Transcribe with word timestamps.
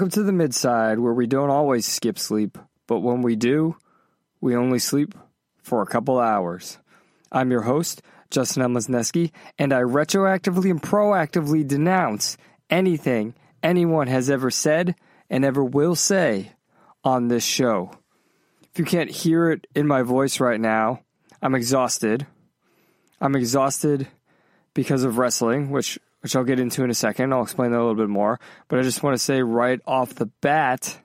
Welcome 0.00 0.12
to 0.12 0.22
the 0.22 0.32
midside, 0.32 0.98
where 0.98 1.12
we 1.12 1.26
don't 1.26 1.50
always 1.50 1.84
skip 1.84 2.18
sleep, 2.18 2.56
but 2.86 3.00
when 3.00 3.20
we 3.20 3.36
do, 3.36 3.76
we 4.40 4.56
only 4.56 4.78
sleep 4.78 5.14
for 5.62 5.82
a 5.82 5.86
couple 5.86 6.18
hours. 6.18 6.78
I'm 7.30 7.50
your 7.50 7.60
host, 7.60 8.00
Justin 8.30 8.62
Elmesneski, 8.62 9.30
and 9.58 9.74
I 9.74 9.82
retroactively 9.82 10.70
and 10.70 10.82
proactively 10.82 11.68
denounce 11.68 12.38
anything 12.70 13.34
anyone 13.62 14.06
has 14.06 14.30
ever 14.30 14.50
said 14.50 14.94
and 15.28 15.44
ever 15.44 15.62
will 15.62 15.94
say 15.94 16.52
on 17.04 17.28
this 17.28 17.44
show. 17.44 17.90
If 18.72 18.78
you 18.78 18.86
can't 18.86 19.10
hear 19.10 19.50
it 19.50 19.66
in 19.74 19.86
my 19.86 20.00
voice 20.00 20.40
right 20.40 20.58
now, 20.62 21.02
I'm 21.42 21.54
exhausted. 21.54 22.26
I'm 23.20 23.36
exhausted 23.36 24.08
because 24.72 25.04
of 25.04 25.18
wrestling, 25.18 25.68
which 25.68 25.98
which 26.20 26.36
I'll 26.36 26.44
get 26.44 26.60
into 26.60 26.84
in 26.84 26.90
a 26.90 26.94
second. 26.94 27.32
I'll 27.32 27.42
explain 27.42 27.72
that 27.72 27.78
a 27.78 27.80
little 27.80 27.94
bit 27.94 28.08
more, 28.08 28.38
but 28.68 28.78
I 28.78 28.82
just 28.82 29.02
want 29.02 29.14
to 29.14 29.18
say 29.22 29.42
right 29.42 29.80
off 29.86 30.14
the 30.14 30.26
bat 30.26 30.98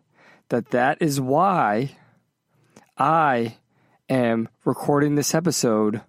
that 0.49 0.71
that 0.71 1.01
is 1.01 1.19
why 1.19 1.97
I 2.97 3.57
am 4.09 4.49
recording 4.63 5.15
this 5.15 5.33
episode 5.33 6.01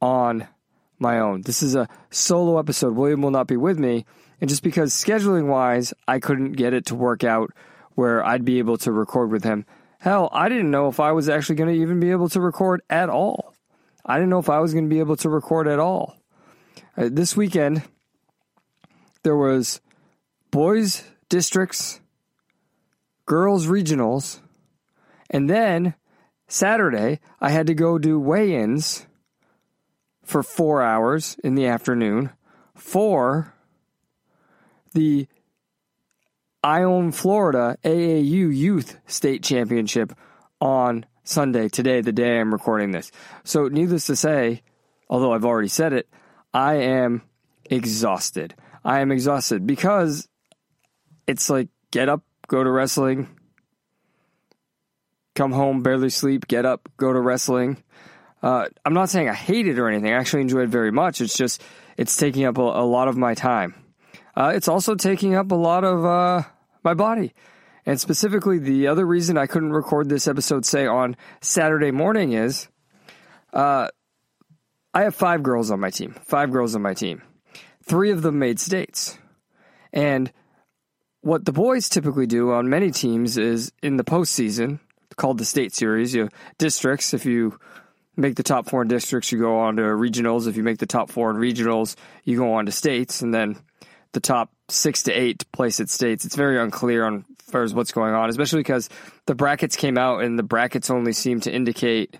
on 0.00 0.46
my 0.98 1.18
own. 1.18 1.42
This 1.42 1.62
is 1.62 1.74
a 1.74 1.88
solo 2.10 2.58
episode. 2.58 2.94
William 2.94 3.22
will 3.22 3.30
not 3.30 3.46
be 3.46 3.56
with 3.56 3.78
me. 3.78 4.04
And 4.40 4.50
just 4.50 4.62
because 4.62 4.92
scheduling 4.92 5.46
wise, 5.46 5.94
I 6.06 6.18
couldn't 6.18 6.52
get 6.52 6.74
it 6.74 6.86
to 6.86 6.94
work 6.94 7.24
out 7.24 7.52
where 7.94 8.24
I'd 8.24 8.44
be 8.44 8.58
able 8.58 8.76
to 8.78 8.92
record 8.92 9.30
with 9.30 9.44
him. 9.44 9.64
Hell, 9.98 10.28
I 10.32 10.48
didn't 10.48 10.70
know 10.70 10.88
if 10.88 11.00
I 11.00 11.12
was 11.12 11.28
actually 11.28 11.56
going 11.56 11.74
to 11.74 11.80
even 11.80 12.00
be 12.00 12.10
able 12.10 12.28
to 12.28 12.40
record 12.40 12.82
at 12.90 13.08
all. 13.08 13.54
I 14.04 14.16
didn't 14.16 14.30
know 14.30 14.38
if 14.38 14.50
I 14.50 14.60
was 14.60 14.72
going 14.72 14.84
to 14.84 14.94
be 14.94 15.00
able 15.00 15.16
to 15.16 15.30
record 15.30 15.66
at 15.66 15.78
all. 15.78 16.16
Uh, 16.96 17.08
this 17.10 17.36
weekend, 17.36 17.82
there 19.26 19.36
was 19.36 19.80
boys 20.52 21.02
districts, 21.28 22.00
girls 23.24 23.66
regionals, 23.66 24.38
and 25.28 25.50
then 25.50 25.94
Saturday, 26.46 27.18
I 27.40 27.50
had 27.50 27.66
to 27.66 27.74
go 27.74 27.98
do 27.98 28.20
weigh 28.20 28.54
ins 28.54 29.04
for 30.22 30.44
four 30.44 30.80
hours 30.80 31.36
in 31.42 31.56
the 31.56 31.66
afternoon 31.66 32.30
for 32.76 33.52
the 34.94 35.26
Ione, 36.62 37.10
Florida 37.10 37.78
AAU 37.82 38.56
Youth 38.56 38.96
State 39.08 39.42
Championship 39.42 40.12
on 40.60 41.04
Sunday, 41.24 41.68
today, 41.68 42.00
the 42.00 42.12
day 42.12 42.38
I'm 42.38 42.52
recording 42.52 42.92
this. 42.92 43.10
So, 43.42 43.66
needless 43.66 44.06
to 44.06 44.14
say, 44.14 44.62
although 45.10 45.32
I've 45.32 45.44
already 45.44 45.66
said 45.66 45.92
it, 45.92 46.08
I 46.54 46.74
am 46.74 47.22
exhausted. 47.68 48.54
I 48.86 49.00
am 49.00 49.10
exhausted 49.10 49.66
because 49.66 50.28
it's 51.26 51.50
like 51.50 51.68
get 51.90 52.08
up, 52.08 52.22
go 52.46 52.62
to 52.62 52.70
wrestling, 52.70 53.28
come 55.34 55.50
home, 55.50 55.82
barely 55.82 56.08
sleep, 56.08 56.46
get 56.46 56.64
up, 56.64 56.88
go 56.96 57.12
to 57.12 57.20
wrestling. 57.20 57.82
Uh, 58.44 58.66
I'm 58.84 58.94
not 58.94 59.10
saying 59.10 59.28
I 59.28 59.34
hate 59.34 59.66
it 59.66 59.80
or 59.80 59.88
anything. 59.88 60.12
I 60.12 60.16
actually 60.16 60.42
enjoy 60.42 60.60
it 60.60 60.68
very 60.68 60.92
much. 60.92 61.20
It's 61.20 61.36
just 61.36 61.64
it's 61.96 62.16
taking 62.16 62.44
up 62.44 62.58
a, 62.58 62.62
a 62.62 62.86
lot 62.86 63.08
of 63.08 63.16
my 63.16 63.34
time. 63.34 63.74
Uh, 64.36 64.52
it's 64.54 64.68
also 64.68 64.94
taking 64.94 65.34
up 65.34 65.50
a 65.50 65.56
lot 65.56 65.82
of 65.82 66.04
uh, 66.04 66.42
my 66.84 66.94
body. 66.94 67.34
And 67.86 68.00
specifically, 68.00 68.60
the 68.60 68.86
other 68.86 69.04
reason 69.04 69.36
I 69.36 69.46
couldn't 69.46 69.72
record 69.72 70.08
this 70.08 70.28
episode, 70.28 70.64
say, 70.64 70.86
on 70.86 71.16
Saturday 71.40 71.90
morning 71.90 72.34
is 72.34 72.68
uh, 73.52 73.88
I 74.94 75.02
have 75.02 75.16
five 75.16 75.42
girls 75.42 75.72
on 75.72 75.80
my 75.80 75.90
team. 75.90 76.14
Five 76.22 76.52
girls 76.52 76.76
on 76.76 76.82
my 76.82 76.94
team. 76.94 77.22
Three 77.86 78.10
of 78.10 78.22
them 78.22 78.38
made 78.38 78.58
states. 78.58 79.18
And 79.92 80.32
what 81.20 81.44
the 81.44 81.52
boys 81.52 81.88
typically 81.88 82.26
do 82.26 82.52
on 82.52 82.68
many 82.68 82.90
teams 82.90 83.38
is 83.38 83.72
in 83.82 83.96
the 83.96 84.04
postseason, 84.04 84.80
called 85.16 85.38
the 85.38 85.44
state 85.44 85.74
series. 85.74 86.14
You 86.14 86.22
have 86.22 86.32
districts. 86.58 87.14
If 87.14 87.24
you 87.24 87.58
make 88.16 88.36
the 88.36 88.42
top 88.42 88.68
four 88.68 88.82
in 88.82 88.88
districts, 88.88 89.32
you 89.32 89.38
go 89.38 89.58
on 89.60 89.76
to 89.76 89.82
regionals. 89.82 90.46
If 90.46 90.56
you 90.56 90.62
make 90.62 90.78
the 90.78 90.86
top 90.86 91.10
four 91.10 91.30
in 91.30 91.36
regionals, 91.36 91.96
you 92.24 92.36
go 92.36 92.54
on 92.54 92.66
to 92.66 92.72
states, 92.72 93.22
and 93.22 93.32
then 93.32 93.56
the 94.12 94.20
top 94.20 94.50
six 94.68 95.04
to 95.04 95.12
eight 95.12 95.50
place 95.52 95.80
at 95.80 95.88
states. 95.88 96.24
It's 96.24 96.36
very 96.36 96.60
unclear 96.60 97.04
on 97.04 97.24
far 97.50 97.62
as 97.62 97.74
what's 97.74 97.92
going 97.92 98.14
on, 98.14 98.28
especially 98.28 98.60
because 98.60 98.88
the 99.26 99.34
brackets 99.34 99.76
came 99.76 99.96
out 99.96 100.22
and 100.22 100.38
the 100.38 100.42
brackets 100.42 100.90
only 100.90 101.12
seem 101.12 101.40
to 101.40 101.52
indicate 101.52 102.18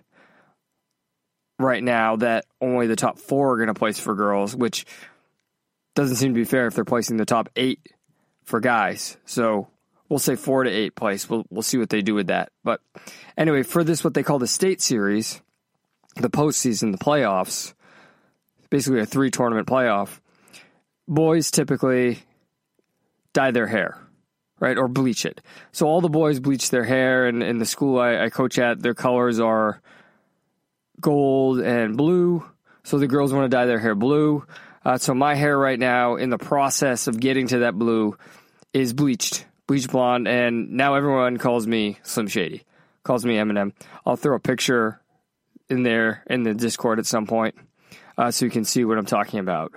right 1.58 1.82
now 1.82 2.16
that 2.16 2.44
only 2.60 2.86
the 2.86 2.96
top 2.96 3.18
four 3.18 3.52
are 3.52 3.56
going 3.56 3.68
to 3.68 3.74
place 3.74 3.98
for 3.98 4.14
girls, 4.14 4.54
which 4.54 4.84
doesn't 5.96 6.16
seem 6.16 6.32
to 6.32 6.38
be 6.38 6.44
fair 6.44 6.68
if 6.68 6.74
they're 6.74 6.84
placing 6.84 7.16
the 7.16 7.24
top 7.24 7.48
eight 7.56 7.80
for 8.44 8.60
guys. 8.60 9.16
So 9.24 9.66
we'll 10.08 10.20
say 10.20 10.36
four 10.36 10.62
to 10.62 10.70
eight 10.70 10.94
place. 10.94 11.28
We'll 11.28 11.44
we'll 11.50 11.62
see 11.62 11.78
what 11.78 11.88
they 11.88 12.02
do 12.02 12.14
with 12.14 12.28
that. 12.28 12.52
But 12.62 12.80
anyway, 13.36 13.64
for 13.64 13.82
this 13.82 14.04
what 14.04 14.14
they 14.14 14.22
call 14.22 14.38
the 14.38 14.46
state 14.46 14.80
series, 14.80 15.42
the 16.14 16.30
postseason, 16.30 16.92
the 16.92 16.98
playoffs, 16.98 17.74
basically 18.70 19.00
a 19.00 19.06
three 19.06 19.30
tournament 19.30 19.66
playoff. 19.66 20.20
Boys 21.08 21.50
typically 21.50 22.18
dye 23.32 23.52
their 23.52 23.68
hair, 23.68 23.96
right, 24.60 24.76
or 24.76 24.88
bleach 24.88 25.24
it. 25.24 25.40
So 25.72 25.86
all 25.86 26.00
the 26.00 26.08
boys 26.08 26.40
bleach 26.40 26.70
their 26.70 26.84
hair, 26.84 27.26
and 27.26 27.42
in 27.42 27.58
the 27.58 27.66
school 27.66 27.98
I, 27.98 28.24
I 28.24 28.28
coach 28.28 28.58
at, 28.58 28.82
their 28.82 28.94
colors 28.94 29.40
are 29.40 29.80
gold 31.00 31.60
and 31.60 31.96
blue. 31.96 32.44
So 32.82 32.98
the 32.98 33.06
girls 33.06 33.32
want 33.32 33.44
to 33.44 33.56
dye 33.56 33.66
their 33.66 33.78
hair 33.78 33.94
blue. 33.94 34.44
Uh, 34.86 34.96
so 34.96 35.12
my 35.12 35.34
hair 35.34 35.58
right 35.58 35.80
now, 35.80 36.14
in 36.14 36.30
the 36.30 36.38
process 36.38 37.08
of 37.08 37.18
getting 37.18 37.48
to 37.48 37.58
that 37.58 37.76
blue, 37.76 38.16
is 38.72 38.92
bleached 38.92 39.44
bleached 39.66 39.90
blonde, 39.90 40.28
and 40.28 40.70
now 40.70 40.94
everyone 40.94 41.38
calls 41.38 41.66
me 41.66 41.98
Slim 42.04 42.28
Shady, 42.28 42.62
calls 43.02 43.26
me 43.26 43.34
Eminem. 43.34 43.72
I'll 44.06 44.14
throw 44.14 44.36
a 44.36 44.38
picture 44.38 45.00
in 45.68 45.82
there 45.82 46.22
in 46.30 46.44
the 46.44 46.54
Discord 46.54 47.00
at 47.00 47.06
some 47.06 47.26
point, 47.26 47.56
uh, 48.16 48.30
so 48.30 48.44
you 48.44 48.50
can 48.52 48.62
see 48.62 48.84
what 48.84 48.96
I'm 48.96 49.06
talking 49.06 49.40
about. 49.40 49.72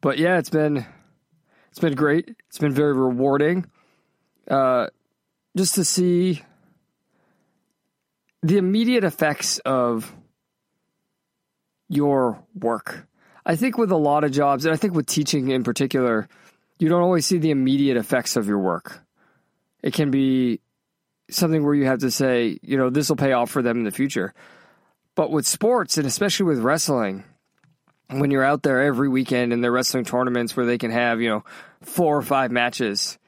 But 0.00 0.16
yeah, 0.16 0.38
it's 0.38 0.48
been 0.48 0.86
it's 1.68 1.78
been 1.78 1.94
great. 1.94 2.34
It's 2.48 2.56
been 2.56 2.72
very 2.72 2.94
rewarding, 2.94 3.66
uh, 4.48 4.86
just 5.58 5.74
to 5.74 5.84
see 5.84 6.40
the 8.42 8.56
immediate 8.56 9.04
effects 9.04 9.58
of 9.58 10.10
your 11.90 12.42
work. 12.54 13.06
I 13.44 13.56
think 13.56 13.76
with 13.76 13.90
a 13.90 13.96
lot 13.96 14.24
of 14.24 14.32
jobs, 14.32 14.64
and 14.64 14.72
I 14.72 14.76
think 14.76 14.94
with 14.94 15.06
teaching 15.06 15.50
in 15.50 15.64
particular, 15.64 16.28
you 16.78 16.88
don't 16.88 17.02
always 17.02 17.26
see 17.26 17.38
the 17.38 17.50
immediate 17.50 17.96
effects 17.96 18.36
of 18.36 18.46
your 18.46 18.58
work. 18.58 19.00
It 19.82 19.94
can 19.94 20.10
be 20.10 20.60
something 21.30 21.64
where 21.64 21.74
you 21.74 21.86
have 21.86 22.00
to 22.00 22.10
say, 22.10 22.58
you 22.62 22.76
know, 22.76 22.90
this 22.90 23.08
will 23.08 23.16
pay 23.16 23.32
off 23.32 23.50
for 23.50 23.62
them 23.62 23.78
in 23.78 23.84
the 23.84 23.90
future. 23.90 24.32
But 25.14 25.30
with 25.30 25.46
sports, 25.46 25.98
and 25.98 26.06
especially 26.06 26.46
with 26.46 26.60
wrestling, 26.60 27.24
when 28.08 28.30
you're 28.30 28.44
out 28.44 28.62
there 28.62 28.82
every 28.82 29.08
weekend 29.08 29.52
in 29.52 29.60
their 29.60 29.72
wrestling 29.72 30.04
tournaments 30.04 30.56
where 30.56 30.66
they 30.66 30.78
can 30.78 30.90
have, 30.90 31.20
you 31.20 31.28
know, 31.28 31.44
four 31.82 32.16
or 32.16 32.22
five 32.22 32.50
matches, 32.50 33.18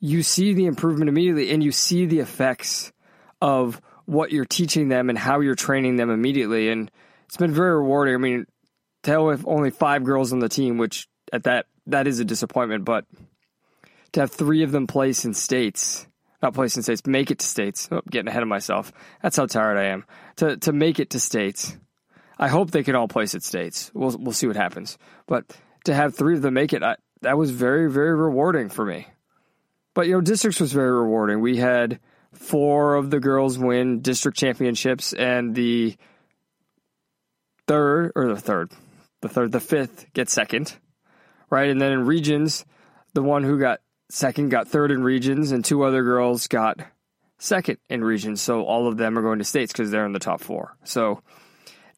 you 0.00 0.22
see 0.22 0.54
the 0.54 0.66
improvement 0.66 1.08
immediately 1.08 1.50
and 1.50 1.62
you 1.62 1.70
see 1.72 2.06
the 2.06 2.20
effects 2.20 2.92
of 3.40 3.80
what 4.04 4.32
you're 4.32 4.44
teaching 4.44 4.88
them 4.88 5.08
and 5.08 5.18
how 5.18 5.40
you're 5.40 5.54
training 5.54 5.96
them 5.96 6.10
immediately. 6.10 6.70
And 6.70 6.90
it's 7.26 7.36
been 7.36 7.54
very 7.54 7.76
rewarding. 7.76 8.14
I 8.14 8.18
mean, 8.18 8.46
to 9.04 9.22
with 9.22 9.44
only 9.46 9.70
five 9.70 10.04
girls 10.04 10.32
on 10.32 10.38
the 10.38 10.48
team, 10.48 10.78
which 10.78 11.08
at 11.32 11.44
that 11.44 11.66
that 11.86 12.06
is 12.06 12.20
a 12.20 12.24
disappointment. 12.24 12.84
But 12.84 13.04
to 14.12 14.20
have 14.20 14.30
three 14.30 14.62
of 14.62 14.72
them 14.72 14.86
place 14.86 15.24
in 15.24 15.34
states, 15.34 16.06
not 16.42 16.54
place 16.54 16.76
in 16.76 16.82
states, 16.82 17.06
make 17.06 17.30
it 17.30 17.40
to 17.40 17.46
states. 17.46 17.88
Oh, 17.90 18.02
getting 18.10 18.28
ahead 18.28 18.42
of 18.42 18.48
myself. 18.48 18.92
That's 19.22 19.36
how 19.36 19.46
tired 19.46 19.78
I 19.78 19.84
am. 19.86 20.04
To 20.36 20.56
to 20.58 20.72
make 20.72 20.98
it 20.98 21.10
to 21.10 21.20
states. 21.20 21.76
I 22.38 22.48
hope 22.48 22.70
they 22.70 22.82
can 22.82 22.96
all 22.96 23.08
place 23.08 23.34
at 23.34 23.42
states. 23.42 23.90
We'll 23.94 24.16
we'll 24.18 24.32
see 24.32 24.46
what 24.46 24.56
happens. 24.56 24.98
But 25.26 25.56
to 25.84 25.94
have 25.94 26.14
three 26.14 26.34
of 26.34 26.42
them 26.42 26.54
make 26.54 26.72
it, 26.72 26.82
I, 26.82 26.96
that 27.22 27.38
was 27.38 27.50
very 27.50 27.90
very 27.90 28.14
rewarding 28.14 28.68
for 28.68 28.84
me. 28.84 29.06
But 29.94 30.06
you 30.06 30.14
know, 30.14 30.20
districts 30.20 30.60
was 30.60 30.72
very 30.72 30.90
rewarding. 30.90 31.40
We 31.40 31.56
had 31.56 32.00
four 32.32 32.94
of 32.94 33.10
the 33.10 33.20
girls 33.20 33.58
win 33.58 34.00
district 34.00 34.38
championships, 34.38 35.12
and 35.12 35.54
the 35.54 35.96
third 37.66 38.12
or 38.14 38.26
the 38.26 38.40
third, 38.40 38.72
the 39.22 39.28
third, 39.28 39.52
the 39.52 39.60
fifth 39.60 40.12
get 40.12 40.28
second 40.28 40.76
right? 41.52 41.68
And 41.68 41.80
then 41.80 41.92
in 41.92 42.06
regions, 42.06 42.64
the 43.12 43.22
one 43.22 43.44
who 43.44 43.60
got 43.60 43.80
second, 44.08 44.48
got 44.48 44.68
third 44.68 44.90
in 44.90 45.04
regions, 45.04 45.52
and 45.52 45.62
two 45.62 45.84
other 45.84 46.02
girls 46.02 46.48
got 46.48 46.80
second 47.38 47.76
in 47.90 48.02
regions. 48.02 48.40
So 48.40 48.64
all 48.64 48.88
of 48.88 48.96
them 48.96 49.18
are 49.18 49.22
going 49.22 49.38
to 49.38 49.44
states 49.44 49.70
because 49.70 49.90
they're 49.90 50.06
in 50.06 50.12
the 50.12 50.18
top 50.18 50.40
four. 50.40 50.74
So 50.84 51.22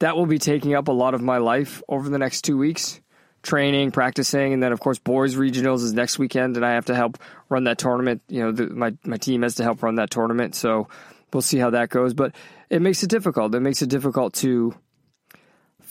that 0.00 0.16
will 0.16 0.26
be 0.26 0.40
taking 0.40 0.74
up 0.74 0.88
a 0.88 0.92
lot 0.92 1.14
of 1.14 1.22
my 1.22 1.38
life 1.38 1.82
over 1.88 2.10
the 2.10 2.18
next 2.18 2.42
two 2.42 2.58
weeks 2.58 3.00
training, 3.42 3.92
practicing, 3.92 4.54
and 4.54 4.62
then 4.62 4.72
of 4.72 4.80
course 4.80 4.98
boys 4.98 5.36
regionals 5.36 5.84
is 5.84 5.92
next 5.92 6.18
weekend, 6.18 6.56
and 6.56 6.64
I 6.64 6.72
have 6.72 6.86
to 6.86 6.94
help 6.94 7.18
run 7.50 7.64
that 7.64 7.76
tournament. 7.76 8.22
You 8.26 8.44
know, 8.44 8.52
the, 8.52 8.66
my 8.68 8.94
my 9.04 9.18
team 9.18 9.42
has 9.42 9.56
to 9.56 9.62
help 9.62 9.82
run 9.82 9.96
that 9.96 10.10
tournament, 10.10 10.54
so 10.54 10.88
we'll 11.30 11.42
see 11.42 11.58
how 11.58 11.70
that 11.70 11.90
goes. 11.90 12.14
But 12.14 12.34
it 12.70 12.80
makes 12.80 13.02
it 13.02 13.10
difficult. 13.10 13.54
It 13.54 13.60
makes 13.60 13.82
it 13.82 13.90
difficult 13.90 14.32
to 14.36 14.74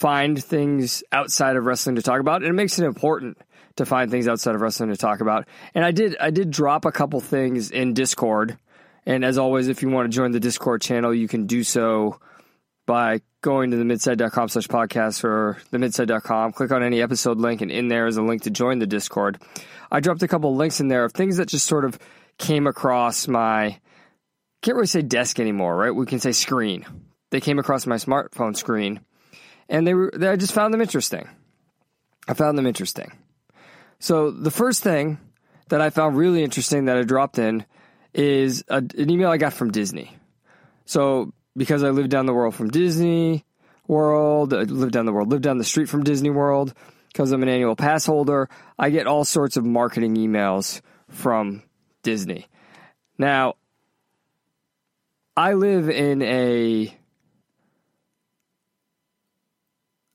find 0.04 0.44
things 0.44 1.02
outside 1.14 1.56
of 1.56 1.64
wrestling 1.64 1.96
to 1.96 2.02
talk 2.02 2.20
about, 2.20 2.42
and 2.42 2.50
it 2.50 2.54
makes 2.54 2.78
it 2.78 2.84
important 2.84 3.38
to 3.78 3.86
find 3.86 4.12
things 4.12 4.28
outside 4.28 4.54
of 4.54 4.60
wrestling 4.60 4.90
to 4.90 4.98
talk 4.98 5.22
about. 5.22 5.48
And 5.74 5.86
I 5.86 5.92
did 5.92 6.18
I 6.20 6.30
did 6.30 6.52
drop 6.52 6.84
a 6.84 6.92
couple 6.92 7.22
things 7.22 7.72
in 7.72 7.94
Discord, 7.94 8.58
and 9.06 9.24
as 9.24 9.38
always, 9.38 9.70
if 9.70 9.82
you 9.82 9.88
want 9.88 10.12
to 10.12 10.14
join 10.14 10.34
the 10.34 10.42
Discord 10.42 10.82
channel, 10.82 11.14
you 11.14 11.30
can 11.30 11.46
do 11.46 11.64
so 11.64 12.20
by 12.86 13.22
going 13.40 13.72
to 13.72 13.78
the 13.78 13.86
midside.com 13.86 14.50
slash 14.50 14.68
podcast 14.68 15.24
or 15.24 15.58
the 15.72 15.80
midside.com. 15.80 16.52
Click 16.52 16.72
on 16.72 16.84
any 16.84 17.02
episode 17.02 17.38
link, 17.38 17.62
and 17.62 17.72
in 17.72 17.88
there 17.88 18.06
is 18.06 18.18
a 18.18 18.22
link 18.22 18.42
to 18.42 18.50
join 18.50 18.80
the 18.80 18.88
Discord. 18.88 19.42
I 19.90 20.02
dropped 20.02 20.22
a 20.22 20.28
couple 20.28 20.54
links 20.54 20.82
in 20.82 20.90
there 20.90 21.06
of 21.06 21.14
things 21.14 21.38
that 21.38 21.48
just 21.48 21.66
sort 21.66 21.86
of 21.86 21.98
came 22.38 22.68
across 22.68 23.30
my, 23.30 23.80
can't 24.64 24.76
really 24.76 24.88
say 24.88 25.02
desk 25.02 25.40
anymore, 25.40 25.78
right? 25.78 25.96
We 25.96 26.06
can 26.06 26.20
say 26.20 26.34
screen. 26.34 26.86
They 27.32 27.40
came 27.40 27.58
across 27.58 27.88
my 27.88 27.96
smartphone 27.96 28.58
screen, 28.58 29.00
and 29.74 29.88
they 29.88 29.96
were, 29.96 30.12
I 30.22 30.36
just 30.36 30.54
found 30.54 30.74
them 30.74 30.82
interesting. 30.82 31.28
I 32.28 32.36
found 32.36 32.58
them 32.58 32.68
interesting. 32.68 33.12
So 34.00 34.30
the 34.30 34.52
first 34.52 34.84
thing 34.84 35.18
that 35.70 35.82
I 35.82 35.90
found 35.90 36.16
really 36.16 36.44
interesting 36.44 36.86
that 36.86 36.98
I 36.98 37.02
dropped 37.02 37.40
in 37.40 37.66
is 38.14 38.64
a, 38.70 38.78
an 38.78 39.10
email 39.10 39.30
I 39.30 39.38
got 39.38 39.52
from 39.54 39.72
Disney. 39.72 40.16
So 40.86 41.34
because 41.58 41.84
I 41.84 41.90
live 41.90 42.10
down 42.10 42.28
the 42.28 42.34
world 42.34 42.54
from 42.54 42.70
Disney 42.70 43.44
World, 43.88 44.54
I 44.54 44.62
live 44.62 44.92
down 44.92 45.08
the 45.08 45.12
world, 45.12 45.30
live 45.32 45.42
down 45.42 45.58
the 45.58 45.64
street 45.64 45.90
from 45.90 46.04
Disney 46.04 46.30
World, 46.30 46.74
because 47.08 47.32
I'm 47.32 47.42
an 47.42 47.50
annual 47.50 47.76
pass 47.76 48.06
holder, 48.06 48.50
I 48.78 48.92
get 48.92 49.08
all 49.08 49.26
sorts 49.26 49.58
of 49.58 49.66
marketing 49.66 50.16
emails 50.16 50.82
from 51.10 51.64
Disney. 52.04 52.48
Now, 53.18 53.56
I 55.36 55.54
live 55.54 55.90
in 55.90 56.22
a 56.22 56.96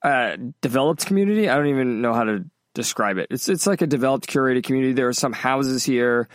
uh, 0.08 0.36
developed 0.60 1.06
community. 1.06 1.48
I 1.48 1.56
don't 1.56 1.68
even 1.68 2.00
know 2.00 2.14
how 2.14 2.24
to 2.24 2.44
describe 2.74 3.18
it. 3.18 3.28
It's 3.30 3.48
it's 3.48 3.66
like 3.66 3.82
a 3.82 3.86
developed, 3.86 4.26
curated 4.26 4.64
community. 4.64 4.94
There 4.94 5.08
are 5.08 5.12
some 5.12 5.32
houses 5.32 5.84
here. 5.84 6.28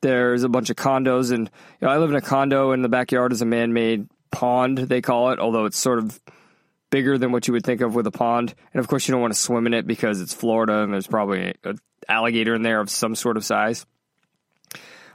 There's 0.00 0.42
a 0.42 0.48
bunch 0.48 0.70
of 0.70 0.76
condos, 0.76 1.30
and 1.30 1.50
you 1.80 1.86
know, 1.86 1.92
I 1.92 1.98
live 1.98 2.10
in 2.10 2.16
a 2.16 2.20
condo. 2.20 2.72
In 2.72 2.82
the 2.82 2.88
backyard 2.88 3.32
is 3.32 3.42
a 3.42 3.46
man-made 3.46 4.08
pond, 4.30 4.78
they 4.78 5.00
call 5.00 5.30
it, 5.30 5.38
although 5.38 5.66
it's 5.66 5.76
sort 5.76 5.98
of 5.98 6.20
bigger 6.90 7.18
than 7.18 7.32
what 7.32 7.46
you 7.46 7.52
would 7.52 7.64
think 7.64 7.80
of 7.80 7.94
with 7.94 8.06
a 8.06 8.10
pond. 8.10 8.54
And 8.72 8.80
of 8.80 8.88
course, 8.88 9.06
you 9.06 9.12
don't 9.12 9.20
want 9.20 9.32
to 9.32 9.38
swim 9.38 9.66
in 9.66 9.74
it 9.74 9.86
because 9.86 10.20
it's 10.20 10.34
Florida 10.34 10.82
and 10.82 10.92
there's 10.92 11.06
probably 11.06 11.54
an 11.64 11.78
alligator 12.08 12.54
in 12.54 12.62
there 12.62 12.80
of 12.80 12.90
some 12.90 13.14
sort 13.14 13.36
of 13.36 13.44
size. 13.44 13.86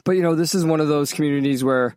But 0.04 0.14
you 0.14 0.22
know, 0.22 0.36
this 0.36 0.56
is 0.56 0.64
one 0.64 0.80
of 0.80 0.88
those 0.88 1.12
communities 1.12 1.64
where 1.64 1.96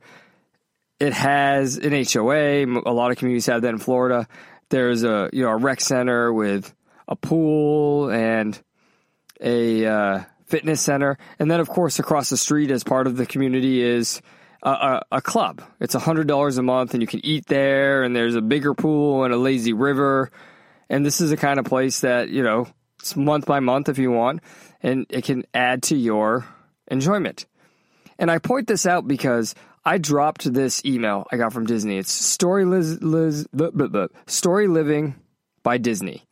it 0.98 1.12
has 1.12 1.76
an 1.76 1.92
HOA. 1.92 2.64
A 2.64 2.92
lot 2.92 3.10
of 3.10 3.18
communities 3.18 3.46
have 3.46 3.62
that 3.62 3.68
in 3.68 3.78
Florida. 3.78 4.26
There's 4.70 5.04
a 5.04 5.30
you 5.32 5.42
know 5.42 5.50
a 5.50 5.56
rec 5.56 5.80
center 5.80 6.32
with 6.32 6.74
a 7.06 7.16
pool 7.16 8.10
and 8.10 8.60
a 9.40 9.86
uh, 9.86 10.24
fitness 10.46 10.80
center, 10.80 11.18
and 11.38 11.50
then 11.50 11.60
of 11.60 11.68
course 11.68 11.98
across 11.98 12.30
the 12.30 12.36
street 12.36 12.70
as 12.70 12.84
part 12.84 13.06
of 13.06 13.16
the 13.16 13.26
community 13.26 13.82
is 13.82 14.20
a, 14.62 15.02
a, 15.12 15.22
club. 15.22 15.62
It's 15.80 15.94
a 15.94 15.98
hundred 16.00 16.26
dollars 16.26 16.58
a 16.58 16.62
month, 16.62 16.92
and 16.92 17.02
you 17.02 17.06
can 17.06 17.24
eat 17.24 17.46
there. 17.46 18.02
And 18.02 18.14
there's 18.14 18.34
a 18.34 18.40
bigger 18.40 18.74
pool 18.74 19.24
and 19.24 19.32
a 19.32 19.36
lazy 19.36 19.72
river. 19.72 20.30
And 20.88 21.04
this 21.04 21.20
is 21.20 21.30
the 21.30 21.36
kind 21.36 21.58
of 21.58 21.64
place 21.64 22.00
that 22.00 22.28
you 22.28 22.42
know 22.42 22.66
it's 22.98 23.16
month 23.16 23.46
by 23.46 23.60
month 23.60 23.88
if 23.88 23.98
you 23.98 24.10
want, 24.10 24.42
and 24.82 25.06
it 25.10 25.24
can 25.24 25.44
add 25.54 25.84
to 25.84 25.96
your 25.96 26.46
enjoyment. 26.88 27.46
And 28.18 28.30
I 28.30 28.38
point 28.38 28.66
this 28.66 28.86
out 28.86 29.06
because 29.06 29.54
I 29.84 29.98
dropped 29.98 30.52
this 30.52 30.84
email 30.84 31.26
I 31.30 31.36
got 31.36 31.52
from 31.52 31.66
Disney. 31.66 31.98
It's 31.98 32.12
Story 32.12 32.64
Liz, 32.64 33.02
Liz 33.02 33.46
blah, 33.52 33.70
blah, 33.70 33.88
blah, 33.88 34.06
Storyliving 34.26 35.14
by 35.62 35.78
Disney, 35.78 36.24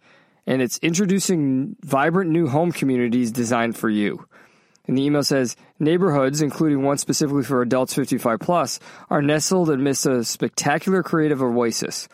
and 0.46 0.62
it's 0.62 0.78
introducing 0.78 1.76
vibrant 1.82 2.30
new 2.30 2.48
home 2.48 2.72
communities 2.72 3.32
designed 3.32 3.76
for 3.76 3.90
you. 3.90 4.26
And 4.86 4.96
the 4.96 5.02
email 5.02 5.22
says 5.22 5.56
neighborhoods, 5.78 6.42
including 6.42 6.82
one 6.82 6.98
specifically 6.98 7.42
for 7.42 7.60
adults 7.60 7.94
55 7.94 8.38
plus, 8.38 8.78
are 9.10 9.22
nestled 9.22 9.70
amidst 9.70 10.06
a 10.06 10.22
spectacular 10.24 11.02
creative 11.02 11.42
oasis. 11.42 12.08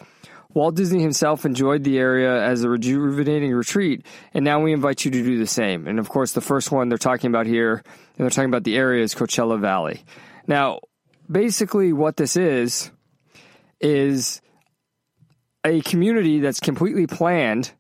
Walt 0.54 0.74
Disney 0.74 1.00
himself 1.00 1.46
enjoyed 1.46 1.82
the 1.82 1.98
area 1.98 2.42
as 2.42 2.62
a 2.62 2.68
rejuvenating 2.68 3.52
retreat, 3.52 4.04
and 4.34 4.44
now 4.44 4.60
we 4.60 4.72
invite 4.72 5.04
you 5.04 5.10
to 5.10 5.22
do 5.22 5.38
the 5.38 5.46
same. 5.46 5.86
And 5.86 5.98
of 5.98 6.08
course, 6.08 6.32
the 6.32 6.40
first 6.40 6.70
one 6.70 6.88
they're 6.88 6.98
talking 6.98 7.28
about 7.28 7.46
here, 7.46 7.76
and 7.76 8.18
they're 8.18 8.30
talking 8.30 8.50
about 8.50 8.64
the 8.64 8.76
area 8.76 9.02
is 9.02 9.14
Coachella 9.14 9.58
Valley. 9.58 10.02
Now, 10.46 10.80
basically, 11.30 11.92
what 11.92 12.16
this 12.16 12.36
is, 12.36 12.90
is 13.80 14.40
a 15.64 15.80
community 15.82 16.40
that's 16.40 16.60
completely 16.60 17.06
planned 17.06 17.72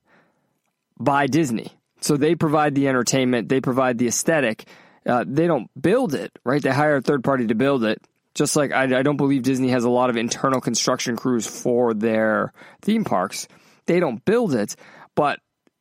by 0.98 1.26
Disney. 1.26 1.72
So 2.00 2.16
they 2.16 2.34
provide 2.34 2.74
the 2.74 2.88
entertainment, 2.88 3.48
they 3.48 3.60
provide 3.60 3.98
the 3.98 4.08
aesthetic, 4.08 4.66
uh, 5.06 5.24
they 5.26 5.46
don't 5.46 5.70
build 5.80 6.14
it, 6.14 6.36
right? 6.44 6.62
They 6.62 6.70
hire 6.70 6.96
a 6.96 7.02
third 7.02 7.24
party 7.24 7.46
to 7.48 7.54
build 7.54 7.84
it. 7.84 8.00
Just 8.34 8.56
like 8.56 8.72
I, 8.72 8.84
I 8.84 9.02
don't 9.02 9.18
believe 9.18 9.42
Disney 9.42 9.68
has 9.68 9.84
a 9.84 9.90
lot 9.90 10.10
of 10.10 10.16
internal 10.16 10.60
construction 10.60 11.16
crews 11.16 11.46
for 11.46 11.92
their 11.92 12.52
theme 12.80 13.04
parks. 13.04 13.46
They 13.86 14.00
don't 14.00 14.24
build 14.24 14.54
it, 14.54 14.74
but 15.14 15.38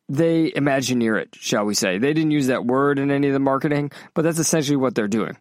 they 0.10 0.52
imagineer 0.52 1.20
it, 1.22 1.30
shall 1.34 1.64
we 1.64 1.74
say. 1.74 1.98
They 1.98 2.14
didn't 2.14 2.32
use 2.32 2.48
that 2.48 2.66
word 2.66 3.00
in 3.00 3.10
any 3.10 3.28
of 3.28 3.34
the 3.34 3.40
marketing, 3.40 3.92
but 4.14 4.24
that's 4.24 4.40
essentially 4.40 4.76
what 4.76 4.96
they're 4.96 5.08
doing. 5.08 5.38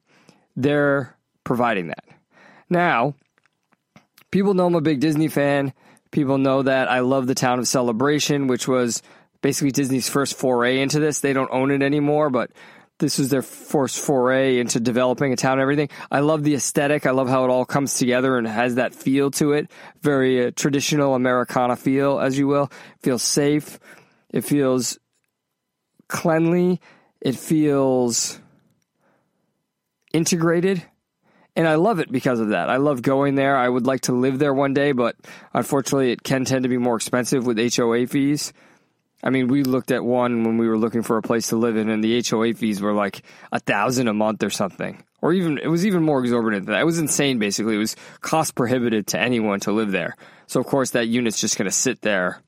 They're 0.55 1.17
providing 1.43 1.89
that. 1.89 2.05
Now, 2.71 3.15
people 4.31 4.55
know 4.55 4.67
I'm 4.67 4.75
a 4.77 4.81
big 4.81 5.01
Disney 5.01 5.29
fan. 5.29 5.75
People 6.13 6.39
know 6.39 6.63
that 6.63 6.89
I 6.91 7.01
love 7.01 7.27
the 7.27 7.35
town 7.35 7.59
of 7.59 7.69
Celebration, 7.69 8.47
which 8.47 8.67
was 8.67 9.03
basically 9.43 9.73
Disney's 9.73 10.09
first 10.09 10.39
foray 10.39 10.81
into 10.81 11.01
this. 11.01 11.21
They 11.21 11.33
don't 11.33 11.51
own 11.53 11.71
it 11.71 11.83
anymore, 11.83 12.31
but 12.31 12.51
this 12.99 13.19
was 13.19 13.31
their 13.31 13.43
first 13.43 13.99
foray 13.99 14.59
into 14.59 14.79
developing 14.79 15.33
a 15.33 15.37
town 15.37 15.55
and 15.55 15.63
everything. 15.63 15.89
I 16.11 16.21
love 16.21 16.45
the 16.45 16.55
aesthetic. 16.55 17.07
I 17.07 17.11
love 17.11 17.29
how 17.29 17.45
it 17.45 17.51
all 17.51 17.65
comes 17.65 17.95
together 17.95 18.37
and 18.37 18.47
has 18.47 18.77
that 18.77 18.95
feel 18.95 19.31
to 19.33 19.53
it. 19.53 19.71
Very 20.03 20.47
uh, 20.47 20.51
traditional 20.55 21.15
Americana 21.15 21.77
feel, 21.77 22.21
as 22.21 22.39
you 22.39 22.47
will. 22.47 22.65
It 22.65 23.03
feels 23.03 23.23
safe. 23.23 23.81
It 24.31 24.43
feels 24.43 24.99
cleanly. 26.09 26.81
It 27.21 27.37
feels 27.37 28.39
integrated. 30.13 30.83
And 31.57 31.67
I 31.67 31.75
love 31.75 31.99
it 31.99 32.11
because 32.11 32.41
of 32.41 32.51
that. 32.51 32.71
I 32.71 32.77
love 32.77 33.03
going 33.03 33.35
there. 33.35 33.57
I 33.57 33.69
would 33.69 33.87
like 33.87 34.03
to 34.03 34.13
live 34.13 34.39
there 34.39 34.55
one 34.55 34.73
day, 34.73 34.93
but 34.93 35.17
unfortunately, 35.53 36.13
it 36.13 36.23
can 36.23 36.45
tend 36.45 36.63
to 36.63 36.69
be 36.69 36.79
more 36.79 36.97
expensive 36.97 37.45
with 37.45 37.59
HOA 37.59 38.07
fees. 38.07 38.53
I 39.23 39.31
mean, 39.31 39.49
we 39.49 39.65
looked 39.65 39.91
at 39.91 40.05
one 40.05 40.45
when 40.45 40.57
we 40.57 40.69
were 40.69 40.79
looking 40.79 41.03
for 41.03 41.19
a 41.19 41.23
place 41.23 41.49
to 41.49 41.57
live 41.57 41.77
in, 41.77 41.91
and 41.91 42.03
the 42.03 42.25
HOA 42.27 42.55
fees 42.55 42.81
were 42.81 42.93
like 42.93 43.23
a 43.53 43.61
thousand 43.61 44.09
a 44.09 44.15
month 44.15 44.43
or 44.43 44.51
something, 44.51 45.05
or 45.21 45.33
even 45.33 45.59
it 45.59 45.67
was 45.67 45.85
even 45.85 46.03
more 46.03 46.21
exorbitant 46.21 46.67
than 46.67 46.73
that. 46.73 46.81
It 46.81 46.87
was 46.87 46.99
insane. 46.99 47.39
Basically, 47.39 47.75
it 47.75 47.79
was 47.79 47.97
cost 48.21 48.55
prohibitive 48.55 49.07
to 49.07 49.21
anyone 49.21 49.61
to 49.61 49.73
live 49.73 49.91
there. 49.91 50.17
So 50.47 50.61
of 50.61 50.67
course, 50.67 50.93
that 50.93 51.09
unit's 51.09 51.41
just 51.41 51.59
going 51.59 51.69
to 51.69 51.77
sit 51.77 52.01
there 52.01 52.41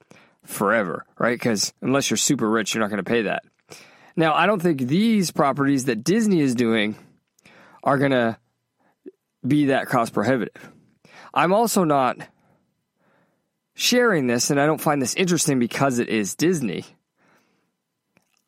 forever, 0.45 1.05
right? 1.19 1.39
Because 1.39 1.75
unless 1.83 2.09
you're 2.09 2.17
super 2.17 2.49
rich, 2.49 2.75
you're 2.75 2.83
not 2.83 2.91
going 2.91 3.05
to 3.05 3.11
pay 3.11 3.23
that. 3.23 3.43
Now, 4.17 4.35
I 4.35 4.47
don't 4.47 4.61
think 4.61 4.81
these 4.81 5.31
properties 5.31 5.87
that 5.87 6.05
Disney 6.05 6.41
is 6.41 6.55
doing 6.55 6.97
are 7.83 7.99
going 7.99 8.11
to 8.13 8.39
be 9.47 9.67
that 9.67 9.89
cost 9.89 10.13
prohibitive. 10.13 10.71
I'm 11.35 11.53
also 11.53 11.85
not 11.85 12.19
sharing 13.75 14.27
this, 14.27 14.51
and 14.51 14.61
I 14.61 14.67
don't 14.67 14.81
find 14.81 15.01
this 15.01 15.15
interesting 15.15 15.59
because 15.59 15.99
it 15.99 16.09
is 16.09 16.35
Disney. 16.35 16.85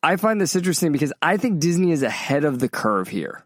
I 0.03 0.17
find 0.17 0.39
this 0.39 0.55
interesting 0.55 0.91
because 0.91 1.11
I 1.21 1.37
think 1.37 1.59
Disney 1.59 1.91
is 1.91 2.03
ahead 2.03 2.45
of 2.45 2.59
the 2.59 2.69
curve 2.69 3.07
here. 3.07 3.43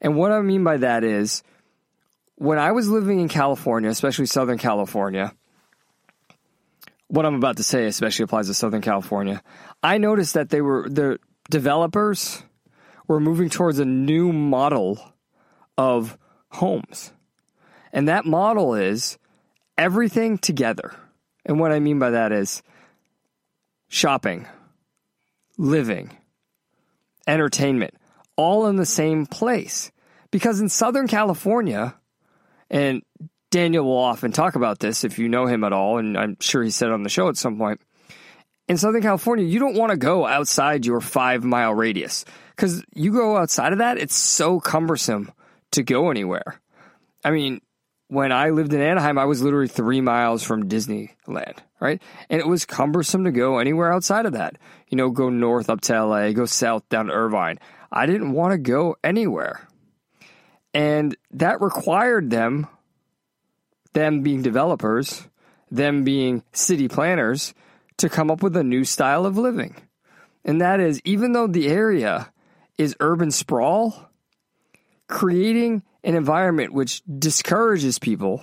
And 0.00 0.16
what 0.16 0.32
I 0.32 0.40
mean 0.40 0.64
by 0.64 0.78
that 0.78 1.04
is 1.04 1.42
when 2.34 2.58
I 2.58 2.72
was 2.72 2.88
living 2.88 3.20
in 3.20 3.28
California, 3.28 3.90
especially 3.90 4.26
Southern 4.26 4.58
California, 4.58 5.32
what 7.06 7.26
I'm 7.26 7.34
about 7.34 7.58
to 7.58 7.62
say 7.62 7.86
especially 7.86 8.24
applies 8.24 8.46
to 8.46 8.54
Southern 8.54 8.80
California. 8.80 9.42
I 9.82 9.98
noticed 9.98 10.34
that 10.34 10.48
they 10.48 10.60
were 10.60 10.88
the 10.88 11.18
developers 11.50 12.42
were 13.08 13.20
moving 13.20 13.50
towards 13.50 13.78
a 13.78 13.84
new 13.84 14.32
model 14.32 14.98
of 15.76 16.16
homes. 16.50 17.12
And 17.92 18.08
that 18.08 18.24
model 18.24 18.74
is 18.74 19.18
everything 19.76 20.38
together. 20.38 20.94
And 21.44 21.58
what 21.58 21.72
I 21.72 21.80
mean 21.80 21.98
by 21.98 22.10
that 22.10 22.32
is 22.32 22.62
shopping, 23.88 24.46
living, 25.58 26.16
entertainment, 27.26 27.94
all 28.36 28.66
in 28.66 28.76
the 28.76 28.86
same 28.86 29.26
place. 29.26 29.90
Because 30.30 30.60
in 30.60 30.68
Southern 30.68 31.08
California, 31.08 31.94
and 32.70 33.02
Daniel 33.50 33.84
will 33.84 33.98
often 33.98 34.30
talk 34.30 34.54
about 34.54 34.78
this 34.78 35.02
if 35.02 35.18
you 35.18 35.28
know 35.28 35.46
him 35.46 35.64
at 35.64 35.72
all, 35.72 35.98
and 35.98 36.16
I'm 36.16 36.36
sure 36.40 36.62
he 36.62 36.70
said 36.70 36.90
on 36.90 37.02
the 37.02 37.08
show 37.08 37.28
at 37.28 37.36
some 37.36 37.58
point. 37.58 37.80
In 38.68 38.76
Southern 38.76 39.02
California, 39.02 39.44
you 39.44 39.58
don't 39.58 39.74
want 39.74 39.90
to 39.90 39.96
go 39.96 40.24
outside 40.24 40.86
your 40.86 41.00
five 41.00 41.42
mile 41.42 41.74
radius 41.74 42.24
because 42.54 42.84
you 42.94 43.12
go 43.12 43.36
outside 43.36 43.72
of 43.72 43.78
that, 43.78 43.98
it's 43.98 44.14
so 44.14 44.60
cumbersome 44.60 45.32
to 45.72 45.82
go 45.82 46.10
anywhere. 46.10 46.60
I 47.24 47.30
mean, 47.30 47.60
when 48.08 48.32
I 48.32 48.50
lived 48.50 48.72
in 48.72 48.80
Anaheim, 48.80 49.18
I 49.18 49.24
was 49.24 49.40
literally 49.40 49.68
three 49.68 50.00
miles 50.00 50.42
from 50.42 50.68
Disneyland, 50.68 51.58
right? 51.78 52.02
And 52.28 52.40
it 52.40 52.46
was 52.46 52.64
cumbersome 52.64 53.24
to 53.24 53.30
go 53.30 53.58
anywhere 53.58 53.92
outside 53.92 54.26
of 54.26 54.32
that. 54.32 54.56
You 54.88 54.96
know, 54.96 55.10
go 55.10 55.28
north 55.28 55.70
up 55.70 55.80
to 55.82 56.04
LA, 56.04 56.32
go 56.32 56.44
south 56.44 56.88
down 56.88 57.06
to 57.06 57.12
Irvine. 57.12 57.60
I 57.92 58.06
didn't 58.06 58.32
want 58.32 58.52
to 58.52 58.58
go 58.58 58.96
anywhere. 59.04 59.68
And 60.74 61.16
that 61.32 61.60
required 61.60 62.30
them, 62.30 62.66
them 63.92 64.22
being 64.22 64.42
developers, 64.42 65.26
them 65.70 66.02
being 66.02 66.42
city 66.52 66.88
planners, 66.88 67.54
to 67.98 68.08
come 68.08 68.30
up 68.30 68.42
with 68.42 68.56
a 68.56 68.64
new 68.64 68.84
style 68.84 69.24
of 69.24 69.38
living. 69.38 69.76
And 70.44 70.60
that 70.60 70.80
is, 70.80 71.00
even 71.04 71.32
though 71.32 71.46
the 71.46 71.68
area 71.68 72.32
is 72.76 72.96
urban 72.98 73.30
sprawl, 73.30 74.09
creating 75.10 75.82
an 76.04 76.14
environment 76.14 76.72
which 76.72 77.02
discourages 77.18 77.98
people 77.98 78.42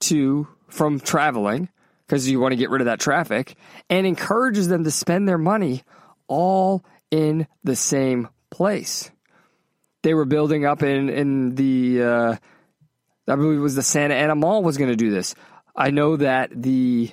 to 0.00 0.46
from 0.68 1.00
traveling 1.00 1.68
because 2.06 2.28
you 2.28 2.40
want 2.40 2.52
to 2.52 2.56
get 2.56 2.68
rid 2.68 2.82
of 2.82 2.86
that 2.86 3.00
traffic 3.00 3.56
and 3.88 4.06
encourages 4.06 4.68
them 4.68 4.84
to 4.84 4.90
spend 4.90 5.26
their 5.26 5.38
money 5.38 5.82
all 6.26 6.84
in 7.10 7.46
the 7.64 7.76
same 7.76 8.28
place. 8.50 9.10
They 10.02 10.14
were 10.14 10.24
building 10.24 10.66
up 10.66 10.82
in 10.82 11.08
in 11.08 11.54
the 11.54 12.02
uh, 12.02 12.36
I 13.28 13.36
believe 13.36 13.58
it 13.58 13.62
was 13.62 13.74
the 13.74 13.82
Santa 13.82 14.14
Ana 14.14 14.34
Mall 14.34 14.62
was 14.62 14.76
going 14.76 14.90
to 14.90 14.96
do 14.96 15.10
this. 15.10 15.34
I 15.74 15.90
know 15.90 16.16
that 16.16 16.50
the 16.54 17.10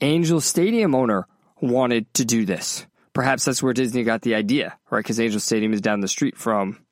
Angel 0.00 0.40
Stadium 0.40 0.94
owner 0.94 1.26
wanted 1.60 2.12
to 2.14 2.24
do 2.24 2.44
this. 2.44 2.86
Perhaps 3.12 3.44
that's 3.44 3.62
where 3.62 3.72
Disney 3.72 4.04
got 4.04 4.22
the 4.22 4.34
idea, 4.34 4.76
right? 4.90 5.00
Because 5.00 5.20
Angel 5.20 5.40
Stadium 5.40 5.72
is 5.72 5.80
down 5.80 6.00
the 6.00 6.08
street 6.08 6.36
from 6.36 6.83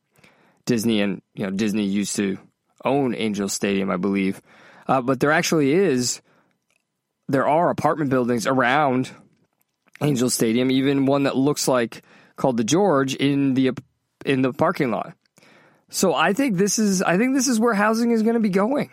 Disney, 0.67 1.01
and 1.01 1.23
you 1.35 1.45
know 1.45 1.51
Disney 1.51 1.85
used 1.85 2.17
to 2.17 2.39
own 2.85 3.15
Angel 3.15 3.49
Stadium, 3.49 3.91
I 3.91 3.97
believe. 3.97 4.41
Uh, 4.87 5.01
but 5.01 5.21
there 5.21 5.31
actually 5.31 5.73
is, 5.73 6.21
there 7.29 7.47
are 7.47 7.71
apartment 7.71 8.11
buildings 8.11 8.47
around 8.47 9.11
Angel 10.01 10.31
Stadium, 10.31 10.71
even 10.71 11.07
one 11.07 11.25
that 11.25 11.37
looks 11.37 11.69
like 11.69 12.03
called 12.37 12.57
the 12.57 12.65
George 12.65 13.15
in 13.15 13.55
the 13.55 13.73
in 14.25 14.43
the 14.43 14.53
parking 14.53 14.91
lot. 14.91 15.15
So 15.91 16.15
I 16.15 16.33
think 16.33 16.57
this 16.57 16.79
is 16.79 17.03
I 17.03 17.19
think 17.19 17.35
this 17.35 17.49
is 17.49 17.61
where 17.61 17.75
housing 17.75 18.11
is 18.11 18.23
going 18.23 18.35
to 18.35 18.41
be 18.41 18.49
going. 18.49 18.91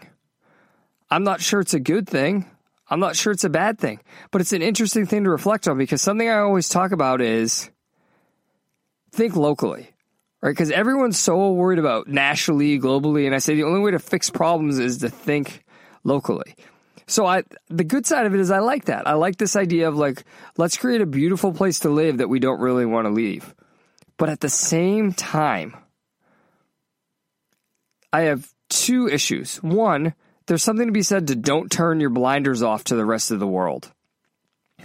I'm 1.09 1.23
not 1.23 1.41
sure 1.41 1.59
it's 1.59 1.73
a 1.73 1.79
good 1.79 2.07
thing. 2.07 2.45
I'm 2.89 2.99
not 2.99 3.15
sure 3.15 3.31
it's 3.31 3.43
a 3.43 3.49
bad 3.49 3.79
thing, 3.79 3.99
but 4.31 4.41
it's 4.41 4.53
an 4.53 4.61
interesting 4.61 5.05
thing 5.05 5.23
to 5.23 5.29
reflect 5.29 5.67
on 5.67 5.77
because 5.77 6.01
something 6.01 6.27
I 6.27 6.39
always 6.39 6.69
talk 6.69 6.91
about 6.91 7.21
is 7.21 7.69
think 9.11 9.35
locally, 9.35 9.91
right? 10.41 10.51
Because 10.51 10.71
everyone's 10.71 11.19
so 11.19 11.51
worried 11.51 11.79
about 11.79 12.07
nationally, 12.07 12.79
globally, 12.79 13.25
and 13.25 13.35
I 13.35 13.39
say 13.39 13.55
the 13.55 13.63
only 13.63 13.79
way 13.79 13.91
to 13.91 13.99
fix 13.99 14.29
problems 14.29 14.79
is 14.79 14.99
to 14.99 15.09
think 15.09 15.63
locally. 16.03 16.55
So 17.07 17.25
I 17.25 17.43
the 17.69 17.83
good 17.83 18.05
side 18.05 18.27
of 18.27 18.35
it 18.35 18.39
is 18.39 18.51
I 18.51 18.59
like 18.59 18.85
that. 18.85 19.07
I 19.07 19.13
like 19.13 19.37
this 19.37 19.55
idea 19.55 19.87
of 19.87 19.95
like 19.95 20.23
let's 20.57 20.77
create 20.77 21.01
a 21.01 21.07
beautiful 21.07 21.51
place 21.51 21.79
to 21.79 21.89
live 21.89 22.19
that 22.19 22.29
we 22.29 22.39
don't 22.39 22.61
really 22.61 22.85
want 22.85 23.05
to 23.05 23.11
leave. 23.11 23.53
But 24.17 24.29
at 24.29 24.41
the 24.41 24.49
same 24.49 25.13
time, 25.13 25.75
I 28.13 28.21
have 28.21 28.47
two 28.69 29.07
issues. 29.07 29.57
One, 29.57 30.13
there's 30.45 30.63
something 30.63 30.85
to 30.85 30.91
be 30.93 31.01
said 31.01 31.27
to 31.27 31.35
don't 31.35 31.71
turn 31.71 31.99
your 31.99 32.09
blinders 32.11 32.61
off 32.61 32.83
to 32.85 32.95
the 32.95 33.05
rest 33.05 33.31
of 33.31 33.39
the 33.39 33.47
world. 33.47 33.91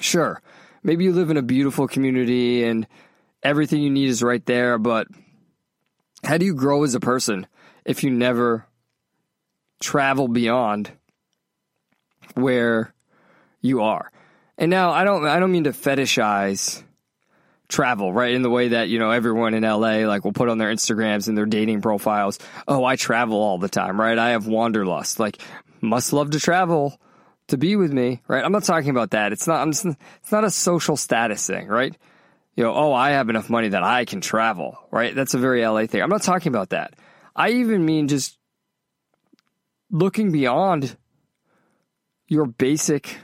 Sure, 0.00 0.40
maybe 0.82 1.04
you 1.04 1.12
live 1.12 1.30
in 1.30 1.36
a 1.36 1.42
beautiful 1.42 1.86
community 1.86 2.64
and 2.64 2.86
everything 3.42 3.82
you 3.82 3.90
need 3.90 4.08
is 4.08 4.22
right 4.22 4.44
there, 4.46 4.78
but 4.78 5.08
how 6.24 6.38
do 6.38 6.46
you 6.46 6.54
grow 6.54 6.84
as 6.84 6.94
a 6.94 7.00
person 7.00 7.46
if 7.84 8.02
you 8.02 8.10
never 8.10 8.66
travel 9.80 10.28
beyond 10.28 10.90
where 12.34 12.92
you 13.60 13.82
are? 13.82 14.10
And 14.56 14.70
now 14.70 14.90
I 14.90 15.04
don't 15.04 15.26
I 15.26 15.38
don't 15.38 15.52
mean 15.52 15.64
to 15.64 15.72
fetishize 15.72 16.82
travel, 17.68 18.12
right? 18.12 18.34
In 18.34 18.42
the 18.42 18.50
way 18.50 18.68
that, 18.68 18.88
you 18.88 18.98
know, 18.98 19.10
everyone 19.10 19.54
in 19.54 19.62
LA 19.62 20.06
like 20.06 20.24
will 20.24 20.32
put 20.32 20.48
on 20.48 20.58
their 20.58 20.72
Instagrams 20.72 21.28
and 21.28 21.36
their 21.36 21.46
dating 21.46 21.80
profiles, 21.80 22.38
"Oh, 22.68 22.84
I 22.84 22.96
travel 22.96 23.40
all 23.40 23.58
the 23.58 23.68
time," 23.68 24.00
right? 24.00 24.18
I 24.18 24.30
have 24.30 24.46
wanderlust. 24.46 25.18
Like 25.18 25.38
must 25.80 26.12
love 26.12 26.30
to 26.30 26.40
travel 26.40 26.98
to 27.48 27.58
be 27.58 27.76
with 27.76 27.92
me, 27.92 28.22
right? 28.28 28.44
I'm 28.44 28.52
not 28.52 28.64
talking 28.64 28.90
about 28.90 29.10
that. 29.10 29.32
It's 29.32 29.46
not 29.46 29.60
I'm 29.60 29.72
just, 29.72 29.84
it's 29.84 30.32
not 30.32 30.44
a 30.44 30.50
social 30.50 30.96
status 30.96 31.46
thing, 31.46 31.68
right? 31.68 31.94
You 32.56 32.64
know, 32.64 32.74
oh, 32.74 32.92
I 32.92 33.10
have 33.10 33.28
enough 33.28 33.50
money 33.50 33.68
that 33.68 33.82
I 33.82 34.04
can 34.04 34.20
travel, 34.20 34.78
right? 34.90 35.14
That's 35.14 35.34
a 35.34 35.38
very 35.38 35.66
LA 35.66 35.86
thing. 35.86 36.02
I'm 36.02 36.10
not 36.10 36.22
talking 36.22 36.50
about 36.50 36.70
that. 36.70 36.94
I 37.34 37.50
even 37.50 37.84
mean 37.84 38.08
just 38.08 38.38
looking 39.90 40.30
beyond 40.30 40.96
your 42.28 42.46
basic 42.46 43.18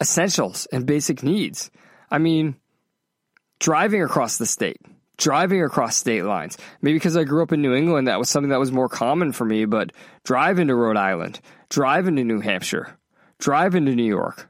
essentials 0.00 0.66
and 0.72 0.86
basic 0.86 1.22
needs. 1.22 1.70
I 2.10 2.18
mean, 2.18 2.56
driving 3.58 4.02
across 4.02 4.38
the 4.38 4.46
state, 4.46 4.80
driving 5.16 5.62
across 5.62 5.96
state 5.96 6.24
lines. 6.24 6.58
Maybe 6.82 6.96
because 6.96 7.16
I 7.16 7.24
grew 7.24 7.42
up 7.42 7.52
in 7.52 7.62
New 7.62 7.74
England, 7.74 8.08
that 8.08 8.18
was 8.18 8.28
something 8.28 8.50
that 8.50 8.60
was 8.60 8.72
more 8.72 8.88
common 8.88 9.32
for 9.32 9.44
me, 9.44 9.64
but 9.64 9.92
drive 10.24 10.58
into 10.58 10.74
Rhode 10.74 10.96
Island, 10.96 11.40
drive 11.68 12.08
into 12.08 12.24
New 12.24 12.40
Hampshire, 12.40 12.98
drive 13.38 13.74
into 13.74 13.94
New 13.94 14.04
York, 14.04 14.48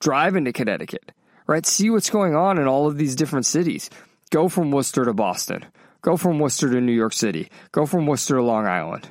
drive 0.00 0.36
into 0.36 0.52
Connecticut, 0.52 1.12
right? 1.50 1.66
See 1.66 1.90
what's 1.90 2.10
going 2.10 2.36
on 2.36 2.58
in 2.58 2.68
all 2.68 2.86
of 2.86 2.96
these 2.96 3.16
different 3.16 3.44
cities. 3.44 3.90
Go 4.30 4.48
from 4.48 4.70
Worcester 4.70 5.04
to 5.04 5.12
Boston, 5.12 5.66
go 6.00 6.16
from 6.16 6.38
Worcester 6.38 6.70
to 6.70 6.80
New 6.80 6.92
York 6.92 7.12
City, 7.12 7.50
go 7.72 7.86
from 7.86 8.06
Worcester 8.06 8.36
to 8.36 8.42
Long 8.42 8.66
Island, 8.66 9.08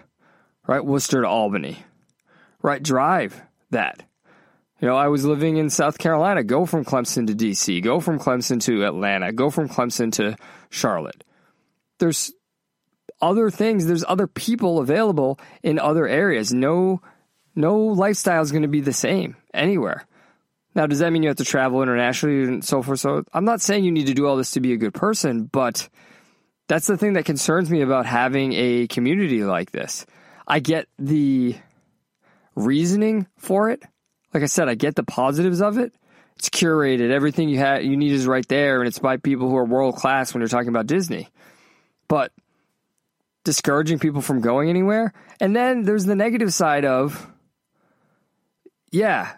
right? 0.66 0.84
Worcester 0.84 1.22
to 1.22 1.28
Albany, 1.28 1.84
right? 2.62 2.82
Drive 2.82 3.42
that. 3.72 4.04
You 4.80 4.88
know, 4.88 4.96
I 4.96 5.10
was 5.10 5.26
living 5.26 5.58
in 5.58 5.70
South 5.70 5.98
Carolina. 5.98 6.42
Go 6.42 6.66
from 6.66 6.86
Clemson 6.86 7.28
to 7.28 7.36
DC. 7.36 7.84
Go 7.84 8.00
from 8.00 8.18
Clemson 8.18 8.62
to 8.62 8.86
Atlanta. 8.86 9.34
Go 9.34 9.50
from 9.50 9.68
Clemson 9.68 10.10
to 10.14 10.38
Charlotte. 10.70 11.26
There's 11.98 12.32
other 13.22 13.50
things. 13.50 13.86
There's 13.86 14.06
other 14.08 14.28
people 14.28 14.80
available 14.80 15.38
in 15.62 15.78
other 15.78 16.08
areas. 16.08 16.54
No, 16.54 17.02
no 17.54 17.78
lifestyle 17.78 18.42
is 18.42 18.54
going 18.54 18.62
to 18.62 18.70
be 18.70 18.80
the 18.80 18.94
same 18.94 19.36
anywhere. 19.54 20.08
Now, 20.76 20.86
does 20.86 21.00
that 21.00 21.12
mean 21.12 21.24
you 21.24 21.30
have 21.30 21.38
to 21.38 21.46
travel 21.46 21.82
internationally 21.82 22.44
and 22.44 22.64
so 22.64 22.82
forth? 22.82 23.00
So, 23.00 23.24
I'm 23.34 23.46
not 23.46 23.62
saying 23.62 23.84
you 23.84 23.92
need 23.92 24.08
to 24.08 24.14
do 24.14 24.28
all 24.28 24.38
this 24.38 24.52
to 24.52 24.60
be 24.60 24.74
a 24.74 24.78
good 24.78 24.94
person, 24.94 25.46
but 25.46 25.90
that's 26.68 26.88
the 26.88 26.98
thing 26.98 27.14
that 27.14 27.26
concerns 27.26 27.70
me 27.70 27.82
about 27.82 28.06
having 28.06 28.54
a 28.54 28.88
community 28.88 29.44
like 29.44 29.72
this. 29.72 30.06
I 30.48 30.60
get 30.60 30.88
the 30.98 31.56
reasoning 32.56 33.28
for 33.38 33.70
it 33.70 33.84
like 34.34 34.44
I 34.44 34.48
said, 34.48 34.70
I 34.70 34.76
get 34.76 34.96
the 34.96 35.04
positives 35.04 35.62
of 35.62 35.78
it. 35.78 35.94
It's 36.38 36.50
curated. 36.50 37.12
Everything 37.12 37.50
you 37.50 37.58
have 37.58 37.84
you 37.84 37.98
need 37.98 38.12
is 38.12 38.28
right 38.28 38.48
there, 38.48 38.80
and 38.80 38.88
it's 38.88 39.00
by 39.00 39.18
people 39.18 39.50
who 39.50 39.58
are 39.58 39.66
world 39.66 39.96
class 39.96 40.34
when 40.34 40.42
you're 40.42 40.48
talking 40.48 40.70
about 40.70 40.88
Disney. 40.88 41.30
But 42.08 42.32
discouraging 43.44 44.00
people 44.00 44.22
from 44.22 44.42
going 44.42 44.70
anywhere. 44.70 45.14
And 45.40 45.56
then 45.56 45.84
there's 45.84 46.06
the 46.06 46.16
negative 46.16 46.54
side 46.54 46.86
of 46.86 47.28
yeah, 48.92 49.34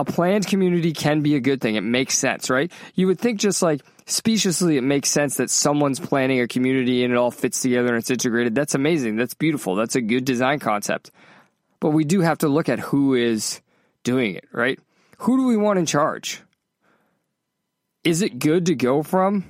a 0.00 0.04
planned 0.04 0.46
community 0.46 0.94
can 0.94 1.20
be 1.20 1.34
a 1.34 1.40
good 1.40 1.60
thing. 1.60 1.74
It 1.74 1.82
makes 1.82 2.16
sense, 2.16 2.48
right? 2.48 2.72
You 2.94 3.06
would 3.08 3.18
think 3.18 3.38
just 3.38 3.60
like 3.60 3.82
speciously 4.06 4.78
it 4.78 4.82
makes 4.82 5.10
sense 5.10 5.36
that 5.36 5.50
someone's 5.50 6.00
planning 6.00 6.40
a 6.40 6.48
community 6.48 7.04
and 7.04 7.12
it 7.12 7.16
all 7.18 7.30
fits 7.30 7.60
together 7.60 7.88
and 7.88 7.98
it's 7.98 8.10
integrated. 8.10 8.54
That's 8.54 8.74
amazing. 8.74 9.16
That's 9.16 9.34
beautiful. 9.34 9.74
That's 9.74 9.96
a 9.96 10.00
good 10.00 10.24
design 10.24 10.58
concept. 10.58 11.10
But 11.80 11.90
we 11.90 12.04
do 12.04 12.22
have 12.22 12.38
to 12.38 12.48
look 12.48 12.70
at 12.70 12.78
who 12.78 13.14
is 13.14 13.60
doing 14.02 14.36
it, 14.36 14.46
right? 14.52 14.78
Who 15.18 15.36
do 15.36 15.46
we 15.46 15.58
want 15.58 15.78
in 15.78 15.84
charge? 15.84 16.40
Is 18.02 18.22
it 18.22 18.38
good 18.38 18.66
to 18.66 18.74
go 18.74 19.02
from 19.02 19.44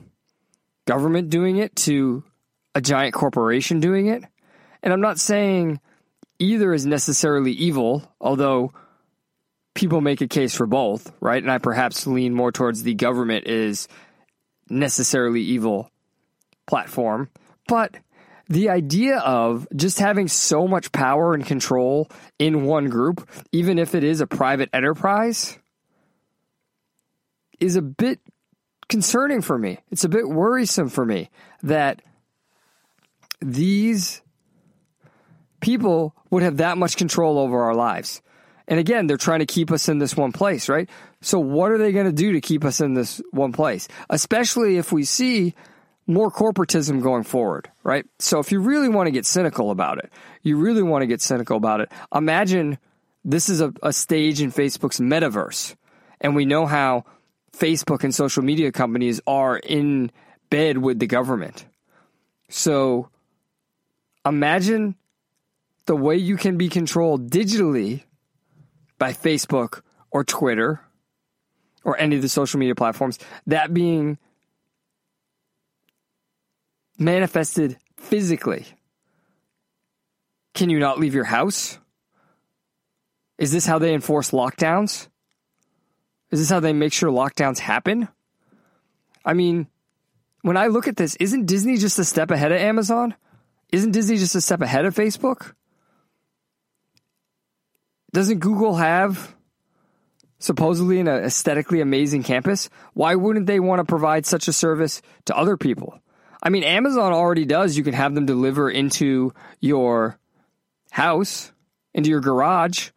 government 0.85 1.31
doing 1.31 1.59
it 1.59 1.77
to 1.77 2.25
a 2.75 2.81
giant 2.81 3.15
corporation 3.15 3.79
doing 3.79 4.09
it? 4.09 4.25
And 4.83 4.93
I'm 4.93 5.01
not 5.01 5.21
saying 5.21 5.79
either 6.41 6.75
is 6.75 6.87
necessarily 6.87 7.53
evil, 7.53 8.13
although 8.21 8.73
people 9.81 10.03
make 10.03 10.21
a 10.21 10.29
case 10.29 10.55
for 10.55 10.67
both, 10.67 11.11
right? 11.21 11.43
And 11.43 11.51
I 11.51 11.57
perhaps 11.57 12.07
lean 12.07 12.35
more 12.35 12.53
towards 12.53 12.83
the 12.83 12.93
government 12.93 13.47
is 13.47 13.89
necessarily 14.69 15.41
evil 15.41 15.91
platform. 16.67 17.31
But 17.67 17.97
the 18.47 18.69
idea 18.69 19.21
of 19.21 19.67
just 19.75 19.99
having 19.99 20.29
so 20.29 20.69
much 20.69 20.93
power 20.93 21.33
and 21.33 21.47
control 21.47 22.11
in 22.39 22.65
one 22.65 22.91
group, 22.91 23.27
even 23.53 23.79
if 23.79 23.95
it 23.95 24.05
is 24.05 24.21
a 24.21 24.27
private 24.27 24.69
enterprise, 24.75 25.59
is 27.59 27.77
a 27.77 27.83
bit 27.83 28.21
concerning 28.91 29.41
for 29.41 29.57
me. 29.57 29.79
It's 29.91 30.05
a 30.05 30.11
bit 30.11 30.29
worrisome 30.29 30.91
for 30.91 31.07
me 31.07 31.31
that 31.63 32.03
these 33.41 34.21
people 35.61 36.15
would 36.29 36.43
have 36.43 36.59
that 36.59 36.77
much 36.77 36.99
control 36.99 37.39
over 37.39 37.63
our 37.63 37.75
lives. 37.75 38.21
And 38.71 38.79
again, 38.79 39.09
they're 39.09 39.17
trying 39.17 39.41
to 39.41 39.47
keep 39.47 39.73
us 39.73 39.89
in 39.89 39.99
this 39.99 40.17
one 40.17 40.31
place, 40.31 40.69
right? 40.69 40.89
So 41.21 41.41
what 41.41 41.73
are 41.73 41.79
they 41.79 41.91
going 41.91 42.07
to 42.07 42.13
do 42.13 42.33
to 42.33 42.41
keep 42.41 42.65
us 42.65 42.81
in 42.81 42.95
this 42.95 43.21
one 43.33 43.51
place? 43.51 43.89
Especially 44.09 44.77
if 44.77 44.93
we 44.93 45.03
see 45.03 45.57
more 46.07 46.31
corporatism 46.31 47.03
going 47.03 47.25
forward, 47.25 47.69
right? 47.83 48.07
So 48.21 48.39
if 48.39 48.53
you 48.53 48.61
really 48.61 48.89
want 48.89 49.09
to 49.09 49.11
get 49.11 49.27
cynical 49.27 49.73
about 49.73 49.99
it, 49.99 50.13
you 50.43 50.57
really 50.57 50.85
want 50.85 51.03
to 51.03 51.09
get 51.09 51.21
cynical 51.21 51.57
about 51.57 51.81
it. 51.81 51.91
Imagine 52.15 52.79
this 53.25 53.49
is 53.49 53.61
a, 53.61 53.75
a 53.83 53.93
stage 53.93 54.41
in 54.41 54.53
Facebook's 54.53 55.01
metaverse. 55.01 55.75
And 56.21 56.37
we 56.37 56.45
know 56.45 56.65
how 56.65 57.07
Facebook 57.53 58.05
and 58.05 58.15
social 58.15 58.45
media 58.45 58.71
companies 58.71 59.21
are 59.27 59.57
in 59.57 60.13
bed 60.49 60.79
with 60.79 61.01
the 61.01 61.09
government. 61.09 61.67
So 62.49 63.09
imagine 64.25 64.95
the 65.87 65.97
way 65.97 66.17
you 66.17 66.37
can 66.37 66.57
be 66.57 66.69
controlled 66.69 67.31
digitally 67.31 68.05
by 69.01 69.13
Facebook 69.13 69.81
or 70.13 70.23
Twitter 70.23 70.81
or 71.83 71.99
any 71.99 72.15
of 72.15 72.23
the 72.23 72.29
social 72.29 72.61
media 72.61 72.77
platforms, 72.77 73.19
that 73.47 73.75
being 73.75 74.19
manifested 76.99 77.79
physically. 77.97 78.67
Can 80.55 80.69
you 80.69 80.79
not 80.79 81.01
leave 81.01 81.15
your 81.15 81.25
house? 81.25 81.79
Is 83.39 83.51
this 83.51 83.65
how 83.65 83.79
they 83.79 83.95
enforce 83.95 84.33
lockdowns? 84.33 85.09
Is 86.31 86.39
this 86.39 86.51
how 86.51 86.61
they 86.61 86.75
make 86.75 86.93
sure 86.93 87.11
lockdowns 87.11 87.59
happen? 87.59 88.09
I 89.25 89.33
mean, 89.33 89.67
when 90.43 90.59
I 90.59 90.67
look 90.67 90.87
at 90.87 90.97
this, 90.97 91.17
isn't 91.17 91.47
Disney 91.47 91.79
just 91.79 91.99
a 91.99 92.05
step 92.05 92.31
ahead 92.31 92.53
of 92.53 92.59
Amazon? 92.59 93.15
Isn't 93.73 93.93
Disney 93.93 94.19
just 94.19 94.35
a 94.35 94.41
step 94.41 94.61
ahead 94.61 94.85
of 94.85 94.95
Facebook? 94.95 95.55
Doesn't 98.13 98.39
Google 98.39 98.77
have 98.77 99.35
supposedly 100.39 101.01
an 101.01 101.09
uh, 101.09 101.17
aesthetically 101.19 101.81
amazing 101.81 102.23
campus? 102.23 102.69
Why 102.95 103.15
wouldn't 103.15 103.47
they 103.47 103.61
want 103.61 103.81
to 103.81 103.85
provide 103.85 104.27
such 104.27 104.49
a 104.49 104.53
service 104.53 105.01
to 105.27 105.37
other 105.37 105.57
people? 105.57 106.01
I 106.43 106.49
mean, 106.49 106.65
Amazon 106.65 107.13
already 107.13 107.45
does. 107.45 107.77
You 107.77 107.85
can 107.85 107.93
have 107.93 108.15
them 108.15 108.27
deliver 108.27 108.71
into 108.71 109.33
your 109.61 110.19
house, 110.91 111.53
into 111.95 112.11
your 112.11 112.21
garage. 112.21 112.91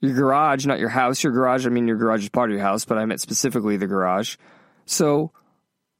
Your 0.00 0.14
garage, 0.14 0.66
not 0.66 0.78
your 0.78 0.90
house. 0.90 1.24
Your 1.24 1.32
garage, 1.32 1.66
I 1.66 1.70
mean, 1.70 1.88
your 1.88 1.96
garage 1.96 2.24
is 2.24 2.28
part 2.28 2.50
of 2.50 2.56
your 2.56 2.64
house, 2.64 2.84
but 2.84 2.98
I 2.98 3.06
meant 3.06 3.22
specifically 3.22 3.78
the 3.78 3.86
garage. 3.86 4.36
So, 4.84 5.32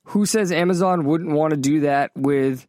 who 0.09 0.27
says 0.27 0.53
Amazon 0.53 1.07
wouldn't 1.07 1.33
want 1.33 1.53
to 1.53 1.57
do 1.57 1.81
that 1.81 2.11
with 2.15 2.67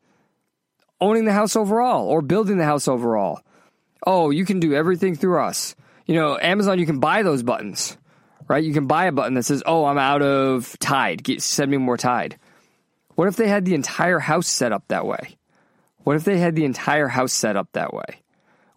owning 1.01 1.25
the 1.25 1.33
house 1.33 1.57
overall 1.57 2.07
or 2.07 2.21
building 2.21 2.57
the 2.57 2.63
house 2.63 2.87
overall? 2.87 3.41
Oh, 4.05 4.29
you 4.29 4.45
can 4.45 4.59
do 4.59 4.73
everything 4.73 5.15
through 5.15 5.41
us. 5.41 5.75
You 6.05 6.15
know, 6.15 6.37
Amazon, 6.39 6.79
you 6.79 6.85
can 6.85 6.99
buy 6.99 7.23
those 7.23 7.43
buttons, 7.43 7.97
right? 8.47 8.63
You 8.63 8.73
can 8.73 8.87
buy 8.87 9.05
a 9.05 9.11
button 9.11 9.33
that 9.35 9.43
says, 9.43 9.63
oh, 9.65 9.85
I'm 9.85 9.97
out 9.97 10.21
of 10.21 10.77
Tide. 10.79 11.23
Get, 11.23 11.41
send 11.41 11.71
me 11.71 11.77
more 11.77 11.97
Tide. 11.97 12.37
What 13.15 13.27
if 13.27 13.35
they 13.35 13.47
had 13.47 13.65
the 13.65 13.73
entire 13.73 14.19
house 14.19 14.47
set 14.47 14.71
up 14.71 14.83
that 14.89 15.05
way? 15.05 15.37
What 16.03 16.15
if 16.15 16.23
they 16.23 16.37
had 16.37 16.55
the 16.55 16.65
entire 16.65 17.07
house 17.07 17.33
set 17.33 17.55
up 17.55 17.69
that 17.73 17.93
way? 17.93 18.21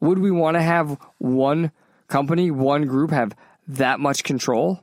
Would 0.00 0.18
we 0.18 0.30
want 0.30 0.56
to 0.56 0.62
have 0.62 0.98
one 1.18 1.72
company, 2.06 2.50
one 2.50 2.86
group 2.86 3.10
have 3.10 3.34
that 3.66 4.00
much 4.00 4.24
control? 4.24 4.80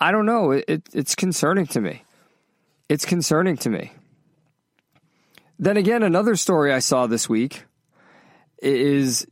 I 0.00 0.12
don't 0.12 0.26
know. 0.26 0.52
It, 0.52 0.64
it, 0.68 0.88
it's 0.94 1.14
concerning 1.14 1.66
to 1.68 1.80
me. 1.80 2.02
It's 2.88 3.04
concerning 3.04 3.56
to 3.58 3.70
me. 3.70 3.92
Then 5.58 5.76
again, 5.76 6.02
another 6.02 6.36
story 6.36 6.72
I 6.72 6.78
saw 6.78 7.06
this 7.06 7.28
week 7.28 7.64
is 8.72 9.26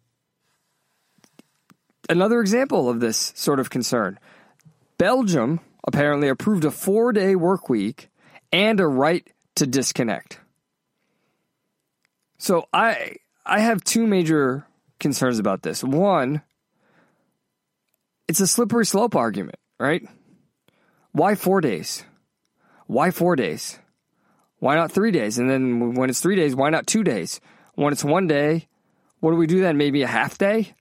another 2.08 2.40
example 2.40 2.88
of 2.88 3.00
this 3.00 3.32
sort 3.36 3.60
of 3.60 3.70
concern. 3.70 4.18
Belgium 4.98 5.60
apparently 5.86 6.28
approved 6.28 6.64
a 6.64 6.70
four 6.70 7.12
day 7.12 7.34
work 7.34 7.68
week 7.68 8.08
and 8.52 8.80
a 8.80 8.86
right 8.86 9.26
to 9.56 9.66
disconnect. 9.66 10.38
So 12.38 12.66
I 12.72 13.16
I 13.44 13.60
have 13.60 13.82
two 13.84 14.06
major 14.06 14.66
concerns 15.00 15.38
about 15.38 15.62
this. 15.62 15.82
One, 15.82 16.42
it's 18.28 18.40
a 18.40 18.46
slippery 18.46 18.86
slope 18.86 19.16
argument, 19.16 19.58
right? 19.78 20.06
Why 21.12 21.34
four 21.34 21.60
days? 21.60 22.04
Why 22.86 23.10
four 23.10 23.36
days? 23.36 23.78
Why 24.58 24.76
not 24.76 24.92
three 24.92 25.10
days? 25.10 25.38
And 25.38 25.50
then 25.50 25.94
when 25.94 26.08
it's 26.08 26.20
three 26.20 26.36
days, 26.36 26.54
why 26.54 26.70
not 26.70 26.86
two 26.86 27.02
days? 27.02 27.40
When 27.74 27.92
it's 27.92 28.04
one 28.04 28.26
day, 28.26 28.68
what 29.22 29.30
do 29.30 29.36
we 29.36 29.46
do 29.46 29.60
then? 29.60 29.76
Maybe 29.76 30.02
a 30.02 30.08
half 30.08 30.36
day? 30.36 30.74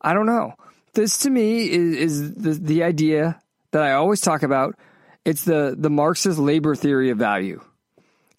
I 0.00 0.14
don't 0.14 0.26
know. 0.26 0.54
This 0.94 1.18
to 1.18 1.30
me 1.30 1.68
is, 1.68 1.96
is 1.96 2.34
the, 2.34 2.50
the 2.52 2.82
idea 2.84 3.40
that 3.72 3.82
I 3.82 3.94
always 3.94 4.20
talk 4.20 4.44
about 4.44 4.76
it's 5.24 5.44
the, 5.44 5.74
the 5.76 5.90
Marxist 5.90 6.38
labor 6.38 6.76
theory 6.76 7.10
of 7.10 7.18
value. 7.18 7.60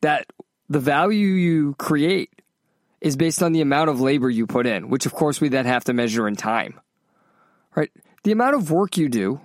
That 0.02 0.26
the 0.70 0.80
value 0.80 1.28
you 1.28 1.76
create 1.76 2.30
is 3.02 3.18
based 3.18 3.44
on 3.44 3.52
the 3.52 3.60
amount 3.60 3.90
of 3.90 4.00
labor 4.00 4.30
you 4.30 4.48
put 4.48 4.66
in, 4.66 4.90
which 4.90 5.06
of 5.06 5.14
course 5.14 5.42
we 5.42 5.50
then 5.50 5.66
have 5.66 5.84
to 5.86 5.94
measure 5.94 6.26
in 6.26 6.38
time. 6.38 6.80
Right? 7.76 7.92
The 8.24 8.32
amount 8.32 8.56
of 8.56 8.72
work 8.72 8.96
you 8.96 9.10
do 9.10 9.42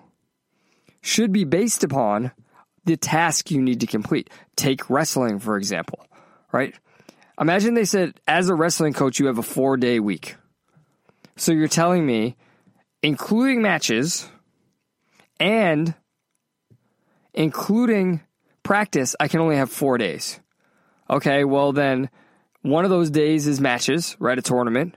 should 1.01 1.33
be 1.33 1.43
based 1.43 1.83
upon 1.83 2.31
the 2.85 2.97
task 2.97 3.51
you 3.51 3.61
need 3.61 3.81
to 3.81 3.87
complete. 3.87 4.31
Take 4.55 4.89
wrestling, 4.89 5.41
for 5.41 5.57
example, 5.57 6.07
right? 6.53 6.73
Imagine 7.41 7.75
they 7.75 7.85
said, 7.85 8.21
as 8.27 8.49
a 8.49 8.55
wrestling 8.55 8.93
coach, 8.93 9.19
you 9.19 9.27
have 9.27 9.39
a 9.39 9.43
four 9.43 9.77
day 9.77 10.01
week. 10.01 10.37
So 11.37 11.53
you're 11.53 11.69
telling 11.69 12.05
me, 12.05 12.37
including 13.03 13.63
matches 13.63 14.29
and 15.39 15.95
including 17.33 18.21
practice, 18.65 19.15
I 19.21 19.29
can 19.29 19.41
only 19.41 19.57
have 19.57 19.71
four 19.71 19.99
days. 19.99 20.41
Okay, 21.09 21.45
well, 21.45 21.73
then 21.73 22.11
one 22.63 22.85
of 22.85 22.91
those 22.91 23.11
days 23.11 23.47
is 23.47 23.61
matches, 23.61 24.17
right? 24.19 24.39
A 24.39 24.43
tournament. 24.43 24.97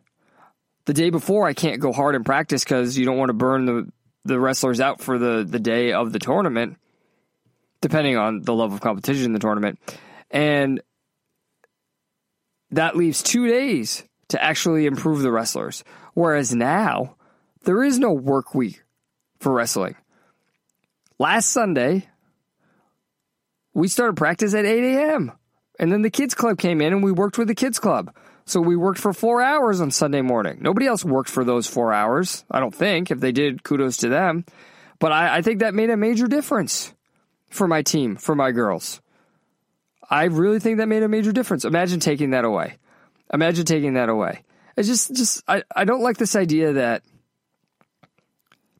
The 0.85 0.93
day 0.93 1.11
before, 1.11 1.47
I 1.47 1.53
can't 1.53 1.79
go 1.79 1.91
hard 1.91 2.15
in 2.15 2.23
practice 2.23 2.63
because 2.63 2.97
you 2.97 3.05
don't 3.05 3.17
want 3.17 3.29
to 3.29 3.33
burn 3.33 3.65
the, 3.65 3.91
the 4.25 4.39
wrestlers 4.39 4.79
out 4.79 4.99
for 4.99 5.19
the, 5.19 5.45
the 5.47 5.59
day 5.59 5.93
of 5.93 6.11
the 6.11 6.19
tournament, 6.19 6.77
depending 7.81 8.17
on 8.17 8.41
the 8.41 8.53
level 8.53 8.73
of 8.73 8.81
competition 8.81 9.25
in 9.25 9.33
the 9.33 9.39
tournament. 9.39 9.79
And 10.31 10.81
that 12.71 12.95
leaves 12.95 13.21
two 13.21 13.47
days 13.47 14.03
to 14.29 14.41
actually 14.41 14.85
improve 14.85 15.21
the 15.21 15.31
wrestlers. 15.31 15.83
Whereas 16.13 16.53
now, 16.55 17.15
there 17.63 17.83
is 17.83 17.99
no 17.99 18.11
work 18.11 18.55
week 18.55 18.83
for 19.39 19.51
wrestling. 19.51 19.95
Last 21.19 21.51
Sunday, 21.51 22.07
we 23.73 23.87
started 23.87 24.17
practice 24.17 24.53
at 24.53 24.65
8 24.65 24.95
a.m. 24.95 25.31
And 25.79 25.91
then 25.91 26.01
the 26.01 26.09
kids 26.09 26.33
club 26.33 26.57
came 26.57 26.81
in 26.81 26.93
and 26.93 27.03
we 27.03 27.11
worked 27.11 27.37
with 27.37 27.47
the 27.47 27.55
kids 27.55 27.79
club. 27.79 28.13
So 28.45 28.59
we 28.59 28.75
worked 28.75 28.99
for 28.99 29.13
four 29.13 29.41
hours 29.41 29.81
on 29.81 29.91
Sunday 29.91 30.21
morning. 30.21 30.59
Nobody 30.61 30.87
else 30.87 31.05
worked 31.05 31.29
for 31.29 31.43
those 31.43 31.67
four 31.67 31.93
hours, 31.93 32.43
I 32.49 32.59
don't 32.59 32.73
think. 32.73 33.11
If 33.11 33.19
they 33.19 33.31
did, 33.31 33.63
kudos 33.63 33.97
to 33.97 34.09
them. 34.09 34.45
But 34.99 35.11
I, 35.11 35.37
I 35.37 35.41
think 35.41 35.59
that 35.59 35.73
made 35.73 35.89
a 35.89 35.97
major 35.97 36.27
difference 36.27 36.93
for 37.49 37.67
my 37.67 37.81
team, 37.81 38.15
for 38.15 38.35
my 38.35 38.51
girls. 38.51 39.01
I 40.11 40.25
really 40.25 40.59
think 40.59 40.77
that 40.77 40.87
made 40.87 41.03
a 41.03 41.07
major 41.07 41.31
difference. 41.31 41.63
Imagine 41.63 42.01
taking 42.01 42.31
that 42.31 42.43
away. 42.43 42.77
Imagine 43.33 43.65
taking 43.65 43.93
that 43.93 44.09
away. 44.09 44.43
It's 44.75 44.87
just, 44.87 45.15
just 45.15 45.41
I, 45.47 45.63
I 45.73 45.85
don't 45.85 46.03
like 46.03 46.17
this 46.17 46.35
idea 46.35 46.73
that 46.73 47.03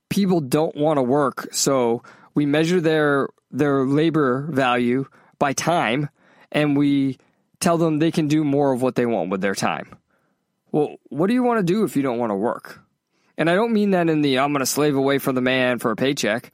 people 0.10 0.42
don't 0.42 0.76
want 0.76 0.98
to 0.98 1.04
work, 1.04 1.48
so 1.54 2.04
we 2.36 2.46
measure 2.46 2.82
their 2.82 3.30
their 3.50 3.86
labor 3.86 4.48
value 4.50 5.06
by 5.40 5.54
time 5.54 6.10
and 6.52 6.78
we 6.78 7.18
tell 7.60 7.78
them 7.78 8.00
they 8.00 8.12
can 8.12 8.28
do 8.28 8.44
more 8.44 8.74
of 8.74 8.82
what 8.82 8.96
they 8.96 9.06
want 9.06 9.30
with 9.30 9.42
their 9.42 9.56
time. 9.56 9.98
Well, 10.72 10.96
what 11.10 11.28
do 11.28 11.34
you 11.34 11.44
want 11.44 11.60
to 11.60 11.74
do 11.74 11.84
if 11.84 11.96
you 11.96 12.02
don't 12.02 12.18
want 12.18 12.32
to 12.32 12.36
work? 12.36 12.82
And 13.38 13.50
I 13.50 13.56
don't 13.56 13.74
mean 13.74 13.92
that 13.92 14.10
in 14.10 14.22
the 14.22 14.40
I'm 14.40 14.52
going 14.52 14.62
to 14.62 14.66
slave 14.66 14.96
away 14.96 15.18
from 15.18 15.36
the 15.36 15.42
man 15.42 15.80
for 15.80 15.92
a 15.92 15.96
paycheck. 15.96 16.52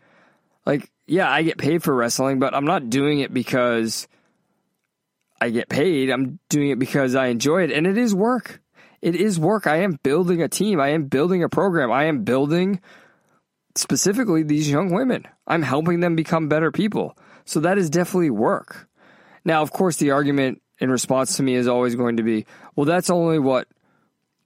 Like, 0.66 0.92
yeah, 1.06 1.30
I 1.32 1.44
get 1.44 1.58
paid 1.58 1.84
for 1.84 1.94
wrestling, 1.94 2.40
but 2.40 2.54
I'm 2.54 2.66
not 2.66 2.90
doing 2.90 3.20
it 3.20 3.34
because 3.34 4.08
I 5.40 5.50
get 5.50 5.70
paid. 5.70 6.10
I'm 6.10 6.40
doing 6.50 6.70
it 6.70 6.80
because 6.80 7.16
I 7.16 7.28
enjoy 7.28 7.64
it. 7.64 7.72
And 7.72 7.86
it 7.86 7.98
is 7.98 8.14
work. 8.14 8.62
It 9.02 9.16
is 9.16 9.40
work. 9.40 9.68
I 9.68 9.78
am 9.78 10.00
building 10.02 10.42
a 10.42 10.48
team. 10.48 10.80
I 10.80 10.90
am 10.90 11.06
building 11.06 11.44
a 11.44 11.50
program. 11.50 11.92
I 11.92 12.06
am 12.06 12.24
building 12.24 12.82
specifically 13.76 14.44
these 14.44 14.70
young 14.70 14.92
women. 14.92 15.26
I'm 15.46 15.62
helping 15.62 16.00
them 16.00 16.16
become 16.16 16.48
better 16.48 16.72
people. 16.72 17.18
So 17.46 17.60
that 17.62 17.78
is 17.78 17.90
definitely 17.90 18.32
work. 18.32 18.90
Now, 19.46 19.62
of 19.62 19.72
course, 19.72 19.98
the 19.98 20.12
argument 20.12 20.62
in 20.80 20.90
response 20.92 21.38
to 21.38 21.44
me 21.44 21.56
is 21.56 21.68
always 21.68 21.96
going 21.96 22.18
to 22.18 22.24
be, 22.24 22.46
well, 22.76 22.86
that's 22.86 23.10
only 23.10 23.40
what 23.40 23.68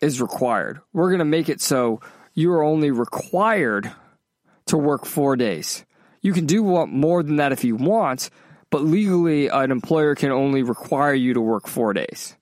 is 0.02 0.22
required. 0.22 0.82
We're 0.94 1.10
going 1.10 1.20
to 1.20 1.26
make 1.26 1.50
it 1.50 1.62
so 1.62 2.02
you 2.34 2.52
are 2.54 2.64
only 2.64 2.92
required 2.92 3.92
to 4.68 4.78
work 4.78 5.06
four 5.06 5.36
days. 5.36 5.86
You 6.22 6.34
can 6.34 6.46
do 6.46 6.64
more 6.86 7.24
than 7.24 7.38
that 7.38 7.52
if 7.52 7.64
you 7.64 7.76
want, 7.76 8.30
but 8.72 8.84
legally, 8.84 9.48
an 9.48 9.70
employer 9.70 10.16
can 10.16 10.32
only 10.32 10.64
require 10.64 11.14
you 11.14 11.34
to 11.34 11.42
work 11.42 11.68
four 11.68 11.94
days. 11.94 12.36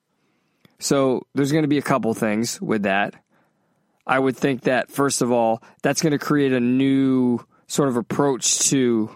So 0.77 1.25
there's 1.35 1.51
going 1.51 1.63
to 1.63 1.67
be 1.67 1.79
a 1.79 1.83
couple 1.83 2.13
things 2.13 2.61
with 2.61 2.83
that. 2.83 3.15
I 4.07 4.17
would 4.17 4.37
think 4.37 4.61
that, 4.61 4.89
first 4.89 5.21
of 5.21 5.31
all, 5.31 5.61
that's 5.83 6.01
going 6.01 6.11
to 6.11 6.19
create 6.19 6.53
a 6.53 6.59
new 6.59 7.39
sort 7.67 7.89
of 7.89 7.97
approach 7.97 8.69
to 8.69 9.13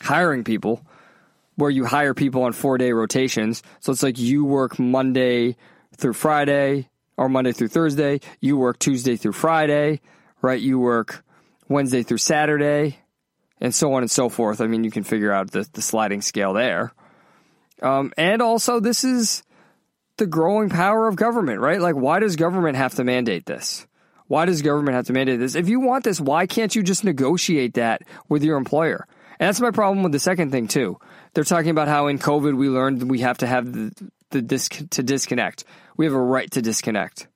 hiring 0.00 0.44
people 0.44 0.86
where 1.56 1.70
you 1.70 1.84
hire 1.84 2.14
people 2.14 2.44
on 2.44 2.52
four 2.52 2.78
day 2.78 2.92
rotations. 2.92 3.62
So 3.80 3.90
it's 3.90 4.02
like 4.02 4.18
you 4.18 4.44
work 4.44 4.78
Monday 4.78 5.56
through 5.96 6.12
Friday 6.12 6.88
or 7.16 7.28
Monday 7.28 7.50
through 7.52 7.68
Thursday, 7.68 8.20
you 8.40 8.56
work 8.56 8.78
Tuesday 8.78 9.16
through 9.16 9.32
Friday, 9.32 10.00
right? 10.40 10.60
You 10.60 10.78
work 10.78 11.24
Wednesday 11.68 12.04
through 12.04 12.18
Saturday, 12.18 12.98
and 13.60 13.74
so 13.74 13.92
on 13.94 14.02
and 14.02 14.10
so 14.10 14.28
forth. 14.28 14.60
I 14.60 14.66
mean, 14.66 14.84
you 14.84 14.90
can 14.90 15.04
figure 15.04 15.32
out 15.32 15.50
the, 15.50 15.68
the 15.72 15.82
sliding 15.82 16.22
scale 16.22 16.52
there. 16.52 16.92
Um, 17.82 18.12
and 18.16 18.42
also, 18.42 18.80
this 18.80 19.04
is 19.04 19.42
the 20.16 20.26
growing 20.26 20.68
power 20.68 21.08
of 21.08 21.16
government, 21.16 21.60
right? 21.60 21.80
Like, 21.80 21.94
why 21.94 22.18
does 22.20 22.36
government 22.36 22.76
have 22.76 22.94
to 22.96 23.04
mandate 23.04 23.46
this? 23.46 23.86
Why 24.26 24.44
does 24.44 24.62
government 24.62 24.94
have 24.94 25.06
to 25.06 25.12
mandate 25.12 25.38
this? 25.38 25.54
If 25.54 25.68
you 25.68 25.80
want 25.80 26.04
this, 26.04 26.20
why 26.20 26.46
can't 26.46 26.74
you 26.74 26.82
just 26.82 27.04
negotiate 27.04 27.74
that 27.74 28.02
with 28.28 28.44
your 28.44 28.56
employer? 28.56 29.06
And 29.38 29.48
that's 29.48 29.60
my 29.60 29.70
problem 29.70 30.02
with 30.02 30.12
the 30.12 30.18
second 30.18 30.50
thing 30.50 30.68
too. 30.68 30.98
They're 31.32 31.44
talking 31.44 31.70
about 31.70 31.88
how 31.88 32.08
in 32.08 32.18
COVID 32.18 32.56
we 32.56 32.68
learned 32.68 33.08
we 33.08 33.20
have 33.20 33.38
to 33.38 33.46
have 33.46 33.72
the, 33.72 34.10
the 34.30 34.42
disc, 34.42 34.76
to 34.90 35.02
disconnect. 35.02 35.64
We 35.96 36.04
have 36.04 36.14
a 36.14 36.20
right 36.20 36.50
to 36.50 36.62
disconnect. 36.62 37.28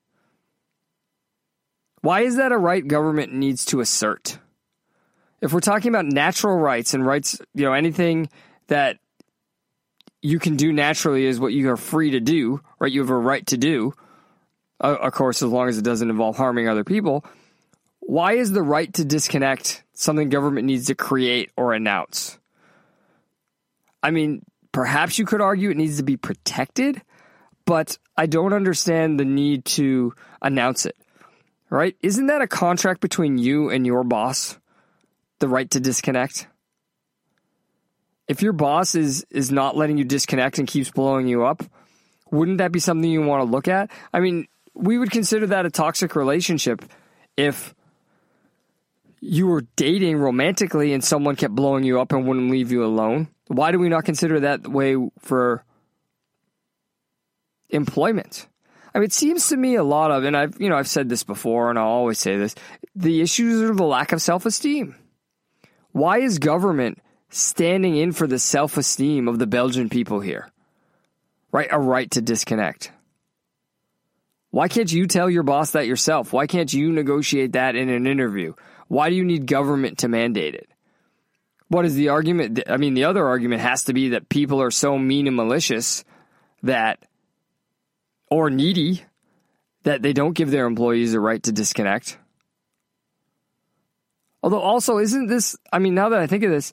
Why 2.03 2.23
is 2.23 2.37
that 2.37 2.53
a 2.53 2.59
right 2.59 2.87
government 2.87 3.33
needs 3.33 3.65
to 3.67 3.81
assert? 3.81 4.39
If 5.43 5.53
we're 5.53 5.61
talking 5.61 5.91
about 5.91 6.07
natural 6.07 6.57
rights 6.57 6.95
and 6.95 7.05
rights, 7.05 7.39
you 7.53 7.65
know, 7.65 7.73
anything 7.73 8.31
that 8.69 8.99
you 10.23 10.39
can 10.39 10.57
do 10.57 10.73
naturally 10.73 11.27
is 11.27 11.41
what 11.41 11.53
you 11.53 11.69
are 11.71 11.77
free 11.77 12.13
to 12.13 12.21
do, 12.21 12.63
right? 12.79 12.91
You 12.91 13.01
have 13.01 13.11
a 13.11 13.17
right 13.17 13.45
to 13.49 13.57
do. 13.59 13.93
Uh, 14.81 14.97
of 15.01 15.13
course, 15.13 15.43
as 15.43 15.51
long 15.51 15.69
as 15.69 15.79
it 15.79 15.85
doesn't 15.85 16.09
involve 16.09 16.37
harming 16.37 16.69
other 16.69 16.85
people. 16.85 17.25
Why 17.99 18.35
is 18.35 18.53
the 18.53 18.63
right 18.63 18.93
to 18.95 19.05
disconnect 19.05 19.83
something 19.95 20.29
government 20.29 20.67
needs 20.67 20.87
to 20.87 20.95
create 20.95 21.51
or 21.57 21.73
announce? 21.73 22.39
I 24.01 24.13
mean, 24.13 24.45
perhaps 24.71 25.19
you 25.19 25.27
could 25.27 25.41
argue 25.41 25.71
it 25.71 25.77
needs 25.77 25.99
to 25.99 26.03
be 26.05 26.17
protected, 26.17 27.03
but 27.65 27.99
I 28.17 28.27
don't 28.27 28.53
understand 28.53 29.19
the 29.19 29.25
need 29.25 29.65
to 29.67 30.15
announce 30.41 30.87
it. 30.87 30.97
Right? 31.69 31.97
Isn't 32.01 32.27
that 32.27 32.43
a 32.43 32.47
contract 32.47 33.01
between 33.01 33.39
you 33.39 33.71
and 33.71 33.87
your 33.87 34.05
boss? 34.05 34.59
The 35.43 35.49
right 35.49 35.69
to 35.73 35.81
disconnect? 35.81 36.47
If 38.29 38.43
your 38.43 38.53
boss 38.53 38.95
is 38.95 39.27
is 39.29 39.51
not 39.51 39.77
letting 39.77 39.99
you 39.99 40.05
disconnect 40.05 40.61
and 40.61 40.69
keeps 40.69 40.93
blowing 40.93 41.27
you 41.27 41.45
up, 41.45 41.65
wouldn't 42.31 42.59
that 42.59 42.71
be 42.71 42.79
something 42.79 43.11
you 43.11 43.23
want 43.23 43.45
to 43.45 43.51
look 43.51 43.67
at? 43.67 43.91
I 44.13 44.21
mean, 44.21 44.47
we 44.73 44.99
would 44.99 45.11
consider 45.11 45.49
that 45.49 45.67
a 45.67 45.71
toxic 45.73 46.15
relationship 46.15 46.85
if 47.37 47.75
you 49.21 49.49
were 49.49 49.63
dating 49.75 50.19
romantically 50.19 50.93
and 50.93 51.03
someone 51.03 51.35
kept 51.35 51.57
blowing 51.57 51.83
you 51.83 52.01
up 52.01 52.13
and 52.13 52.25
wouldn't 52.25 52.53
leave 52.53 52.71
you 52.71 52.85
alone. 52.85 53.27
Why 53.49 53.73
do 53.73 53.81
we 53.81 53.89
not 53.89 54.05
consider 54.05 54.39
that 54.39 54.69
way 54.69 54.95
for 55.19 55.65
employment? 57.69 58.47
I 58.95 58.99
mean, 58.99 59.07
it 59.07 59.13
seems 59.13 59.49
to 59.49 59.57
me 59.57 59.75
a 59.75 59.83
lot 59.83 60.13
of, 60.13 60.23
and 60.23 60.37
I've, 60.37 60.61
you 60.61 60.69
know, 60.69 60.77
I've 60.77 60.87
said 60.87 61.09
this 61.09 61.25
before 61.25 61.69
and 61.69 61.81
I'll 61.81 61.89
always 61.89 62.21
say 62.21 62.37
this, 62.37 62.55
the 62.95 63.23
issues 63.23 63.61
are 63.61 63.75
the 63.75 63.83
lack 63.83 64.13
of 64.13 64.23
self-esteem. 64.23 64.95
Why 65.93 66.19
is 66.19 66.39
government 66.39 66.99
standing 67.29 67.97
in 67.97 68.13
for 68.13 68.27
the 68.27 68.39
self-esteem 68.39 69.29
of 69.29 69.39
the 69.39 69.47
Belgian 69.47 69.89
people 69.89 70.21
here? 70.21 70.51
Right? 71.51 71.69
A 71.71 71.79
right 71.79 72.11
to 72.13 72.21
disconnect. 72.21 72.93
Why 74.51 74.69
can't 74.69 74.93
you 74.93 75.07
tell 75.07 75.31
your 75.31 75.43
boss 75.43 75.73
that 75.73 75.87
yourself? 75.87 76.33
Why 76.33 76.47
can't 76.47 76.73
you 76.73 76.93
negotiate 76.93 77.53
that 77.53 77.75
in 77.75 77.89
an 77.89 78.07
interview? 78.07 78.55
Why 78.89 79.09
do 79.09 79.17
you 79.17 79.25
need 79.25 79.47
government 79.47 79.99
to 79.99 80.09
mandate 80.09 80.55
it? 80.55 80.69
What 81.69 81.87
is 81.87 81.95
the 81.95 82.11
argument? 82.11 82.61
I 82.69 82.77
mean, 82.77 82.93
the 82.93 83.05
other 83.05 83.27
argument 83.27 83.63
has 83.63 83.85
to 83.85 83.95
be 83.95 84.11
that 84.11 84.29
people 84.29 84.61
are 84.61 84.71
so 84.71 84.99
mean 84.99 85.27
and 85.27 85.35
malicious 85.35 86.05
that, 86.63 86.99
or 88.31 88.51
needy, 88.51 89.05
that 89.85 90.03
they 90.03 90.13
don't 90.13 90.35
give 90.35 90.51
their 90.51 90.67
employees 90.67 91.13
the 91.13 91.21
right 91.21 91.43
to 91.45 91.53
disconnect. 91.53 92.19
Although, 94.43 94.61
also, 94.61 94.99
isn't 94.99 95.27
this, 95.27 95.57
I 95.73 95.79
mean, 95.79 95.95
now 95.95 96.09
that 96.09 96.21
I 96.21 96.27
think 96.27 96.43
of 96.45 96.51
this, 96.51 96.73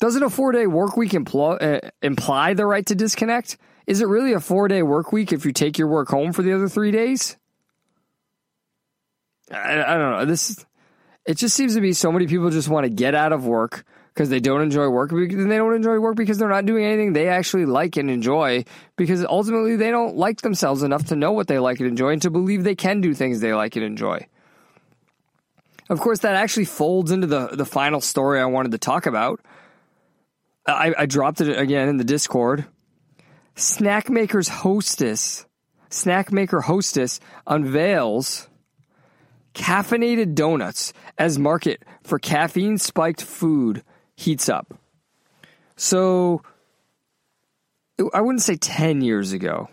doesn't 0.00 0.22
a 0.22 0.30
four 0.30 0.52
day 0.52 0.66
work 0.66 0.96
week 0.96 1.12
impl- 1.12 1.62
uh, 1.62 1.90
imply 2.02 2.54
the 2.54 2.66
right 2.66 2.84
to 2.86 2.94
disconnect? 2.94 3.56
Is 3.86 4.00
it 4.00 4.08
really 4.08 4.32
a 4.32 4.40
four 4.40 4.68
day 4.68 4.82
work 4.82 5.12
week 5.12 5.32
if 5.32 5.44
you 5.44 5.52
take 5.52 5.78
your 5.78 5.88
work 5.88 6.08
home 6.08 6.32
for 6.32 6.42
the 6.42 6.52
other 6.52 6.68
three 6.68 6.90
days? 6.90 7.36
I, 9.50 9.82
I 9.82 9.96
don't 9.96 10.10
know. 10.10 10.24
This, 10.24 10.64
it 11.26 11.36
just 11.36 11.54
seems 11.54 11.74
to 11.74 11.80
be 11.80 11.92
so 11.92 12.10
many 12.10 12.26
people 12.26 12.50
just 12.50 12.68
want 12.68 12.84
to 12.84 12.90
get 12.90 13.14
out 13.14 13.32
of 13.32 13.46
work 13.46 13.84
because 14.12 14.28
they 14.28 14.40
don't 14.40 14.60
enjoy 14.60 14.88
work 14.88 15.12
and 15.12 15.50
they 15.50 15.56
don't 15.56 15.74
enjoy 15.74 15.98
work 15.98 16.16
because 16.16 16.36
they're 16.36 16.48
not 16.48 16.66
doing 16.66 16.84
anything 16.84 17.12
they 17.12 17.28
actually 17.28 17.64
like 17.64 17.96
and 17.96 18.10
enjoy 18.10 18.64
because 18.96 19.24
ultimately 19.24 19.76
they 19.76 19.90
don't 19.90 20.16
like 20.16 20.42
themselves 20.42 20.82
enough 20.82 21.04
to 21.06 21.16
know 21.16 21.32
what 21.32 21.46
they 21.46 21.58
like 21.58 21.78
and 21.80 21.88
enjoy 21.88 22.10
and 22.10 22.22
to 22.22 22.30
believe 22.30 22.64
they 22.64 22.74
can 22.74 23.00
do 23.00 23.14
things 23.14 23.40
they 23.40 23.54
like 23.54 23.76
and 23.76 23.84
enjoy. 23.84 24.26
Of 25.88 26.00
course, 26.00 26.20
that 26.20 26.34
actually 26.36 26.64
folds 26.66 27.10
into 27.10 27.26
the, 27.26 27.48
the 27.48 27.66
final 27.66 28.00
story 28.00 28.40
I 28.40 28.44
wanted 28.46 28.72
to 28.72 28.78
talk 28.78 29.06
about. 29.06 29.40
I, 30.66 30.94
I 30.96 31.06
dropped 31.06 31.40
it 31.40 31.58
again 31.58 31.88
in 31.88 31.96
the 31.96 32.04
Discord. 32.04 32.66
Snack 33.56 34.08
Maker's 34.08 34.48
Hostess, 34.48 35.44
Snack 35.90 36.32
Maker 36.32 36.60
Hostess 36.60 37.20
unveils 37.46 38.48
caffeinated 39.54 40.34
donuts 40.34 40.92
as 41.18 41.38
market 41.38 41.82
for 42.02 42.18
caffeine 42.18 42.78
spiked 42.78 43.22
food 43.22 43.82
heats 44.16 44.48
up. 44.48 44.74
So 45.76 46.42
I 48.14 48.20
wouldn't 48.20 48.42
say 48.42 48.56
10 48.56 49.02
years 49.02 49.32
ago, 49.32 49.68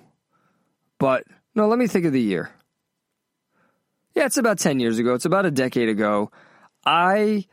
but 0.98 1.24
no, 1.56 1.68
let 1.68 1.80
me 1.80 1.88
think 1.88 2.06
of 2.06 2.14
the 2.14 2.22
year. 2.22 2.52
Yeah, 4.16 4.26
it's 4.26 4.38
about 4.38 4.60
10 4.60 4.80
years 4.80 5.00
ago. 5.00 5.14
It's 5.14 5.26
about 5.26 5.46
a 5.46 5.52
decade 5.52 5.90
ago. 5.90 6.32
I 6.86 7.46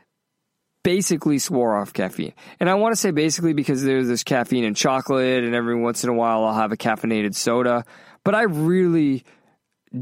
basically 0.83 1.39
swore 1.39 1.75
off 1.75 1.93
caffeine. 1.93 2.33
And 2.59 2.69
I 2.69 2.75
want 2.75 2.93
to 2.93 2.95
say 2.95 3.11
basically 3.11 3.53
because 3.53 3.83
there's 3.83 4.07
this 4.07 4.23
caffeine 4.23 4.63
in 4.63 4.73
chocolate, 4.73 5.43
and 5.43 5.53
every 5.53 5.75
once 5.75 6.03
in 6.03 6.09
a 6.09 6.13
while 6.13 6.43
I'll 6.45 6.55
have 6.55 6.71
a 6.71 6.77
caffeinated 6.77 7.35
soda. 7.35 7.83
But 8.23 8.35
I 8.35 8.43
really 8.43 9.23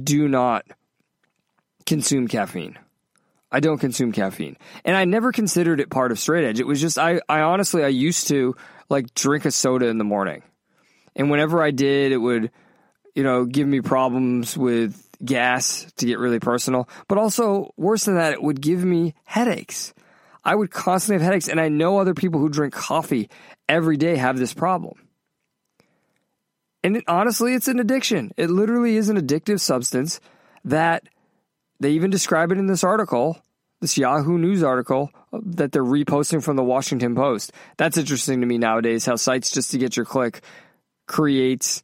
do 0.04 0.28
not 0.28 0.66
consume 1.86 2.28
caffeine. 2.28 2.78
I 3.52 3.60
don't 3.60 3.78
consume 3.78 4.12
caffeine. 4.12 4.58
And 4.84 4.96
I 4.96 5.06
never 5.06 5.32
considered 5.32 5.80
it 5.80 5.90
part 5.90 6.12
of 6.12 6.20
straight 6.20 6.46
edge. 6.46 6.60
It 6.60 6.68
was 6.68 6.82
just 6.82 6.98
I 6.98 7.22
I 7.30 7.42
honestly 7.42 7.84
I 7.84 7.90
used 7.90 8.28
to 8.30 8.56
like 8.90 9.14
drink 9.14 9.46
a 9.46 9.52
soda 9.52 9.88
in 9.88 9.98
the 9.98 10.04
morning. 10.04 10.44
And 11.16 11.30
whenever 11.30 11.64
I 11.64 11.72
did, 11.72 12.12
it 12.12 12.18
would 12.18 12.52
you 13.16 13.24
know, 13.24 13.46
give 13.46 13.68
me 13.68 13.82
problems 13.82 14.58
with 14.58 15.02
gas 15.26 15.92
to 15.98 16.06
get 16.06 16.20
really 16.20 16.40
personal, 16.40 16.90
but 17.08 17.18
also 17.18 17.74
worse 17.78 18.06
than 18.06 18.16
that, 18.16 18.34
it 18.34 18.44
would 18.44 18.62
give 18.62 18.84
me 18.84 19.14
headaches. 19.26 19.94
I 20.44 20.56
would 20.56 20.72
constantly 20.72 21.22
have 21.22 21.26
headaches 21.26 21.48
and 21.48 21.60
I 21.60 21.70
know 21.70 21.98
other 21.98 22.14
people 22.14 22.40
who 22.40 22.50
drink 22.50 22.74
coffee 22.74 23.30
every 23.68 23.98
day 23.98 24.16
have 24.16 24.38
this 24.38 24.54
problem. 24.54 24.96
And 26.84 26.98
it, 26.98 27.04
honestly, 27.08 27.56
it's 27.56 27.68
an 27.68 27.80
addiction. 27.80 28.32
It 28.38 28.52
literally 28.52 28.96
is 28.96 29.10
an 29.10 29.18
addictive 29.18 29.60
substance 29.60 30.20
that 30.66 31.04
they 31.80 31.92
even 31.92 32.12
describe 32.12 32.52
it 32.52 32.60
in 32.60 32.68
this 32.68 32.84
article, 32.84 33.42
this 33.82 33.98
Yahoo 33.98 34.38
News 34.38 34.62
article 34.62 35.10
uh, 35.34 35.40
that 35.44 35.72
they're 35.72 35.84
reposting 35.84 36.44
from 36.44 36.58
the 36.58 36.64
Washington 36.64 37.16
Post. 37.16 37.52
That's 37.78 37.98
interesting 37.98 38.42
to 38.42 38.48
me 38.48 38.60
nowadays 38.60 39.06
how 39.06 39.16
sites 39.16 39.50
just 39.50 39.72
to 39.72 39.80
get 39.80 39.98
your 39.98 40.06
click 40.06 40.42
creates 41.08 41.84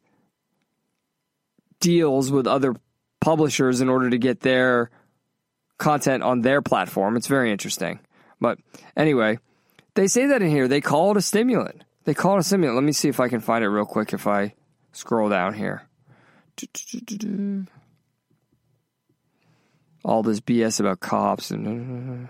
deals 1.80 2.30
with 2.30 2.46
other 2.46 2.76
publishers 3.22 3.80
in 3.80 3.88
order 3.88 4.10
to 4.10 4.18
get 4.18 4.40
their 4.40 4.90
content 5.78 6.22
on 6.22 6.42
their 6.42 6.60
platform. 6.60 7.16
It's 7.16 7.26
very 7.26 7.50
interesting. 7.50 8.00
But 8.38 8.58
anyway, 8.96 9.38
they 9.94 10.06
say 10.08 10.26
that 10.26 10.42
in 10.42 10.50
here. 10.50 10.68
They 10.68 10.82
call 10.82 11.12
it 11.12 11.16
a 11.16 11.22
stimulant. 11.22 11.84
They 12.04 12.12
call 12.12 12.36
it 12.36 12.40
a 12.40 12.42
stimulant. 12.42 12.76
Let 12.76 12.84
me 12.84 12.92
see 12.92 13.08
if 13.08 13.20
I 13.20 13.28
can 13.28 13.40
find 13.40 13.64
it 13.64 13.68
real 13.68 13.86
quick 13.86 14.12
if 14.12 14.26
I 14.26 14.54
scroll 14.92 15.30
down 15.30 15.54
here 15.54 15.86
all 20.04 20.22
this 20.22 20.40
BS 20.40 20.80
about 20.80 21.00
cops 21.00 21.50
and. 21.50 22.28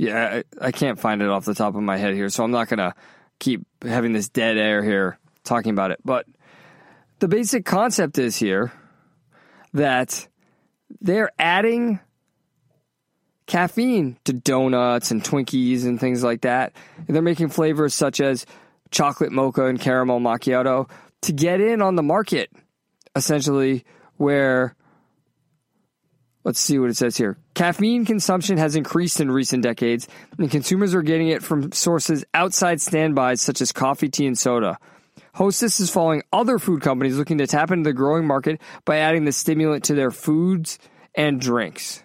Yeah, 0.00 0.40
I, 0.60 0.68
I 0.68 0.72
can't 0.72 0.98
find 0.98 1.20
it 1.20 1.28
off 1.28 1.44
the 1.44 1.52
top 1.52 1.74
of 1.74 1.82
my 1.82 1.98
head 1.98 2.14
here, 2.14 2.30
so 2.30 2.42
I'm 2.42 2.50
not 2.50 2.70
going 2.70 2.78
to 2.78 2.94
keep 3.38 3.66
having 3.82 4.14
this 4.14 4.30
dead 4.30 4.56
air 4.56 4.82
here 4.82 5.18
talking 5.44 5.72
about 5.72 5.90
it. 5.90 6.00
But 6.02 6.24
the 7.18 7.28
basic 7.28 7.66
concept 7.66 8.16
is 8.16 8.34
here 8.34 8.72
that 9.74 10.26
they're 11.02 11.30
adding 11.38 12.00
caffeine 13.44 14.16
to 14.24 14.32
donuts 14.32 15.10
and 15.10 15.22
Twinkies 15.22 15.84
and 15.84 16.00
things 16.00 16.24
like 16.24 16.40
that. 16.40 16.72
And 17.06 17.14
they're 17.14 17.22
making 17.22 17.50
flavors 17.50 17.92
such 17.92 18.22
as 18.22 18.46
chocolate 18.90 19.32
mocha 19.32 19.66
and 19.66 19.78
caramel 19.78 20.18
macchiato 20.18 20.88
to 21.20 21.32
get 21.34 21.60
in 21.60 21.82
on 21.82 21.96
the 21.96 22.02
market, 22.02 22.50
essentially, 23.14 23.84
where 24.16 24.74
Let's 26.42 26.60
see 26.60 26.78
what 26.78 26.90
it 26.90 26.96
says 26.96 27.16
here. 27.16 27.36
Caffeine 27.54 28.06
consumption 28.06 28.56
has 28.56 28.74
increased 28.74 29.20
in 29.20 29.30
recent 29.30 29.62
decades, 29.62 30.08
and 30.38 30.50
consumers 30.50 30.94
are 30.94 31.02
getting 31.02 31.28
it 31.28 31.42
from 31.42 31.72
sources 31.72 32.24
outside 32.32 32.80
standbys 32.80 33.40
such 33.40 33.60
as 33.60 33.72
coffee, 33.72 34.08
tea, 34.08 34.26
and 34.26 34.38
soda. 34.38 34.78
Hostess 35.34 35.80
is 35.80 35.90
following 35.90 36.22
other 36.32 36.58
food 36.58 36.80
companies 36.80 37.18
looking 37.18 37.38
to 37.38 37.46
tap 37.46 37.70
into 37.70 37.88
the 37.88 37.92
growing 37.92 38.26
market 38.26 38.60
by 38.84 38.98
adding 38.98 39.24
the 39.24 39.32
stimulant 39.32 39.84
to 39.84 39.94
their 39.94 40.10
foods 40.10 40.78
and 41.14 41.40
drinks 41.40 42.02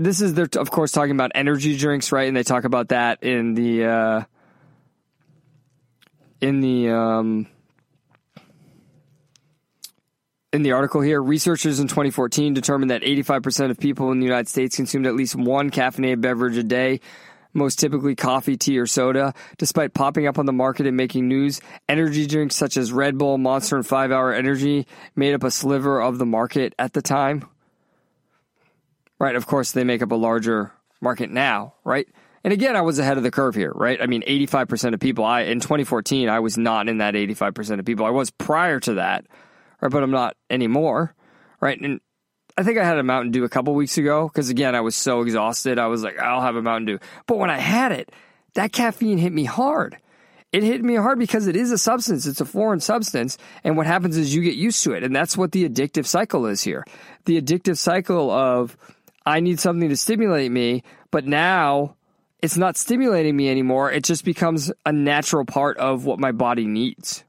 this 0.00 0.22
is 0.22 0.32
they're 0.32 0.48
of 0.56 0.70
course 0.70 0.92
talking 0.92 1.12
about 1.12 1.32
energy 1.34 1.76
drinks, 1.76 2.10
right? 2.10 2.26
And 2.26 2.36
they 2.36 2.42
talk 2.42 2.64
about 2.64 2.88
that 2.88 3.22
in 3.22 3.54
the 3.54 3.84
uh, 3.84 4.22
in 6.40 6.60
the 6.60 6.88
um, 6.88 7.46
in 10.52 10.62
the 10.62 10.72
article 10.72 11.00
here. 11.00 11.22
Researchers 11.22 11.80
in 11.80 11.88
2014 11.88 12.54
determined 12.54 12.90
that 12.90 13.02
85% 13.02 13.70
of 13.70 13.78
people 13.78 14.10
in 14.10 14.18
the 14.18 14.26
United 14.26 14.48
States 14.48 14.76
consumed 14.76 15.06
at 15.06 15.14
least 15.14 15.36
one 15.36 15.70
caffeinated 15.70 16.20
beverage 16.20 16.56
a 16.56 16.62
day. 16.62 17.00
Most 17.52 17.80
typically 17.80 18.14
coffee, 18.14 18.56
tea, 18.56 18.78
or 18.78 18.86
soda. 18.86 19.34
Despite 19.58 19.92
popping 19.92 20.26
up 20.26 20.38
on 20.38 20.46
the 20.46 20.52
market 20.52 20.86
and 20.86 20.96
making 20.96 21.26
news, 21.26 21.60
energy 21.88 22.26
drinks 22.26 22.54
such 22.54 22.76
as 22.76 22.92
Red 22.92 23.18
Bull, 23.18 23.38
Monster, 23.38 23.76
and 23.76 23.86
5 23.86 24.12
Hour 24.12 24.32
Energy 24.32 24.86
made 25.16 25.34
up 25.34 25.42
a 25.42 25.50
sliver 25.50 26.00
of 26.00 26.18
the 26.18 26.26
market 26.26 26.74
at 26.78 26.92
the 26.92 27.02
time. 27.02 27.48
Right. 29.18 29.34
Of 29.34 29.46
course, 29.46 29.72
they 29.72 29.84
make 29.84 30.00
up 30.00 30.12
a 30.12 30.16
larger 30.16 30.72
market 31.00 31.30
now, 31.30 31.74
right? 31.84 32.06
And 32.42 32.52
again, 32.52 32.74
I 32.74 32.80
was 32.80 32.98
ahead 32.98 33.18
of 33.18 33.22
the 33.22 33.30
curve 33.30 33.54
here, 33.54 33.72
right? 33.74 34.00
I 34.00 34.06
mean, 34.06 34.22
85% 34.22 34.94
of 34.94 35.00
people, 35.00 35.24
I, 35.24 35.42
in 35.42 35.60
2014, 35.60 36.28
I 36.28 36.40
was 36.40 36.56
not 36.56 36.88
in 36.88 36.98
that 36.98 37.14
85% 37.14 37.80
of 37.80 37.84
people. 37.84 38.06
I 38.06 38.10
was 38.10 38.30
prior 38.30 38.80
to 38.80 38.94
that, 38.94 39.26
right? 39.80 39.90
But 39.90 40.02
I'm 40.02 40.10
not 40.10 40.36
anymore, 40.48 41.14
right? 41.60 41.80
And 41.80 42.00
I 42.56 42.62
think 42.62 42.78
I 42.78 42.84
had 42.84 42.98
a 42.98 43.02
Mountain 43.02 43.32
Dew 43.32 43.44
a 43.44 43.48
couple 43.48 43.74
weeks 43.74 43.98
ago 43.98 44.28
because 44.28 44.50
again, 44.50 44.74
I 44.74 44.80
was 44.80 44.96
so 44.96 45.22
exhausted. 45.22 45.78
I 45.78 45.86
was 45.86 46.02
like, 46.02 46.18
I'll 46.18 46.42
have 46.42 46.56
a 46.56 46.62
Mountain 46.62 46.86
Dew. 46.86 46.98
But 47.26 47.38
when 47.38 47.50
I 47.50 47.58
had 47.58 47.92
it, 47.92 48.12
that 48.54 48.72
caffeine 48.72 49.18
hit 49.18 49.32
me 49.32 49.44
hard. 49.44 49.96
It 50.52 50.64
hit 50.64 50.82
me 50.82 50.96
hard 50.96 51.18
because 51.18 51.46
it 51.46 51.54
is 51.54 51.70
a 51.70 51.78
substance. 51.78 52.26
It's 52.26 52.40
a 52.40 52.44
foreign 52.44 52.80
substance. 52.80 53.38
And 53.62 53.76
what 53.76 53.86
happens 53.86 54.16
is 54.16 54.34
you 54.34 54.42
get 54.42 54.56
used 54.56 54.82
to 54.84 54.92
it. 54.92 55.04
And 55.04 55.14
that's 55.14 55.36
what 55.36 55.52
the 55.52 55.68
addictive 55.68 56.06
cycle 56.06 56.46
is 56.46 56.62
here. 56.62 56.84
The 57.24 57.40
addictive 57.40 57.78
cycle 57.78 58.30
of, 58.30 58.76
I 59.24 59.38
need 59.38 59.60
something 59.60 59.88
to 59.88 59.96
stimulate 59.96 60.50
me, 60.50 60.82
but 61.12 61.24
now 61.24 61.94
it's 62.42 62.56
not 62.56 62.76
stimulating 62.76 63.36
me 63.36 63.48
anymore. 63.48 63.92
It 63.92 64.02
just 64.02 64.24
becomes 64.24 64.72
a 64.84 64.92
natural 64.92 65.44
part 65.44 65.76
of 65.76 66.04
what 66.04 66.18
my 66.18 66.32
body 66.32 66.66
needs. 66.66 67.22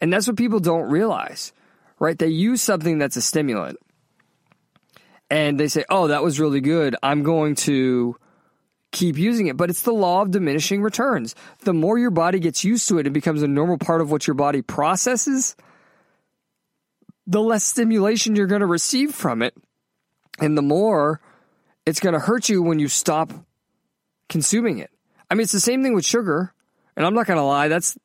And 0.00 0.12
that's 0.12 0.26
what 0.26 0.36
people 0.36 0.60
don't 0.60 0.90
realize, 0.90 1.52
right? 1.98 2.18
They 2.18 2.28
use 2.28 2.62
something 2.62 2.98
that's 2.98 3.16
a 3.16 3.22
stimulant 3.22 3.78
and 5.30 5.58
they 5.58 5.68
say, 5.68 5.84
oh, 5.88 6.08
that 6.08 6.22
was 6.22 6.38
really 6.38 6.60
good. 6.60 6.96
I'm 7.02 7.22
going 7.22 7.54
to 7.56 8.16
keep 8.92 9.18
using 9.18 9.46
it. 9.46 9.56
But 9.56 9.70
it's 9.70 9.82
the 9.82 9.92
law 9.92 10.22
of 10.22 10.30
diminishing 10.30 10.82
returns. 10.82 11.34
The 11.60 11.74
more 11.74 11.98
your 11.98 12.10
body 12.10 12.38
gets 12.38 12.64
used 12.64 12.88
to 12.88 12.98
it, 12.98 13.06
it 13.06 13.12
becomes 13.12 13.42
a 13.42 13.48
normal 13.48 13.78
part 13.78 14.00
of 14.00 14.10
what 14.10 14.26
your 14.26 14.34
body 14.34 14.62
processes, 14.62 15.56
the 17.26 17.40
less 17.40 17.64
stimulation 17.64 18.36
you're 18.36 18.46
going 18.46 18.60
to 18.60 18.66
receive 18.66 19.14
from 19.14 19.42
it 19.42 19.54
and 20.38 20.56
the 20.56 20.62
more 20.62 21.20
it's 21.84 22.00
going 22.00 22.12
to 22.12 22.18
hurt 22.18 22.48
you 22.48 22.62
when 22.62 22.78
you 22.78 22.88
stop 22.88 23.32
consuming 24.28 24.78
it. 24.78 24.90
I 25.30 25.34
mean, 25.34 25.42
it's 25.42 25.52
the 25.52 25.60
same 25.60 25.82
thing 25.82 25.94
with 25.94 26.04
sugar, 26.04 26.52
and 26.96 27.04
I'm 27.04 27.14
not 27.14 27.26
going 27.26 27.38
to 27.38 27.42
lie, 27.42 27.68
that's 27.68 27.98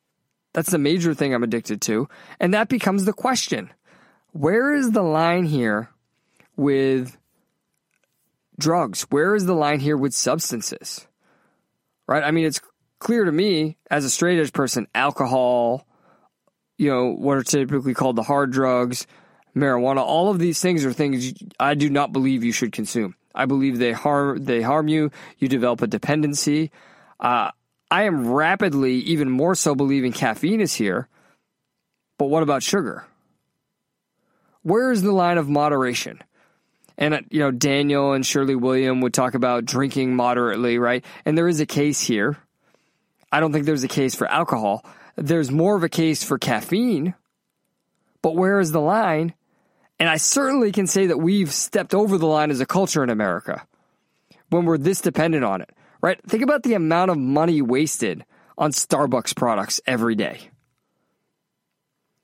that's 0.52 0.70
the 0.70 0.78
major 0.78 1.14
thing 1.14 1.34
I'm 1.34 1.42
addicted 1.42 1.80
to, 1.82 2.08
and 2.40 2.54
that 2.54 2.68
becomes 2.68 3.04
the 3.04 3.12
question. 3.12 3.70
Where 4.32 4.74
is 4.74 4.90
the 4.92 5.02
line 5.02 5.44
here 5.44 5.90
with 6.56 7.16
drugs? 8.58 9.02
Where 9.10 9.34
is 9.34 9.46
the 9.46 9.54
line 9.54 9.80
here 9.80 9.96
with 9.96 10.14
substances? 10.14 11.06
Right? 12.06 12.22
I 12.22 12.30
mean, 12.30 12.46
it's 12.46 12.60
clear 12.98 13.24
to 13.24 13.32
me 13.32 13.78
as 13.90 14.04
a 14.04 14.10
straight 14.10 14.38
edge 14.38 14.52
person, 14.52 14.86
alcohol, 14.94 15.86
you 16.78 16.90
know, 16.90 17.12
what 17.12 17.36
are 17.36 17.42
typically 17.42 17.94
called 17.94 18.16
the 18.16 18.22
hard 18.22 18.50
drugs, 18.50 19.06
marijuana, 19.56 19.98
all 19.98 20.30
of 20.30 20.38
these 20.38 20.60
things 20.60 20.84
are 20.84 20.92
things 20.92 21.32
I 21.58 21.74
do 21.74 21.90
not 21.90 22.12
believe 22.12 22.44
you 22.44 22.52
should 22.52 22.72
consume. 22.72 23.14
I 23.34 23.46
believe 23.46 23.78
they 23.78 23.92
harm 23.92 24.44
they 24.44 24.62
harm 24.62 24.88
you. 24.88 25.10
You 25.38 25.48
develop 25.48 25.82
a 25.82 25.86
dependency. 25.86 26.70
Uh, 27.18 27.50
I 27.92 28.04
am 28.04 28.26
rapidly, 28.26 28.94
even 29.00 29.28
more 29.28 29.54
so, 29.54 29.74
believing 29.74 30.12
caffeine 30.12 30.62
is 30.62 30.72
here. 30.72 31.08
But 32.16 32.28
what 32.30 32.42
about 32.42 32.62
sugar? 32.62 33.04
Where 34.62 34.92
is 34.92 35.02
the 35.02 35.12
line 35.12 35.36
of 35.36 35.50
moderation? 35.50 36.18
And 36.96 37.12
uh, 37.12 37.20
you 37.28 37.40
know, 37.40 37.50
Daniel 37.50 38.14
and 38.14 38.24
surely 38.24 38.54
William 38.54 39.02
would 39.02 39.12
talk 39.12 39.34
about 39.34 39.66
drinking 39.66 40.16
moderately, 40.16 40.78
right? 40.78 41.04
And 41.26 41.36
there 41.36 41.48
is 41.48 41.60
a 41.60 41.66
case 41.66 42.00
here. 42.00 42.38
I 43.30 43.40
don't 43.40 43.52
think 43.52 43.66
there's 43.66 43.84
a 43.84 43.88
case 43.88 44.14
for 44.14 44.26
alcohol. 44.26 44.86
There's 45.16 45.50
more 45.50 45.76
of 45.76 45.84
a 45.84 45.90
case 45.90 46.24
for 46.24 46.38
caffeine. 46.38 47.12
But 48.22 48.36
where 48.36 48.58
is 48.58 48.72
the 48.72 48.80
line? 48.80 49.34
And 50.00 50.08
I 50.08 50.16
certainly 50.16 50.72
can 50.72 50.86
say 50.86 51.08
that 51.08 51.18
we've 51.18 51.52
stepped 51.52 51.92
over 51.92 52.16
the 52.16 52.26
line 52.26 52.50
as 52.50 52.60
a 52.62 52.66
culture 52.66 53.04
in 53.04 53.10
America 53.10 53.66
when 54.48 54.64
we're 54.64 54.78
this 54.78 55.02
dependent 55.02 55.44
on 55.44 55.60
it, 55.60 55.68
right? 56.02 56.20
Think 56.28 56.42
about 56.42 56.64
the 56.64 56.74
amount 56.74 57.10
of 57.10 57.16
money 57.16 57.62
wasted 57.62 58.24
on 58.58 58.72
Starbucks 58.72 59.34
products 59.34 59.80
every 59.86 60.14
day. 60.14 60.50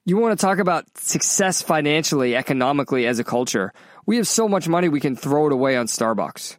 You 0.05 0.17
want 0.17 0.39
to 0.39 0.45
talk 0.45 0.59
about 0.59 0.85
success 0.97 1.63
financially, 1.63 2.35
economically 2.35 3.07
as 3.07 3.19
a 3.19 3.25
culture. 3.25 3.73
We 4.07 4.17
have 4.17 4.27
so 4.27 4.49
much 4.49 4.69
money 4.69 4.89
we 4.89 5.01
can 5.01 5.17
throw 5.17 5.47
it 5.47 5.53
away 5.53 5.77
on 5.77 5.87
Starbucks. 5.87 6.57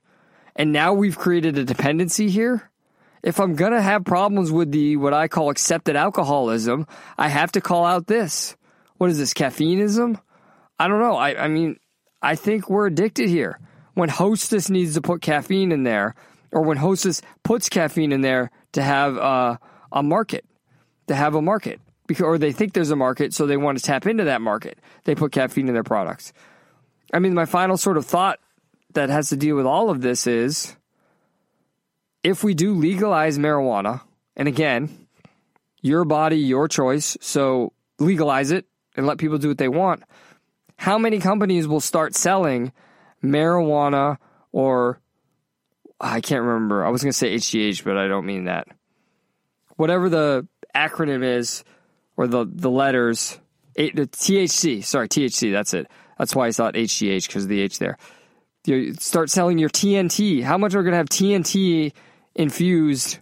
And 0.55 0.71
now 0.71 0.93
we've 0.93 1.17
created 1.17 1.57
a 1.57 1.65
dependency 1.65 2.29
here. 2.29 2.69
If 3.23 3.39
I'm 3.39 3.55
going 3.55 3.71
to 3.71 3.81
have 3.81 4.05
problems 4.05 4.51
with 4.51 4.71
the 4.71 4.97
what 4.97 5.13
I 5.13 5.27
call 5.27 5.49
accepted 5.49 5.95
alcoholism, 5.95 6.87
I 7.17 7.27
have 7.27 7.51
to 7.53 7.61
call 7.61 7.85
out 7.85 8.07
this. 8.07 8.55
What 8.97 9.09
is 9.09 9.17
this 9.17 9.33
caffeineism? 9.33 10.19
I 10.77 10.87
don't 10.87 10.99
know. 10.99 11.15
I, 11.15 11.45
I 11.45 11.47
mean, 11.47 11.79
I 12.21 12.35
think 12.35 12.69
we're 12.69 12.87
addicted 12.87 13.29
here. 13.29 13.59
When 13.93 14.09
Hostess 14.09 14.69
needs 14.69 14.93
to 14.93 15.01
put 15.01 15.21
caffeine 15.21 15.71
in 15.71 15.83
there, 15.83 16.15
or 16.51 16.61
when 16.61 16.77
Hostess 16.77 17.21
puts 17.43 17.69
caffeine 17.69 18.11
in 18.11 18.21
there 18.21 18.51
to 18.73 18.81
have 18.81 19.17
uh, 19.17 19.57
a 19.91 20.03
market, 20.03 20.45
to 21.07 21.15
have 21.15 21.35
a 21.35 21.41
market, 21.41 21.79
because 22.07 22.23
or 22.23 22.37
they 22.37 22.51
think 22.51 22.73
there's 22.73 22.91
a 22.91 22.95
market, 22.95 23.33
so 23.33 23.45
they 23.45 23.57
want 23.57 23.77
to 23.77 23.83
tap 23.83 24.07
into 24.07 24.25
that 24.25 24.41
market. 24.41 24.79
They 25.03 25.15
put 25.15 25.31
caffeine 25.31 25.67
in 25.67 25.73
their 25.73 25.83
products. 25.83 26.33
I 27.13 27.19
mean, 27.19 27.33
my 27.33 27.45
final 27.45 27.77
sort 27.77 27.97
of 27.97 28.05
thought 28.05 28.39
that 28.93 29.09
has 29.09 29.29
to 29.29 29.37
deal 29.37 29.55
with 29.55 29.65
all 29.65 29.89
of 29.89 30.01
this 30.01 30.27
is 30.27 30.75
if 32.23 32.43
we 32.43 32.53
do 32.53 32.73
legalize 32.73 33.37
marijuana, 33.37 34.01
and 34.35 34.47
again, 34.47 35.07
your 35.81 36.05
body, 36.05 36.37
your 36.37 36.67
choice, 36.67 37.17
so 37.21 37.73
legalize 37.99 38.51
it 38.51 38.65
and 38.95 39.05
let 39.07 39.17
people 39.17 39.37
do 39.37 39.47
what 39.47 39.57
they 39.57 39.67
want 39.67 40.03
how 40.79 40.97
many 40.97 41.19
companies 41.19 41.67
will 41.67 41.81
start 41.81 42.15
selling 42.15 42.71
marijuana 43.21 44.17
or 44.53 45.01
I 45.99 46.21
can't 46.21 46.43
remember. 46.43 46.85
I 46.85 46.89
was 46.89 47.03
going 47.03 47.11
to 47.11 47.17
say 47.17 47.35
HGH, 47.35 47.83
but 47.83 47.97
I 47.97 48.07
don't 48.07 48.25
mean 48.25 48.45
that. 48.45 48.67
Whatever 49.75 50.09
the 50.09 50.47
acronym 50.75 51.23
is 51.23 51.63
or 52.17 52.27
the 52.27 52.45
the 52.49 52.69
letters, 52.69 53.39
the 53.75 53.91
THC. 53.91 54.83
Sorry, 54.83 55.07
THC. 55.07 55.51
That's 55.51 55.73
it. 55.73 55.87
That's 56.17 56.35
why 56.35 56.47
I 56.47 56.51
thought 56.51 56.73
HGH 56.73 57.27
because 57.27 57.43
of 57.43 57.49
the 57.49 57.61
H 57.61 57.79
there. 57.79 57.97
You 58.65 58.93
start 58.95 59.29
selling 59.29 59.57
your 59.57 59.69
TNT. 59.69 60.43
How 60.43 60.57
much 60.57 60.75
are 60.75 60.83
going 60.83 60.91
to 60.91 60.97
have 60.97 61.09
TNT 61.09 61.93
infused 62.35 63.19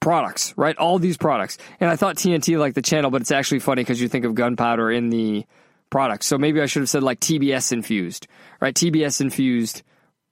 products, 0.00 0.54
right? 0.56 0.76
All 0.78 0.98
these 0.98 1.18
products. 1.18 1.58
And 1.78 1.90
I 1.90 1.96
thought 1.96 2.16
TNT 2.16 2.58
like 2.58 2.74
the 2.74 2.82
channel, 2.82 3.10
but 3.10 3.20
it's 3.20 3.30
actually 3.30 3.60
funny 3.60 3.82
because 3.82 4.00
you 4.00 4.08
think 4.08 4.24
of 4.24 4.34
gunpowder 4.34 4.90
in 4.90 5.10
the 5.10 5.44
products. 5.90 6.26
So 6.26 6.38
maybe 6.38 6.60
I 6.60 6.66
should 6.66 6.82
have 6.82 6.88
said 6.88 7.02
like 7.02 7.20
TBS 7.20 7.72
infused, 7.72 8.26
right? 8.60 8.74
TBS 8.74 9.20
infused 9.20 9.82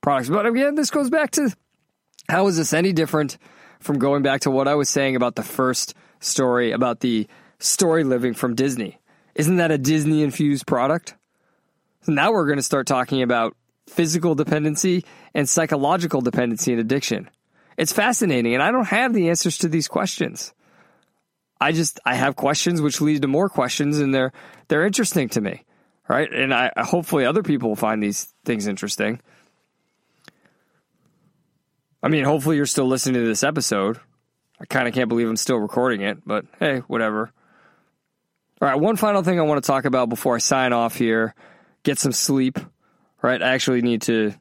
products. 0.01 0.29
But 0.29 0.47
again, 0.47 0.75
this 0.75 0.91
goes 0.91 1.11
back 1.11 1.33
to 1.33 1.55
how 2.29 2.47
is 2.47 2.57
this 2.57 2.73
any 2.73 2.93
different 2.93 3.39
from 3.81 3.99
going 3.99 4.23
back 4.23 4.43
to 4.43 4.51
what 4.51 4.69
I 4.69 4.75
was 4.75 4.89
saying 4.89 5.17
about 5.17 5.35
the 5.35 5.43
first 5.43 5.95
story 6.21 6.73
about 6.73 7.01
the 7.01 7.27
story 7.59 8.05
living 8.05 8.35
from 8.35 8.55
Disney? 8.55 8.99
Isn't 9.35 9.57
that 9.57 9.71
a 9.71 9.79
Disney 9.79 10.23
infused 10.23 10.67
product? 10.67 11.15
So 12.03 12.13
now 12.13 12.33
we're 12.33 12.47
going 12.47 12.59
to 12.59 12.63
start 12.63 12.87
talking 12.87 13.23
about 13.23 13.57
physical 13.89 14.35
dependency 14.35 15.05
and 15.35 15.49
psychological 15.49 16.21
dependency 16.21 16.73
and 16.73 16.81
addiction. 16.81 17.31
It's 17.77 17.93
fascinating, 17.93 18.55
and 18.55 18.63
I 18.63 18.73
don't 18.73 18.89
have 18.89 19.15
the 19.15 19.29
answers 19.29 19.59
to 19.59 19.69
these 19.69 19.89
questions. 19.89 20.53
I 21.61 21.73
just 21.73 22.01
I 22.05 22.15
have 22.15 22.37
questions 22.37 22.81
which 22.81 23.01
lead 23.01 23.23
to 23.23 23.29
more 23.29 23.49
questions 23.49 23.99
and 23.99 24.15
they're 24.15 24.33
they're 24.69 24.87
interesting 24.87 25.29
to 25.31 25.41
me. 25.41 25.65
Right? 26.09 26.33
And 26.33 26.55
I 26.55 26.73
hopefully 26.79 27.27
other 27.27 27.43
people 27.43 27.69
will 27.69 27.77
find 27.77 28.03
these 28.03 28.33
things 28.45 28.67
interesting. 28.67 29.21
I 32.03 32.09
mean, 32.09 32.25
hopefully 32.25 32.57
you're 32.57 32.67
still 32.67 32.87
listening 32.87 33.21
to 33.21 33.27
this 33.27 33.43
episode. 33.43 33.99
I 34.61 34.65
kind 34.65 34.89
of 34.89 34.95
can't 34.95 35.09
believe 35.09 35.29
I'm 35.29 35.37
still 35.37 35.59
recording 35.59 36.01
it, 36.01 36.19
but 36.25 36.47
hey, 36.59 36.79
whatever. 36.87 37.31
All 38.61 38.69
right, 38.69 38.79
one 38.79 38.97
final 38.97 39.23
thing 39.23 39.39
I 39.39 39.43
want 39.43 39.63
to 39.63 39.67
talk 39.67 39.85
about 39.85 40.09
before 40.09 40.35
I 40.35 40.39
sign 40.39 40.73
off 40.73 40.97
here. 40.97 41.35
Get 41.83 41.99
some 41.99 42.13
sleep. 42.13 42.59
Right? 43.21 43.43
I 43.43 43.51
actually 43.51 43.83
need 43.83 44.03
to 44.03 44.33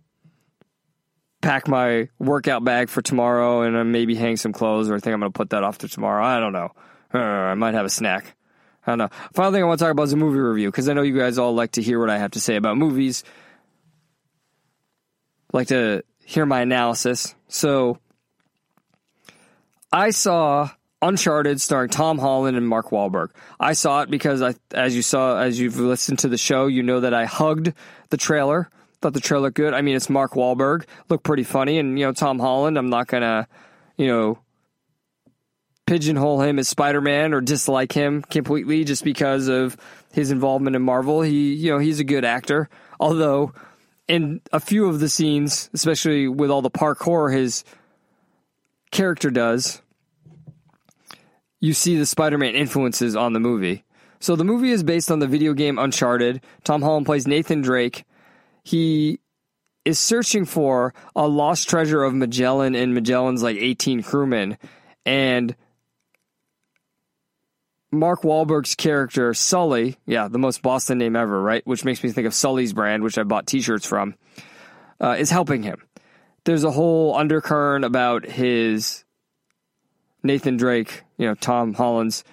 pack 1.42 1.68
my 1.68 2.10
workout 2.20 2.64
bag 2.64 2.90
for 2.90 3.02
tomorrow 3.02 3.62
and 3.62 3.92
maybe 3.92 4.16
hang 4.16 4.38
some 4.38 4.54
clothes, 4.54 4.90
or 4.90 4.96
I 4.96 5.00
think 5.00 5.14
I'm 5.14 5.20
going 5.20 5.32
to 5.32 5.38
put 5.38 5.50
that 5.52 5.64
off 5.64 5.80
to 5.80 5.88
tomorrow. 5.88 6.24
I 6.24 6.40
don't 6.40 6.54
know. 6.54 6.72
Uh, 7.13 7.17
I 7.17 7.54
might 7.56 7.74
have 7.74 7.86
a 7.86 7.89
snack. 7.89 8.36
I 8.86 8.91
don't 8.91 8.98
know. 9.00 9.10
Final 9.34 9.52
thing 9.52 9.63
I 9.63 9.65
want 9.65 9.80
to 9.80 9.86
talk 9.86 9.91
about 9.91 10.04
is 10.04 10.13
a 10.13 10.17
movie 10.17 10.39
review 10.39 10.70
because 10.70 10.88
I 10.88 10.93
know 10.93 11.02
you 11.02 11.17
guys 11.17 11.38
all 11.38 11.54
like 11.54 11.72
to 11.74 11.82
hear 11.82 12.00
what 12.00 12.10
I 12.10 12.17
have 12.17 12.32
to 12.32 12.39
say 12.39 12.56
about 12.56 12.78
movies. 12.78 13.24
Like 15.52 15.67
to 15.67 16.04
hear 16.24 16.46
my 16.46 16.62
analysis. 16.62 17.36
So 17.48 18.00
I 19.91 20.12
saw 20.12 20.70
Uncharted 21.02 21.62
starring 21.62 21.89
Tom 21.89 22.17
Holland 22.17 22.58
and 22.58 22.67
Mark 22.67 22.89
Wahlberg. 22.89 23.30
I 23.60 23.74
saw 23.74 24.02
it 24.02 24.10
because 24.10 24.41
I 24.41 24.56
as 24.72 24.96
you 24.96 25.02
saw 25.02 25.39
as 25.39 25.60
you've 25.60 25.80
listened 25.80 26.20
to 26.20 26.28
the 26.28 26.38
show, 26.38 26.67
you 26.67 26.82
know 26.82 27.02
that 27.02 27.13
I 27.13 27.26
hugged 27.26 27.74
the 28.10 28.17
trailer. 28.17 28.70
Thought 29.02 29.13
the 29.13 29.20
trailer 29.20 29.52
good. 29.52 29.74
I 29.74 29.82
mean, 29.82 29.96
it's 29.96 30.10
Mark 30.10 30.32
Wahlberg, 30.34 30.86
looked 31.08 31.24
pretty 31.24 31.43
funny 31.43 31.78
and 31.78 32.00
you 32.00 32.06
know 32.06 32.13
Tom 32.13 32.39
Holland, 32.39 32.78
I'm 32.78 32.89
not 32.89 33.10
to, 33.10 33.48
you 33.96 34.08
know, 34.08 34.39
pigeonhole 35.88 36.41
him 36.41 36.60
as 36.60 36.67
Spider-Man 36.67 37.34
or 37.34 37.41
dislike 37.41 37.91
him 37.91 38.21
completely 38.21 38.84
just 38.84 39.04
because 39.04 39.47
of 39.47 39.76
his 40.12 40.30
involvement 40.30 40.76
in 40.76 40.84
Marvel. 40.84 41.21
He, 41.21 41.54
you 41.54 41.71
know, 41.71 41.80
he's 41.80 42.00
a 42.00 42.04
good 42.04 42.23
actor. 42.23 42.69
Although 43.00 43.54
in 44.08 44.41
a 44.52 44.60
few 44.60 44.88
of 44.88 45.00
the 45.00 45.10
scenes, 45.10 45.69
especially 45.73 46.28
with 46.28 46.52
all 46.52 46.62
the 46.62 46.69
parkour 46.69 47.34
his 47.34 47.63
character 48.91 49.32
does, 49.32 49.82
you 51.60 51.73
see 51.73 51.97
the 51.97 52.06
Spider-Man 52.06 52.54
influences 52.54 53.15
on 53.15 53.34
the 53.34 53.39
movie. 53.39 53.84
So 54.19 54.36
the 54.36 54.43
movie 54.43 54.71
is 54.71 54.84
based 54.84 55.10
on 55.10 55.19
the 55.19 55.28
video 55.28 55.54
game 55.54 55.80
Uncharted. 55.80 56.41
Tom 56.63 56.82
Holland 56.82 57.06
plays 57.06 57.28
Nathan 57.28 57.62
Drake. 57.62 58.04
He 58.63 59.19
is 59.86 60.00
searching 60.00 60.43
for 60.43 60.93
a 61.15 61.28
lost 61.28 61.69
treasure 61.69 62.04
of 62.04 62.13
Magellan 62.13 62.76
and 62.76 62.93
Magellan's 62.93 63.41
like 63.41 63.58
18 63.58 64.04
crewmen 64.04 64.58
and 65.06 65.56
Mark 67.98 68.22
Wahlberg's 68.22 68.76
character, 68.76 69.34
Sully, 69.34 69.98
yeah, 70.06 70.28
the 70.28 70.38
most 70.38 70.62
Boston 70.62 70.98
name 70.98 71.16
ever, 71.16 71.42
right? 71.42 71.66
Which 71.66 71.84
makes 71.84 72.04
me 72.04 72.12
think 72.12 72.28
of 72.28 72.34
Sully's 72.34 72.74
brand, 72.74 73.04
which 73.04 73.18
I 73.18 73.24
bought 73.24 73.48
t 73.48 73.62
shirts 73.62 73.86
from, 73.86 74.16
uh, 75.02 75.16
is 75.18 75.30
helping 75.30 75.64
him. 75.64 75.82
There's 76.44 76.64
a 76.64 76.72
whole 76.72 77.16
undercurrent 77.16 77.84
about 77.84 78.26
his 78.26 79.04
Nathan 80.24 80.58
Drake, 80.58 81.04
you 81.18 81.28
know, 81.28 81.36
Tom 81.36 81.74
Holland's 81.74 82.24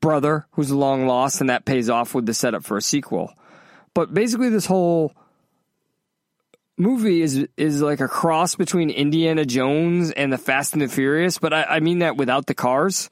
brother, 0.00 0.46
who's 0.52 0.70
long 0.70 1.06
lost, 1.06 1.40
and 1.40 1.50
that 1.50 1.64
pays 1.64 1.88
off 1.88 2.14
with 2.14 2.26
the 2.26 2.34
setup 2.34 2.64
for 2.64 2.76
a 2.76 2.82
sequel. 2.82 3.32
But 3.94 4.12
basically, 4.12 4.50
this 4.50 4.66
whole 4.66 5.14
movie 6.76 7.22
is 7.22 7.46
is 7.56 7.80
like 7.80 8.00
a 8.00 8.08
cross 8.08 8.56
between 8.56 8.90
Indiana 8.90 9.44
Jones 9.44 10.10
and 10.10 10.32
the 10.32 10.38
Fast 10.38 10.72
and 10.72 10.82
the 10.82 10.88
Furious, 10.88 11.38
but 11.38 11.52
I, 11.52 11.62
I 11.64 11.80
mean 11.80 12.00
that 12.00 12.16
without 12.16 12.46
the 12.46 12.54
cars 12.54 13.08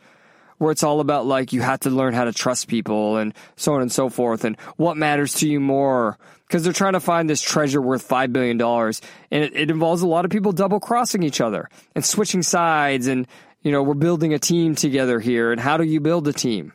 where 0.60 0.70
it's 0.70 0.82
all 0.82 1.00
about 1.00 1.24
like 1.24 1.54
you 1.54 1.62
have 1.62 1.80
to 1.80 1.88
learn 1.88 2.12
how 2.12 2.24
to 2.24 2.34
trust 2.34 2.68
people 2.68 3.16
and 3.16 3.32
so 3.56 3.72
on 3.72 3.80
and 3.80 3.90
so 3.90 4.10
forth 4.10 4.44
and 4.44 4.60
what 4.76 4.94
matters 4.94 5.32
to 5.32 5.48
you 5.48 5.58
more? 5.58 6.18
Because 6.46 6.64
they're 6.64 6.74
trying 6.74 6.92
to 6.92 7.00
find 7.00 7.30
this 7.30 7.40
treasure 7.40 7.80
worth 7.80 8.06
$5 8.06 8.30
billion 8.30 8.60
and 8.60 9.42
it, 9.44 9.56
it 9.56 9.70
involves 9.70 10.02
a 10.02 10.06
lot 10.06 10.26
of 10.26 10.30
people 10.30 10.52
double 10.52 10.78
crossing 10.78 11.22
each 11.22 11.40
other 11.40 11.70
and 11.94 12.04
switching 12.04 12.42
sides 12.42 13.06
and 13.06 13.26
you 13.62 13.72
know 13.72 13.82
we're 13.82 13.94
building 13.94 14.34
a 14.34 14.38
team 14.38 14.74
together 14.74 15.18
here 15.18 15.50
and 15.50 15.62
how 15.62 15.78
do 15.78 15.84
you 15.84 15.98
build 15.98 16.28
a 16.28 16.32
team? 16.34 16.74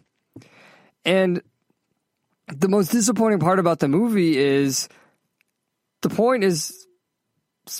And 1.05 1.43
the 2.47 2.67
most 2.67 2.91
disappointing 2.91 3.37
part 3.37 3.59
about 3.59 3.77
the 3.77 3.87
movie 3.87 4.35
is 4.35 4.89
the 6.01 6.09
point 6.09 6.43
is 6.43 6.87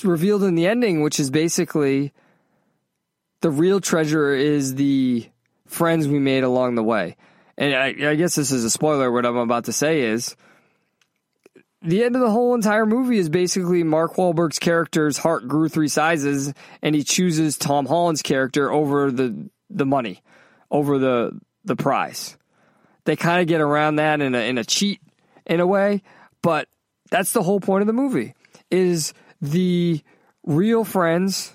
revealed 0.04 0.44
in 0.44 0.54
the 0.54 0.68
ending 0.68 1.02
which 1.02 1.20
is 1.20 1.32
basically 1.32 2.14
the 3.42 3.50
real 3.50 3.82
treasure 3.82 4.36
is 4.36 4.76
the 4.76 5.28
friends 5.76 6.08
we 6.08 6.20
made 6.20 6.44
along 6.44 6.76
the 6.76 6.84
way. 6.84 7.16
And 7.58 7.76
I, 7.76 8.12
I 8.12 8.16
guess 8.16 8.36
this 8.36 8.52
is 8.52 8.64
a 8.64 8.70
spoiler. 8.70 9.12
What 9.12 9.26
I'm 9.26 9.38
about 9.38 9.66
to 9.66 9.74
say 9.74 10.02
is 10.02 10.36
the 11.82 12.04
end 12.04 12.16
of 12.16 12.22
the 12.22 12.32
whole 12.32 12.56
entire 12.56 12.86
movie 12.86 13.18
is 13.18 13.30
basically 13.30 13.84
Mark 13.84 14.16
Wahlberg's 14.16 14.60
character's 14.60 15.18
heart 15.18 15.48
grew 15.48 15.70
three 15.70 15.88
sizes, 15.88 16.54
and 16.82 16.96
he 16.96 17.04
chooses 17.04 17.58
Tom 17.58 17.86
Holland's 17.86 18.22
character 18.22 18.72
over 18.72 19.12
the 19.12 19.50
the 19.70 19.86
money, 19.86 20.22
over 20.72 20.98
the 20.98 21.40
the 21.64 21.76
prize. 21.76 22.38
They 23.06 23.16
kind 23.16 23.42
of 23.42 23.48
get 23.48 23.62
around 23.62 23.98
that 23.98 24.20
in 24.22 24.34
a 24.34 24.40
in 24.40 24.58
a 24.58 24.64
cheat 24.64 25.00
in 25.46 25.60
a 25.60 25.68
way, 25.68 26.02
but 26.42 26.68
that's 27.12 27.34
the 27.34 27.44
whole 27.44 27.60
point 27.60 27.82
of 27.82 27.88
the 27.88 27.94
movie. 27.94 28.34
Is 28.72 29.14
the 29.42 30.02
real 30.44 30.84
friends 30.84 31.54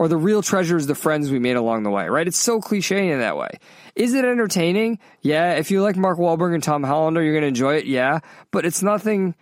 or 0.00 0.08
the 0.08 0.16
real 0.16 0.40
treasure 0.40 0.78
is 0.78 0.86
the 0.86 0.94
friends 0.94 1.30
we 1.30 1.38
made 1.38 1.56
along 1.56 1.82
the 1.82 1.90
way, 1.90 2.08
right? 2.08 2.26
It's 2.26 2.38
so 2.38 2.58
cliche 2.58 3.10
in 3.10 3.18
that 3.18 3.36
way. 3.36 3.50
Is 3.94 4.14
it 4.14 4.24
entertaining? 4.24 4.98
Yeah. 5.20 5.56
If 5.56 5.70
you 5.70 5.82
like 5.82 5.94
Mark 5.94 6.18
Wahlberg 6.18 6.54
and 6.54 6.62
Tom 6.62 6.82
Hollander, 6.82 7.22
you're 7.22 7.34
going 7.34 7.42
to 7.42 7.48
enjoy 7.48 7.74
it. 7.74 7.84
Yeah. 7.84 8.20
But 8.50 8.64
it's 8.64 8.82
nothing 8.82 9.34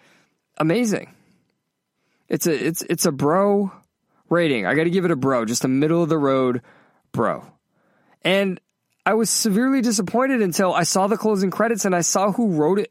amazing. 0.56 1.14
It's 2.28 2.48
a, 2.48 2.66
it's, 2.66 2.82
it's 2.82 3.06
a 3.06 3.12
bro 3.12 3.70
rating. 4.30 4.66
I 4.66 4.74
got 4.74 4.82
to 4.82 4.90
give 4.90 5.04
it 5.04 5.12
a 5.12 5.16
bro, 5.16 5.44
just 5.44 5.62
a 5.62 5.68
middle 5.68 6.02
of 6.02 6.08
the 6.08 6.18
road 6.18 6.62
bro. 7.12 7.44
And 8.22 8.60
I 9.06 9.14
was 9.14 9.30
severely 9.30 9.80
disappointed 9.80 10.42
until 10.42 10.74
I 10.74 10.82
saw 10.82 11.06
the 11.06 11.16
closing 11.16 11.52
credits 11.52 11.84
and 11.84 11.94
I 11.94 12.00
saw 12.00 12.32
who 12.32 12.48
wrote 12.48 12.80
it. 12.80 12.90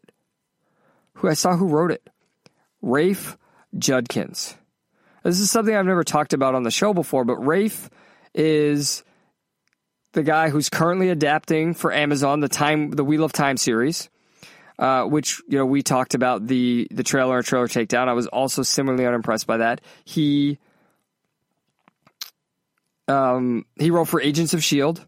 Who 1.15 1.27
I 1.27 1.34
saw 1.34 1.58
who 1.58 1.67
wrote 1.67 1.91
it. 1.91 2.10
Rafe 2.82 3.38
Judkins. 3.77 4.56
This 5.27 5.41
is 5.41 5.51
something 5.51 5.75
I've 5.75 5.85
never 5.85 6.05
talked 6.05 6.31
about 6.31 6.55
on 6.55 6.63
the 6.63 6.71
show 6.71 6.93
before, 6.93 7.25
but 7.25 7.35
Rafe 7.35 7.89
is 8.33 9.03
the 10.13 10.23
guy 10.23 10.49
who's 10.49 10.69
currently 10.69 11.09
adapting 11.09 11.73
for 11.73 11.91
Amazon 11.91 12.39
the 12.39 12.47
time 12.47 12.91
the 12.91 13.03
Wheel 13.03 13.25
of 13.25 13.33
Time 13.33 13.57
series. 13.57 14.09
Uh, 14.79 15.03
which 15.03 15.41
you 15.49 15.57
know 15.57 15.65
we 15.65 15.83
talked 15.83 16.13
about 16.13 16.47
the 16.47 16.87
the 16.91 17.03
trailer 17.03 17.35
and 17.35 17.45
trailer 17.45 17.67
takedown. 17.67 18.07
I 18.07 18.13
was 18.13 18.27
also 18.27 18.63
similarly 18.63 19.05
unimpressed 19.05 19.47
by 19.47 19.57
that. 19.57 19.81
He 20.05 20.59
um, 23.09 23.65
he 23.77 23.91
wrote 23.91 24.07
for 24.07 24.21
Agents 24.21 24.53
of 24.53 24.63
Shield, 24.63 25.05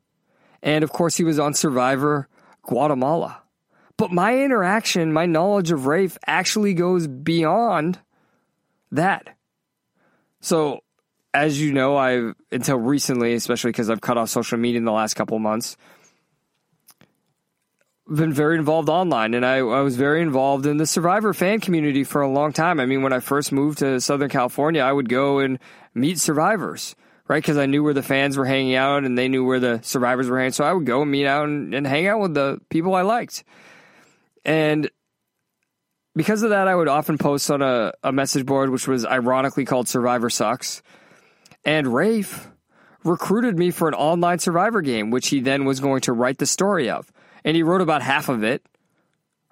and 0.61 0.83
of 0.83 0.91
course 0.91 1.15
he 1.15 1.23
was 1.23 1.39
on 1.39 1.53
Survivor 1.53 2.27
Guatemala. 2.63 3.41
But 3.95 4.11
my 4.11 4.37
interaction, 4.37 5.13
my 5.13 5.27
knowledge 5.27 5.71
of 5.71 5.85
Rafe 5.85 6.17
actually 6.27 6.73
goes 6.73 7.07
beyond 7.07 7.99
that. 8.91 9.37
So, 10.41 10.79
as 11.33 11.59
you 11.61 11.73
know, 11.73 11.97
I've 11.97 12.35
until 12.51 12.77
recently, 12.77 13.33
especially 13.33 13.69
because 13.69 13.89
I've 13.89 14.01
cut 14.01 14.17
off 14.17 14.29
social 14.29 14.57
media 14.57 14.77
in 14.77 14.85
the 14.85 14.91
last 14.91 15.15
couple 15.15 15.37
months, 15.39 15.77
been 18.07 18.33
very 18.33 18.57
involved 18.57 18.89
online, 18.89 19.33
and 19.33 19.45
I, 19.45 19.57
I 19.57 19.81
was 19.81 19.95
very 19.95 20.21
involved 20.21 20.65
in 20.65 20.77
the 20.77 20.85
Survivor 20.85 21.33
fan 21.33 21.59
community 21.59 22.03
for 22.03 22.21
a 22.21 22.29
long 22.29 22.53
time. 22.53 22.79
I 22.79 22.85
mean, 22.85 23.03
when 23.03 23.13
I 23.13 23.19
first 23.19 23.51
moved 23.51 23.79
to 23.79 24.01
Southern 24.01 24.29
California, 24.29 24.81
I 24.81 24.91
would 24.91 25.09
go 25.09 25.39
and 25.39 25.59
meet 25.93 26.19
survivors, 26.19 26.95
right? 27.27 27.41
Because 27.41 27.57
I 27.57 27.67
knew 27.67 27.83
where 27.83 27.93
the 27.93 28.01
fans 28.01 28.37
were 28.37 28.45
hanging 28.45 28.75
out, 28.75 29.03
and 29.03 29.17
they 29.17 29.27
knew 29.27 29.45
where 29.45 29.59
the 29.59 29.79
survivors 29.83 30.27
were 30.27 30.37
hanging. 30.37 30.53
So 30.53 30.63
I 30.63 30.73
would 30.73 30.85
go 30.85 31.03
and 31.03 31.11
meet 31.11 31.27
out 31.27 31.45
and, 31.45 31.73
and 31.75 31.85
hang 31.85 32.07
out 32.07 32.19
with 32.19 32.33
the 32.33 32.59
people 32.69 32.95
I 32.95 33.03
liked, 33.03 33.43
and 34.43 34.89
because 36.19 36.43
of 36.43 36.49
that, 36.49 36.67
I 36.67 36.75
would 36.75 36.89
often 36.89 37.17
post 37.17 37.49
on 37.49 37.61
a, 37.61 37.93
a 38.03 38.11
message 38.11 38.45
board, 38.45 38.71
which 38.71 38.89
was 38.89 39.05
ironically 39.05 39.63
called 39.63 39.87
Survivor 39.87 40.29
Sucks. 40.29 40.83
And 41.63 41.87
Rafe 41.87 42.49
recruited 43.05 43.57
me 43.57 43.71
for 43.71 43.87
an 43.87 43.93
online 43.93 44.39
Survivor 44.39 44.81
game, 44.81 45.11
which 45.11 45.29
he 45.29 45.39
then 45.39 45.63
was 45.63 45.79
going 45.79 46.01
to 46.01 46.11
write 46.11 46.37
the 46.37 46.45
story 46.45 46.89
of. 46.89 47.09
And 47.45 47.55
he 47.55 47.63
wrote 47.63 47.79
about 47.79 48.01
half 48.01 48.27
of 48.27 48.43
it. 48.43 48.65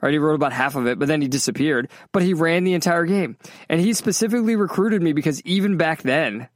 Right, 0.02 0.12
he 0.12 0.18
wrote 0.18 0.36
about 0.36 0.52
half 0.52 0.76
of 0.76 0.88
it, 0.88 1.00
but 1.00 1.08
then 1.08 1.22
he 1.22 1.30
disappeared. 1.30 1.90
But 2.12 2.24
he 2.24 2.34
ran 2.34 2.66
the 2.66 2.74
entire 2.74 3.06
game. 3.06 3.38
And 3.70 3.80
he 3.80 3.94
specifically 3.94 4.58
recruited 4.58 5.02
me 5.02 5.14
because 5.14 5.42
even 5.44 5.78
back 5.78 6.02
then, 6.02 6.50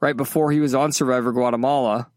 right 0.00 0.18
before 0.18 0.52
he 0.52 0.60
was 0.60 0.74
on 0.74 0.92
Survivor 0.92 1.32
Guatemala, 1.32 2.10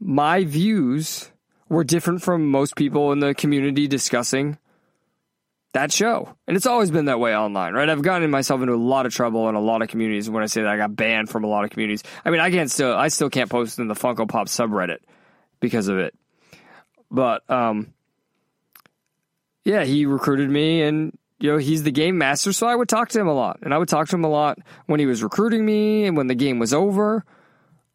my 0.00 0.42
views 0.42 1.30
were 1.68 1.84
different 1.84 2.22
from 2.22 2.50
most 2.50 2.74
people 2.74 3.12
in 3.12 3.20
the 3.20 3.34
community 3.34 3.86
discussing 3.86 4.58
that 5.72 5.92
show. 5.92 6.34
And 6.46 6.56
it's 6.56 6.66
always 6.66 6.90
been 6.90 7.06
that 7.06 7.20
way 7.20 7.36
online, 7.36 7.74
right? 7.74 7.88
I've 7.88 8.02
gotten 8.02 8.30
myself 8.30 8.60
into 8.60 8.74
a 8.74 8.76
lot 8.76 9.06
of 9.06 9.14
trouble 9.14 9.48
in 9.48 9.54
a 9.54 9.60
lot 9.60 9.82
of 9.82 9.88
communities. 9.88 10.28
When 10.30 10.42
I 10.42 10.46
say 10.46 10.62
that 10.62 10.70
I 10.70 10.76
got 10.76 10.96
banned 10.96 11.28
from 11.28 11.44
a 11.44 11.46
lot 11.46 11.64
of 11.64 11.70
communities, 11.70 12.02
I 12.24 12.30
mean, 12.30 12.40
I 12.40 12.50
can't 12.50 12.70
still, 12.70 12.94
I 12.94 13.08
still 13.08 13.30
can't 13.30 13.50
post 13.50 13.78
in 13.78 13.88
the 13.88 13.94
Funko 13.94 14.28
Pop 14.28 14.48
subreddit 14.48 14.98
because 15.60 15.88
of 15.88 15.98
it. 15.98 16.14
But 17.10 17.48
um, 17.50 17.92
yeah, 19.64 19.84
he 19.84 20.06
recruited 20.06 20.50
me, 20.50 20.82
and 20.82 21.16
you 21.38 21.52
know 21.52 21.58
he's 21.58 21.82
the 21.82 21.90
game 21.90 22.18
master, 22.18 22.52
so 22.52 22.66
I 22.66 22.74
would 22.74 22.88
talk 22.88 23.10
to 23.10 23.20
him 23.20 23.28
a 23.28 23.34
lot, 23.34 23.60
and 23.62 23.72
I 23.72 23.78
would 23.78 23.88
talk 23.88 24.08
to 24.08 24.16
him 24.16 24.24
a 24.24 24.30
lot 24.30 24.58
when 24.86 25.00
he 25.00 25.06
was 25.06 25.22
recruiting 25.22 25.64
me 25.64 26.04
and 26.04 26.16
when 26.16 26.26
the 26.26 26.34
game 26.34 26.58
was 26.58 26.72
over, 26.72 27.24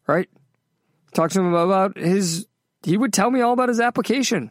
right? 0.06 0.28
Talk 1.12 1.30
to 1.32 1.40
him 1.40 1.54
about 1.54 1.96
his. 1.96 2.46
He 2.82 2.96
would 2.96 3.12
tell 3.12 3.30
me 3.30 3.40
all 3.40 3.52
about 3.52 3.68
his 3.68 3.80
application, 3.80 4.50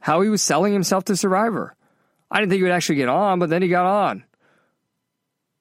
how 0.00 0.20
he 0.20 0.28
was 0.28 0.42
selling 0.42 0.72
himself 0.72 1.04
to 1.04 1.16
Survivor. 1.16 1.76
I 2.32 2.38
didn't 2.38 2.50
think 2.50 2.60
he 2.60 2.62
would 2.62 2.72
actually 2.72 2.96
get 2.96 3.10
on, 3.10 3.38
but 3.38 3.50
then 3.50 3.60
he 3.60 3.68
got 3.68 3.84
on. 3.84 4.24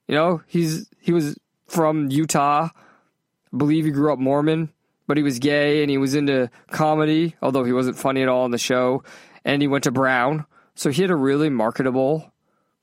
You 0.08 0.16
know, 0.16 0.42
he's 0.48 0.90
he 1.02 1.12
was 1.12 1.38
from 1.68 2.10
Utah. 2.10 2.70
I 2.74 3.58
believe 3.58 3.84
he 3.84 3.92
grew 3.92 4.14
up 4.14 4.20
Mormon, 4.20 4.72
but 5.06 5.18
he 5.18 5.24
was 5.24 5.40
gay 5.40 5.84
and 5.84 5.92
he 5.92 5.98
was 5.98 6.16
into 6.16 6.50
comedy, 6.72 7.36
although 7.42 7.66
he 7.66 7.74
wasn't 7.74 7.98
funny 7.98 8.22
at 8.22 8.30
all 8.30 8.46
in 8.46 8.52
the 8.52 8.58
show. 8.58 9.04
And 9.44 9.62
he 9.62 9.68
went 9.68 9.84
to 9.84 9.92
Brown, 9.92 10.46
so 10.74 10.90
he 10.90 11.02
had 11.02 11.12
a 11.12 11.16
really 11.16 11.50
marketable 11.50 12.32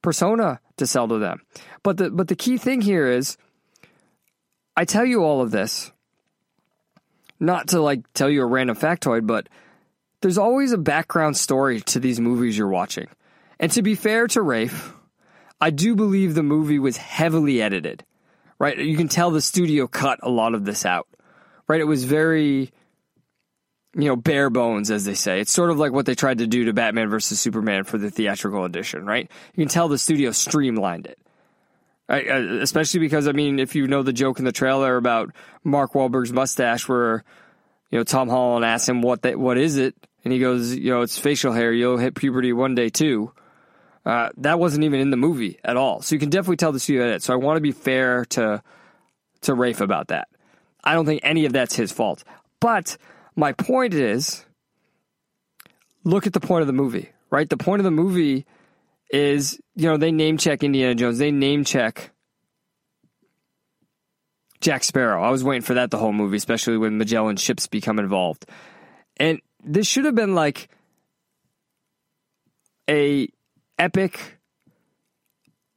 persona 0.02 0.60
to 0.76 0.86
sell 0.86 1.08
to 1.08 1.18
them. 1.18 1.40
But 1.82 1.96
the 1.96 2.10
but 2.10 2.28
the 2.28 2.36
key 2.36 2.58
thing 2.58 2.82
here 2.82 3.10
is, 3.10 3.38
I 4.76 4.84
tell 4.84 5.04
you 5.04 5.24
all 5.24 5.40
of 5.40 5.50
this 5.50 5.92
not 7.40 7.68
to 7.68 7.80
like 7.80 8.12
tell 8.12 8.28
you 8.28 8.42
a 8.42 8.46
random 8.46 8.76
factoid, 8.76 9.26
but 9.26 9.48
there's 10.20 10.38
always 10.38 10.72
a 10.72 10.78
background 10.78 11.36
story 11.36 11.80
to 11.82 12.00
these 12.00 12.20
movies 12.20 12.58
you're 12.58 12.68
watching. 12.68 13.08
And 13.60 13.72
to 13.72 13.82
be 13.82 13.94
fair 13.94 14.26
to 14.28 14.42
Rafe, 14.42 14.92
I 15.60 15.70
do 15.70 15.94
believe 15.94 16.34
the 16.34 16.42
movie 16.42 16.78
was 16.78 16.96
heavily 16.96 17.60
edited. 17.60 18.04
Right? 18.58 18.78
You 18.78 18.96
can 18.96 19.08
tell 19.08 19.30
the 19.30 19.40
studio 19.40 19.86
cut 19.86 20.20
a 20.22 20.30
lot 20.30 20.54
of 20.54 20.64
this 20.64 20.84
out. 20.84 21.06
Right? 21.68 21.80
It 21.80 21.84
was 21.84 22.04
very 22.04 22.72
you 23.94 24.04
know, 24.04 24.16
bare 24.16 24.50
bones, 24.50 24.90
as 24.90 25.04
they 25.04 25.14
say. 25.14 25.40
It's 25.40 25.50
sort 25.50 25.70
of 25.70 25.78
like 25.78 25.92
what 25.92 26.06
they 26.06 26.14
tried 26.14 26.38
to 26.38 26.46
do 26.46 26.66
to 26.66 26.72
Batman 26.72 27.08
versus 27.08 27.40
Superman 27.40 27.84
for 27.84 27.98
the 27.98 28.10
theatrical 28.10 28.64
edition, 28.64 29.06
right? 29.06 29.30
You 29.54 29.64
can 29.64 29.68
tell 29.68 29.88
the 29.88 29.98
studio 29.98 30.30
streamlined 30.30 31.06
it. 31.06 31.18
I, 32.08 32.20
especially 32.20 33.00
because 33.00 33.28
I 33.28 33.32
mean, 33.32 33.58
if 33.58 33.74
you 33.74 33.86
know 33.86 34.02
the 34.02 34.12
joke 34.12 34.38
in 34.38 34.44
the 34.44 34.52
trailer 34.52 34.96
about 34.96 35.34
Mark 35.62 35.92
Wahlberg's 35.92 36.32
mustache, 36.32 36.88
where 36.88 37.24
you 37.90 37.98
know 37.98 38.04
Tom 38.04 38.28
Holland 38.28 38.64
asks 38.64 38.88
him 38.88 39.02
what 39.02 39.22
that 39.22 39.38
what 39.38 39.58
is 39.58 39.76
it, 39.76 39.94
and 40.24 40.32
he 40.32 40.38
goes, 40.38 40.74
you 40.74 40.90
know, 40.90 41.02
it's 41.02 41.18
facial 41.18 41.52
hair. 41.52 41.72
You'll 41.72 41.98
hit 41.98 42.14
puberty 42.14 42.52
one 42.52 42.74
day 42.74 42.88
too. 42.88 43.32
Uh, 44.08 44.30
that 44.38 44.58
wasn't 44.58 44.82
even 44.84 45.00
in 45.00 45.10
the 45.10 45.18
movie 45.18 45.58
at 45.62 45.76
all, 45.76 46.00
so 46.00 46.14
you 46.14 46.18
can 46.18 46.30
definitely 46.30 46.56
tell 46.56 46.72
the 46.72 46.80
studio 46.80 47.10
that. 47.10 47.22
So 47.22 47.34
I 47.34 47.36
want 47.36 47.58
to 47.58 47.60
be 47.60 47.72
fair 47.72 48.24
to 48.30 48.62
to 49.42 49.54
Rafe 49.54 49.82
about 49.82 50.08
that. 50.08 50.28
I 50.82 50.94
don't 50.94 51.04
think 51.04 51.20
any 51.22 51.44
of 51.44 51.52
that's 51.52 51.76
his 51.76 51.92
fault, 51.92 52.24
but 52.58 52.96
my 53.36 53.52
point 53.52 53.92
is, 53.92 54.46
look 56.04 56.26
at 56.26 56.32
the 56.32 56.40
point 56.40 56.62
of 56.62 56.66
the 56.68 56.72
movie, 56.72 57.10
right? 57.28 57.50
The 57.50 57.58
point 57.58 57.80
of 57.80 57.84
the 57.84 57.90
movie 57.90 58.46
is, 59.10 59.60
you 59.76 59.90
know, 59.90 59.98
they 59.98 60.10
name 60.10 60.38
check 60.38 60.64
Indiana 60.64 60.94
Jones. 60.94 61.18
They 61.18 61.30
name 61.30 61.64
check 61.64 62.10
Jack 64.62 64.84
Sparrow. 64.84 65.22
I 65.22 65.28
was 65.28 65.44
waiting 65.44 65.60
for 65.60 65.74
that 65.74 65.90
the 65.90 65.98
whole 65.98 66.14
movie, 66.14 66.38
especially 66.38 66.78
when 66.78 66.96
Magellan 66.96 67.36
ships 67.36 67.66
become 67.66 67.98
involved. 67.98 68.46
And 69.18 69.42
this 69.62 69.86
should 69.86 70.06
have 70.06 70.14
been 70.14 70.34
like 70.34 70.70
a 72.88 73.28
epic 73.78 74.38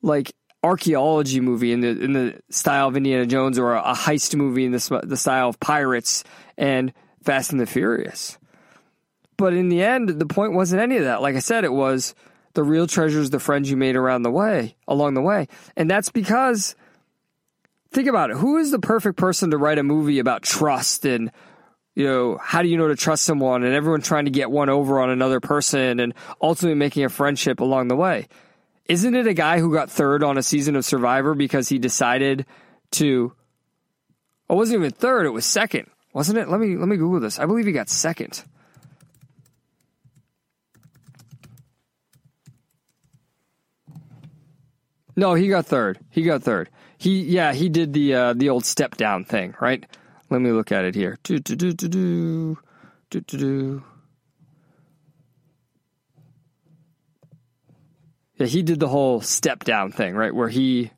like 0.02 0.34
archaeology 0.64 1.39
movie 1.39 1.72
in 1.72 1.82
the 1.82 1.89
in 1.89 2.14
the 2.14 2.39
style 2.49 2.88
of 2.88 2.97
Indiana 2.97 3.26
Jones 3.26 3.58
or 3.58 3.74
a, 3.74 3.82
a 3.82 3.93
heist 3.93 4.36
movie 4.36 4.66
in 4.66 4.72
the 4.72 5.02
the 5.04 5.18
style 5.18 5.49
of 5.49 5.60
Pirates 5.60 6.24
and 6.58 6.93
Fast 7.24 7.52
and 7.52 7.60
the 7.60 7.66
Furious. 7.66 8.38
But 9.38 9.54
in 9.54 9.70
the 9.70 9.82
end, 9.82 10.10
the 10.10 10.26
point 10.26 10.54
wasn't 10.54 10.82
any 10.82 10.97
of 10.97 11.06
that. 11.06 11.22
Like 11.22 11.36
I 11.36 11.39
said, 11.39 11.64
it 11.64 11.74
was 11.74 12.14
the 12.54 12.64
real 12.64 12.86
treasures, 12.86 13.30
the 13.30 13.39
friends 13.39 13.72
you 13.72 13.78
made 13.78 13.95
around 13.95 14.22
the 14.22 14.30
way, 14.30 14.76
along 14.88 15.16
the 15.16 15.22
way. 15.22 15.47
And 15.76 15.89
that's 15.89 16.10
because, 16.10 16.76
think 17.91 18.08
about 18.08 18.30
it, 18.30 18.38
who 18.38 18.58
is 18.58 18.70
the 18.70 18.78
perfect 18.80 19.18
person 19.18 19.49
to 19.52 19.58
write 19.58 19.80
a 19.80 19.84
movie 19.84 20.20
about 20.20 20.43
trust 20.43 21.06
and, 21.06 21.32
you 22.02 22.08
know, 22.08 22.38
how 22.38 22.62
do 22.62 22.68
you 22.68 22.78
know 22.78 22.88
to 22.88 22.95
trust 22.95 23.24
someone 23.24 23.64
and 23.64 23.74
everyone 23.74 24.02
trying 24.02 24.26
to 24.26 24.32
get 24.32 24.49
one 24.49 24.70
over 24.70 24.99
on 24.99 25.10
another 25.10 25.39
person 25.39 25.99
and 25.99 26.14
ultimately 26.41 26.76
making 26.76 27.06
a 27.06 27.10
friendship 27.10 27.60
along 27.60 27.88
the 27.88 27.95
way? 27.95 28.28
Isn't 28.88 29.16
it 29.16 29.28
a 29.28 29.34
guy 29.34 29.60
who 29.60 29.72
got 29.72 29.89
third 29.89 30.24
on 30.24 30.38
a 30.38 30.43
season 30.43 30.76
of 30.76 30.84
Survivor 30.84 31.36
because 31.36 31.70
he 31.70 31.78
decided 31.78 32.45
to, 32.91 33.34
it 34.49 34.54
wasn't 34.54 34.80
even 34.80 34.91
third, 34.91 35.26
it 35.26 35.30
was 35.30 35.45
second. 35.45 35.89
Wasn't 36.14 36.38
it? 36.38 36.49
Let 36.49 36.60
me 36.60 36.76
let 36.76 36.89
me 36.89 36.97
Google 36.97 37.22
this. 37.22 37.39
I 37.39 37.45
believe 37.45 37.66
he 37.66 37.72
got 37.72 37.88
second. 37.88 38.43
No, 45.16 45.36
he 45.36 45.47
got 45.47 45.66
third. 45.66 45.99
He 46.10 46.24
got 46.24 46.43
third. 46.43 46.70
He 46.97 47.22
yeah, 47.22 47.54
he 47.54 47.70
did 47.70 47.93
the 47.93 48.14
uh, 48.14 48.34
the 48.34 48.49
old 48.49 48.66
step 48.66 48.97
down 48.97 49.24
thing, 49.24 49.56
right? 49.62 49.86
Let 50.32 50.40
me 50.40 50.52
look 50.52 50.72
at 50.72 50.86
it 50.86 50.96
here. 50.96 51.18
Do 51.24 51.40
do 51.40 51.58
do 51.58 51.74
do 51.74 51.88
do 51.90 52.58
do 53.10 53.20
do 53.20 53.38
do. 53.38 53.84
Yeah, 58.38 58.48
he 58.48 58.64
did 58.64 58.80
the 58.80 58.88
whole 58.88 59.20
step 59.20 59.66
down 59.66 59.92
thing, 59.92 60.16
right? 60.16 60.34
Where 60.34 60.48
he 60.48 60.92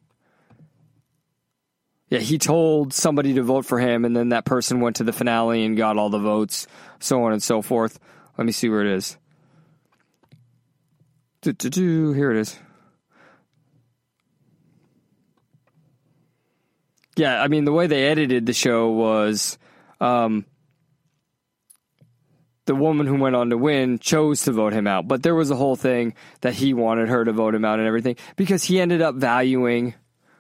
yeah, 2.10 2.20
he 2.20 2.38
told 2.38 2.94
somebody 2.94 3.34
to 3.34 3.42
vote 3.42 3.66
for 3.66 3.80
him, 3.80 4.06
and 4.06 4.16
then 4.16 4.30
that 4.30 4.46
person 4.46 4.82
went 4.82 4.98
to 4.98 5.04
the 5.04 5.12
finale 5.12 5.66
and 5.66 5.76
got 5.76 5.98
all 5.98 6.12
the 6.12 6.20
votes, 6.20 6.68
so 7.00 7.24
on 7.24 7.34
and 7.34 7.42
so 7.42 7.64
forth. 7.64 8.00
Let 8.38 8.46
me 8.46 8.52
see 8.52 8.70
where 8.70 8.82
it 8.82 8.96
is. 8.96 9.18
Do, 11.42 11.54
do, 11.54 11.72
do. 11.72 12.14
Here 12.14 12.30
it 12.30 12.38
is. 12.38 12.56
Yeah, 17.16 17.42
I 17.42 17.48
mean, 17.48 17.66
the 17.66 17.72
way 17.72 17.88
they 17.88 18.08
edited 18.08 18.46
the 18.46 18.54
show 18.54 18.90
was 18.90 19.58
um, 20.02 20.46
the 22.66 22.76
woman 22.76 23.06
who 23.08 23.16
went 23.16 23.36
on 23.36 23.50
to 23.50 23.58
win 23.58 24.00
chose 24.00 24.44
to 24.44 24.52
vote 24.52 24.74
him 24.74 24.88
out. 24.88 25.08
But 25.08 25.24
there 25.24 25.36
was 25.36 25.52
a 25.52 25.56
whole 25.56 25.76
thing 25.76 26.16
that 26.42 26.54
he 26.54 26.74
wanted 26.74 27.10
her 27.10 27.24
to 27.24 27.32
vote 27.32 27.54
him 27.56 27.66
out 27.66 27.80
and 27.80 27.88
everything 27.88 28.16
because 28.36 28.64
he 28.64 28.80
ended 28.80 29.02
up 29.02 29.16
valuing 29.16 29.94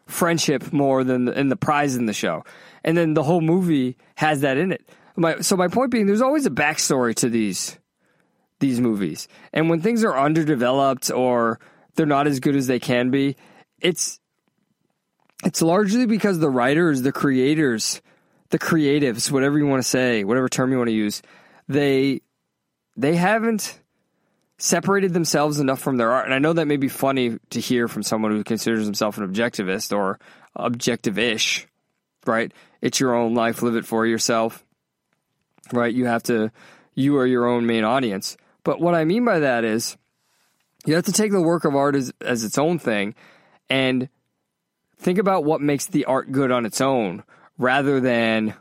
friendship 0.07 0.74
more 0.74 1.03
than 1.03 1.26
the, 1.26 1.43
the 1.43 1.55
prize 1.55 1.95
in 1.95 2.05
the 2.05 2.13
show. 2.13 2.43
And 2.84 2.97
then 2.97 3.13
the 3.13 3.24
whole 3.24 3.41
movie 3.41 3.97
has 4.15 4.41
that 4.41 4.57
in 4.57 4.71
it. 4.71 4.88
My, 5.15 5.39
so 5.41 5.55
my 5.55 5.67
point 5.67 5.91
being, 5.91 6.07
there's 6.07 6.21
always 6.21 6.45
a 6.45 6.51
backstory 6.51 7.15
to 7.15 7.30
these 7.30 7.78
these 8.59 8.80
movies, 8.80 9.28
and 9.51 9.69
when 9.69 9.82
things 9.82 10.05
are 10.05 10.17
underdeveloped 10.17 11.11
or 11.11 11.59
they're 11.95 12.05
not 12.05 12.28
as 12.28 12.39
good 12.39 12.55
as 12.55 12.65
they 12.65 12.80
can 12.80 13.11
be, 13.11 13.36
it's 13.82 14.21
it's 15.44 15.62
largely 15.62 16.06
because 16.06 16.39
the 16.39 16.50
writers, 16.50 17.02
the 17.02 17.12
creators, 17.12 18.02
the 18.50 18.60
creatives, 18.60 19.32
whatever 19.32 19.58
you 19.58 19.68
want 19.68 19.82
to 19.82 19.88
say, 19.88 20.24
whatever 20.24 20.48
term 20.48 20.72
you 20.72 20.78
want 20.78 20.89
to 20.89 20.96
use, 20.96 21.22
they 21.68 22.22
they 22.96 23.16
haven't 23.16 23.80
separated 24.58 25.14
themselves 25.14 25.60
enough 25.60 25.80
from 25.80 25.98
their 25.98 26.12
art. 26.12 26.26
And 26.26 26.34
I 26.34 26.39
know 26.39 26.54
that 26.54 26.68
may 26.68 26.78
be 26.78 26.88
funny 26.88 27.39
to 27.50 27.60
hear 27.60 27.88
from 27.88 28.04
someone 28.04 28.32
who 28.32 28.44
considers 28.44 28.86
himself 28.86 29.18
an 29.18 29.28
objectivist 29.28 29.96
or 29.96 30.20
objective-ish, 30.56 31.68
right? 32.26 32.54
It's 32.82 33.00
your 33.00 33.16
own 33.16 33.34
life, 33.34 33.62
live 33.62 33.76
it 33.76 33.86
for 33.86 34.06
yourself, 34.06 34.64
right? 35.74 35.94
You 35.94 36.06
have 36.06 36.24
to, 36.24 36.52
you 36.94 37.18
are 37.18 37.26
your 37.26 37.48
own 37.48 37.66
main 37.66 37.84
audience. 37.84 38.38
But 38.64 38.80
what 38.80 38.94
I 38.94 39.04
mean 39.04 39.26
by 39.26 39.39
that 39.39 39.66
is 39.66 39.98
you 40.86 40.94
have 40.96 41.06
to 41.06 41.12
take 41.12 41.32
the 41.32 41.41
work 41.41 41.66
of 41.66 41.76
art 41.76 41.96
as, 41.96 42.14
as 42.22 42.44
its 42.44 42.58
own 42.58 42.78
thing 42.80 43.16
and 43.70 44.08
think 45.04 45.20
about 45.20 45.43
what 45.43 45.62
makes 45.62 45.86
the 45.88 46.06
art 46.06 46.32
good 46.32 46.51
on 46.51 46.66
its 46.66 46.82
own 46.82 47.24
rather 47.58 47.99
than 47.99 48.54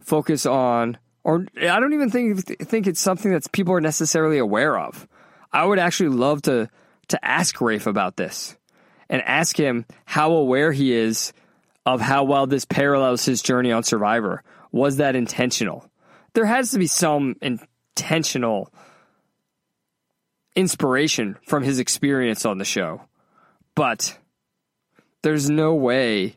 focus 0.00 0.44
on 0.46 0.98
or 1.24 1.46
I 1.60 1.80
don't 1.80 1.92
even 1.92 2.10
think 2.10 2.46
think 2.46 2.86
it's 2.86 3.00
something 3.00 3.32
that 3.32 3.50
people 3.52 3.74
are 3.74 3.80
necessarily 3.80 4.38
aware 4.38 4.78
of. 4.78 5.06
I 5.52 5.64
would 5.64 5.78
actually 5.78 6.10
love 6.10 6.42
to 6.42 6.68
to 7.08 7.24
ask 7.24 7.60
Rafe 7.60 7.86
about 7.86 8.16
this 8.16 8.56
and 9.08 9.22
ask 9.22 9.56
him 9.56 9.86
how 10.04 10.32
aware 10.32 10.72
he 10.72 10.92
is 10.92 11.32
of 11.86 12.00
how 12.00 12.24
well 12.24 12.46
this 12.46 12.64
parallels 12.64 13.24
his 13.24 13.42
journey 13.42 13.72
on 13.72 13.82
Survivor. 13.82 14.42
Was 14.72 14.96
that 14.96 15.16
intentional? 15.16 15.90
There 16.34 16.44
has 16.44 16.72
to 16.72 16.78
be 16.78 16.86
some 16.86 17.36
intentional 17.40 18.72
inspiration 20.54 21.36
from 21.46 21.62
his 21.62 21.78
experience 21.78 22.44
on 22.44 22.58
the 22.58 22.64
show, 22.64 23.02
but 23.74 24.16
there's 25.22 25.50
no 25.50 25.74
way 25.74 26.36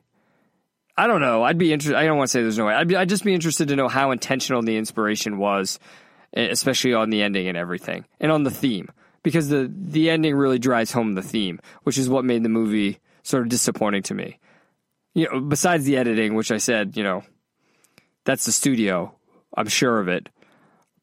I 0.97 1.07
don't 1.07 1.21
know. 1.21 1.41
I'd 1.41 1.57
be 1.57 1.73
interested. 1.73 1.97
I 1.97 2.05
don't 2.05 2.17
want 2.17 2.27
to 2.27 2.31
say 2.31 2.41
there's 2.41 2.57
no 2.57 2.65
way. 2.65 2.73
I'd, 2.75 2.87
be, 2.87 2.95
I'd 2.95 3.09
just 3.09 3.23
be 3.23 3.33
interested 3.33 3.69
to 3.69 3.75
know 3.75 3.87
how 3.87 4.11
intentional 4.11 4.61
the 4.61 4.77
inspiration 4.77 5.37
was, 5.37 5.79
especially 6.33 6.93
on 6.93 7.09
the 7.09 7.23
ending 7.23 7.47
and 7.47 7.57
everything, 7.57 8.05
and 8.19 8.31
on 8.31 8.43
the 8.43 8.51
theme, 8.51 8.89
because 9.23 9.49
the 9.49 9.71
the 9.73 10.09
ending 10.09 10.35
really 10.35 10.59
drives 10.59 10.91
home 10.91 11.13
the 11.13 11.23
theme, 11.23 11.59
which 11.83 11.97
is 11.97 12.09
what 12.09 12.25
made 12.25 12.43
the 12.43 12.49
movie 12.49 12.99
sort 13.23 13.41
of 13.43 13.49
disappointing 13.49 14.03
to 14.03 14.13
me. 14.13 14.37
You 15.13 15.27
know, 15.31 15.39
besides 15.39 15.85
the 15.85 15.97
editing, 15.97 16.35
which 16.35 16.51
I 16.51 16.57
said, 16.57 16.95
you 16.95 17.03
know, 17.03 17.23
that's 18.25 18.45
the 18.45 18.51
studio. 18.51 19.15
I'm 19.55 19.67
sure 19.69 19.99
of 19.99 20.07
it. 20.07 20.29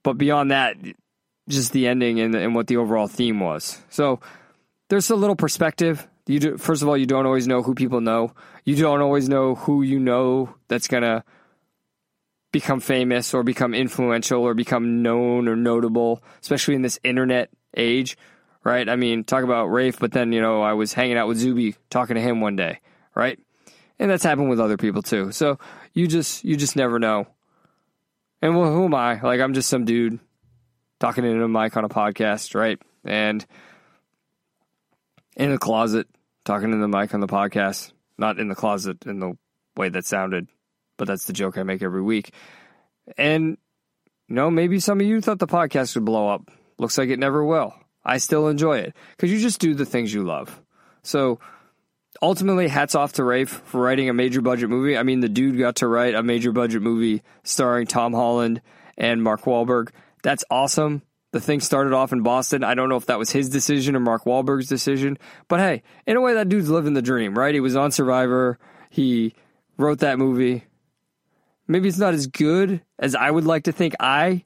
but 0.03 0.15
beyond 0.17 0.51
that, 0.51 0.77
just 1.49 1.73
the 1.73 1.87
ending 1.89 2.21
and, 2.21 2.35
and 2.35 2.55
what 2.55 2.67
the 2.67 2.77
overall 2.77 3.09
theme 3.09 3.41
was. 3.41 3.81
So 3.91 4.21
there's 4.89 5.11
a 5.11 5.17
little 5.17 5.37
perspective. 5.37 6.07
You 6.29 6.41
do, 6.41 6.59
first 6.59 6.83
of 6.83 6.89
all, 6.89 6.97
you 6.97 7.07
don't 7.07 7.25
always 7.25 7.49
know 7.49 7.63
who 7.63 7.75
people 7.75 8.03
know. 8.03 8.35
You 8.65 8.77
don't 8.77 9.01
always 9.01 9.31
know 9.31 9.55
who 9.55 9.83
you 9.83 9.99
know 9.99 10.55
that's 10.69 10.87
gonna 10.87 11.25
become 12.53 12.81
famous 12.81 13.33
or 13.33 13.43
become 13.43 13.73
influential 13.73 14.43
or 14.43 14.53
become 14.53 15.03
known 15.03 15.49
or 15.49 15.57
notable, 15.57 16.23
especially 16.43 16.75
in 16.75 16.83
this 16.83 16.99
internet 17.03 17.49
age, 17.75 18.19
right? 18.63 18.91
I 18.91 18.97
mean, 18.97 19.25
talk 19.25 19.43
about 19.43 19.67
Rafe, 19.67 19.99
but 19.99 20.13
then, 20.13 20.33
you 20.33 20.43
know, 20.43 20.61
I 20.61 20.75
was 20.75 20.93
hanging 20.93 21.17
out 21.17 21.29
with 21.29 21.39
Zuby, 21.39 21.77
talking 21.89 22.17
to 22.17 22.21
him 22.21 22.43
one 22.43 22.57
day, 22.57 22.81
right? 23.15 23.39
And 23.99 24.11
that's 24.11 24.25
happened 24.25 24.51
with 24.51 24.61
other 24.61 24.77
people 24.77 25.01
too. 25.01 25.33
So 25.33 25.59
you 25.95 26.07
just, 26.07 26.45
you 26.45 26.57
just 26.57 26.77
never 26.77 26.99
know. 26.99 27.27
And 28.43 28.55
well, 28.55 28.71
who 28.71 28.85
am 28.85 28.95
I? 28.95 29.19
Like, 29.21 29.41
I'm 29.41 29.55
just 29.55 29.71
some 29.71 29.87
dude 29.87 30.19
talking 31.01 31.25
into 31.25 31.43
a 31.43 31.49
mic 31.49 31.75
on 31.77 31.85
a 31.85 31.89
podcast, 31.89 32.55
right? 32.55 32.79
And 33.05 33.45
in 35.37 35.53
a 35.53 35.59
closet, 35.59 36.07
talking 36.49 36.73
in 36.73 36.81
the 36.81 36.89
mic 36.89 37.13
on 37.13 37.21
the 37.21 37.27
podcast, 37.27 37.93
not 38.17 38.39
in 38.39 38.49
the 38.49 38.55
closet 38.55 39.05
in 39.05 39.21
the 39.21 39.37
way 39.77 39.91
that 39.91 40.07
sounded, 40.07 40.49
but 40.97 41.07
that's 41.07 41.27
the 41.27 41.35
joke 41.35 41.59
I 41.59 41.63
make 41.63 41.83
every 41.83 42.01
week. 42.01 42.33
And, 43.19 43.59
you 44.29 44.35
know, 44.35 44.51
maybe 44.51 44.81
some 44.81 44.99
of 44.99 45.07
you 45.07 45.21
thought 45.21 45.39
the 45.39 45.47
podcast 45.47 45.95
would 45.95 46.07
blow 46.07 46.29
up. 46.31 46.51
Looks 46.79 46.97
like 46.97 47.11
it 47.11 47.19
never 47.19 47.45
will. 47.45 47.75
I 48.03 48.17
still 48.17 48.49
enjoy 48.49 48.79
it 48.79 48.97
because 49.11 49.31
you 49.31 49.39
just 49.39 49.61
do 49.61 49.75
the 49.75 49.85
things 49.85 50.13
you 50.13 50.25
love. 50.25 50.63
So, 51.03 51.39
ultimately, 52.23 52.67
hats 52.67 52.95
off 52.95 53.13
to 53.15 53.25
Rafe 53.25 53.51
for 53.51 53.83
writing 53.83 54.09
a 54.09 54.15
major 54.15 54.41
budget 54.41 54.71
movie. 54.71 54.97
I 54.97 55.03
mean, 55.03 55.21
the 55.21 55.29
dude 55.29 55.59
got 55.59 55.77
to 55.77 55.87
write 55.87 56.15
a 56.15 56.23
major 56.23 56.51
budget 56.51 56.81
movie 56.81 57.23
starring 57.43 57.87
Tom 57.87 58.15
Holland 58.15 58.63
and 58.97 59.23
Mark 59.23 59.43
Wahlberg. 59.43 59.91
That's 60.23 60.45
awesome. 60.51 61.03
The 61.31 61.41
thing 61.41 61.61
started 61.61 61.93
off 61.93 62.13
in 62.13 62.23
Boston. 62.23 62.65
I 62.65 62.75
don't 62.75 62.89
know 62.89 62.97
if 62.97 63.07
that 63.07 63.19
was 63.19 63.31
his 63.31 63.51
decision 63.51 63.95
or 63.95 64.01
Mark 64.01 64.25
Wahlberg's 64.25 64.67
decision, 64.67 65.19
but 65.47 65.61
hey, 65.61 65.83
in 66.07 66.17
a 66.17 66.21
way, 66.23 66.35
that 66.35 66.49
dude's 66.49 66.71
living 66.71 66.95
the 66.95 67.03
dream, 67.03 67.39
right? 67.39 67.55
He 67.55 67.61
was 67.61 67.77
on 67.77 67.91
Survivor. 67.91 68.59
He 68.89 69.35
wrote 69.77 69.99
that 69.99 70.19
movie. 70.19 70.65
Maybe 71.67 71.89
it's 71.89 71.99
not 71.99 72.15
as 72.15 72.27
good 72.27 72.81
as 72.99 73.15
I 73.15 73.31
would 73.31 73.45
like 73.45 73.65
to 73.65 73.73
think 73.73 73.95
I 74.01 74.45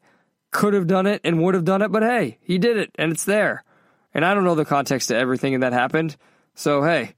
could 0.50 0.74
have 0.74 0.86
done 0.86 1.06
it 1.06 1.20
and 1.24 1.42
would 1.42 1.54
have 1.54 1.64
done 1.64 1.82
it, 1.82 1.92
but 1.92 2.02
hey, 2.02 2.38
he 2.42 2.58
did 2.58 2.76
it 2.76 2.90
and 2.96 3.12
it's 3.12 3.24
there. 3.24 3.64
And 4.12 4.24
I 4.24 4.34
don't 4.34 4.44
know 4.44 4.54
the 4.54 4.64
context 4.64 5.08
to 5.08 5.16
everything 5.16 5.60
that 5.60 5.72
happened. 5.72 6.16
So 6.54 6.82
hey, 6.82 7.14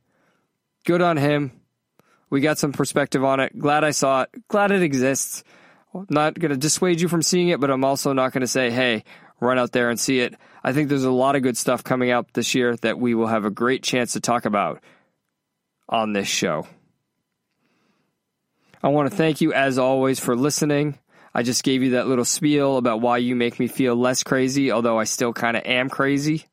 good 0.85 1.03
on 1.03 1.17
him. 1.17 1.53
We 2.31 2.41
got 2.41 2.59
some 2.59 2.73
perspective 2.73 3.25
on 3.25 3.41
it. 3.41 3.59
Glad 3.59 3.85
I 3.85 3.91
saw 3.91 4.23
it. 4.23 4.49
Glad 4.49 4.71
it 4.71 4.83
exists. 4.83 5.43
not 6.11 6.39
going 6.39 6.51
to 6.51 6.57
dissuade 6.57 7.01
you 7.01 7.09
from 7.09 7.23
seeing 7.23 7.49
it, 7.49 7.61
but 7.61 7.71
I'm 7.71 7.85
also 7.85 8.13
not 8.13 8.33
going 8.33 8.41
to 8.43 8.49
say, 8.49 8.71
hey, 8.71 9.05
run 9.45 9.59
out 9.59 9.73
there 9.73 9.91
and 9.91 10.01
see 10.01 10.21
it. 10.21 10.35
I 10.63 10.73
think 10.73 10.89
there's 10.89 11.05
a 11.05 11.11
lot 11.11 11.37
of 11.37 11.43
good 11.43 11.57
stuff 11.57 11.85
coming 11.85 12.11
out 12.11 12.33
this 12.33 12.55
year 12.55 12.77
that 12.79 12.99
we 12.99 13.15
will 13.15 13.27
have 13.27 13.45
a 13.45 13.51
great 13.51 13.83
chance 13.83 14.15
to 14.15 14.21
talk 14.21 14.45
about 14.45 14.83
on 15.89 16.13
this 16.13 16.29
show. 16.29 16.67
I 18.83 18.89
want 18.89 19.11
to 19.11 19.17
thank 19.17 19.41
you, 19.41 19.53
as 19.53 19.79
always, 19.79 20.19
for 20.21 20.37
listening. 20.37 20.99
I 21.35 21.43
just 21.43 21.65
gave 21.65 21.83
you 21.83 21.91
that 21.91 22.07
little 22.07 22.25
spiel 22.25 22.77
about 22.77 23.01
why 23.01 23.19
you 23.19 23.35
make 23.35 23.59
me 23.59 23.67
feel 23.67 23.97
less 23.97 24.23
crazy, 24.23 24.71
although 24.71 24.99
I 24.99 25.05
still 25.05 25.33
kind 25.33 25.57
of 25.57 25.65
am 25.65 25.89
crazy. 25.89 26.47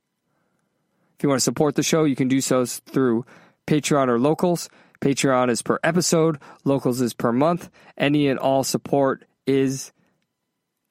If 1.18 1.24
you 1.24 1.30
want 1.30 1.40
to 1.40 1.44
support 1.44 1.76
the 1.76 1.84
show, 1.84 2.04
you 2.04 2.16
can 2.16 2.28
do 2.28 2.42
so 2.42 2.66
through 2.66 3.26
Patreon 3.68 4.08
or 4.08 4.20
Locals. 4.20 4.70
Patreon 5.02 5.50
is 5.50 5.62
per 5.62 5.80
episode, 5.84 6.40
Locals 6.64 7.02
is 7.02 7.14
per 7.14 7.32
month. 7.32 7.70
Any 7.98 8.28
and 8.28 8.40
all 8.40 8.64
support 8.64 9.26
is 9.46 9.92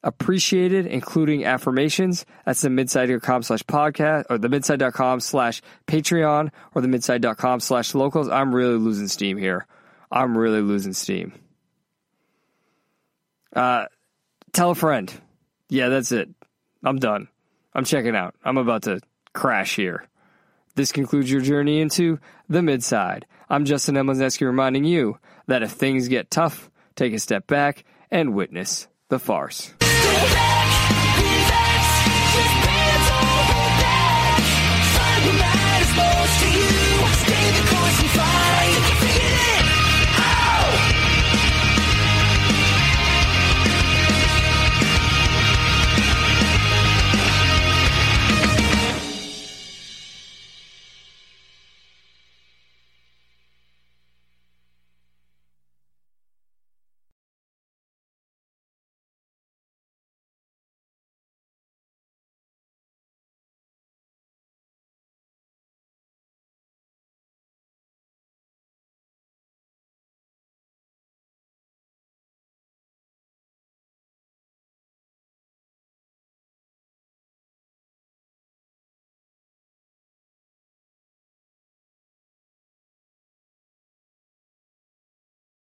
appreciated, 0.02 0.86
including 0.86 1.44
affirmations. 1.44 2.24
That's 2.46 2.62
the 2.62 2.70
midside.com 2.70 3.42
slash 3.42 3.62
podcast 3.64 4.24
or 4.30 4.38
the 4.38 4.48
midside.com 4.48 5.20
slash 5.20 5.62
Patreon 5.86 6.50
or 6.74 6.82
the 6.82 6.88
midside.com 6.88 7.60
slash 7.60 7.94
locals. 7.94 8.28
I'm 8.28 8.54
really 8.54 8.78
losing 8.78 9.08
steam 9.08 9.36
here. 9.36 9.66
I'm 10.10 10.36
really 10.36 10.62
losing 10.62 10.92
steam. 10.92 11.32
Uh, 13.54 13.86
tell 14.52 14.70
a 14.70 14.74
friend. 14.74 15.12
Yeah, 15.68 15.88
that's 15.88 16.12
it. 16.12 16.28
I'm 16.82 16.98
done. 16.98 17.28
I'm 17.74 17.84
checking 17.84 18.16
out. 18.16 18.34
I'm 18.44 18.56
about 18.56 18.84
to 18.84 19.00
crash 19.32 19.76
here. 19.76 20.04
This 20.74 20.92
concludes 20.92 21.30
your 21.30 21.40
journey 21.40 21.80
into 21.80 22.18
the 22.48 22.62
midside. 22.62 23.26
I'm 23.48 23.64
Justin 23.64 23.96
Emlazeski 23.96 24.46
reminding 24.46 24.84
you 24.84 25.18
that 25.46 25.62
if 25.62 25.72
things 25.72 26.08
get 26.08 26.30
tough, 26.30 26.70
take 26.96 27.12
a 27.12 27.18
step 27.18 27.46
back 27.46 27.84
and 28.10 28.34
witness 28.34 28.88
the 29.08 29.18
farce. 29.18 29.74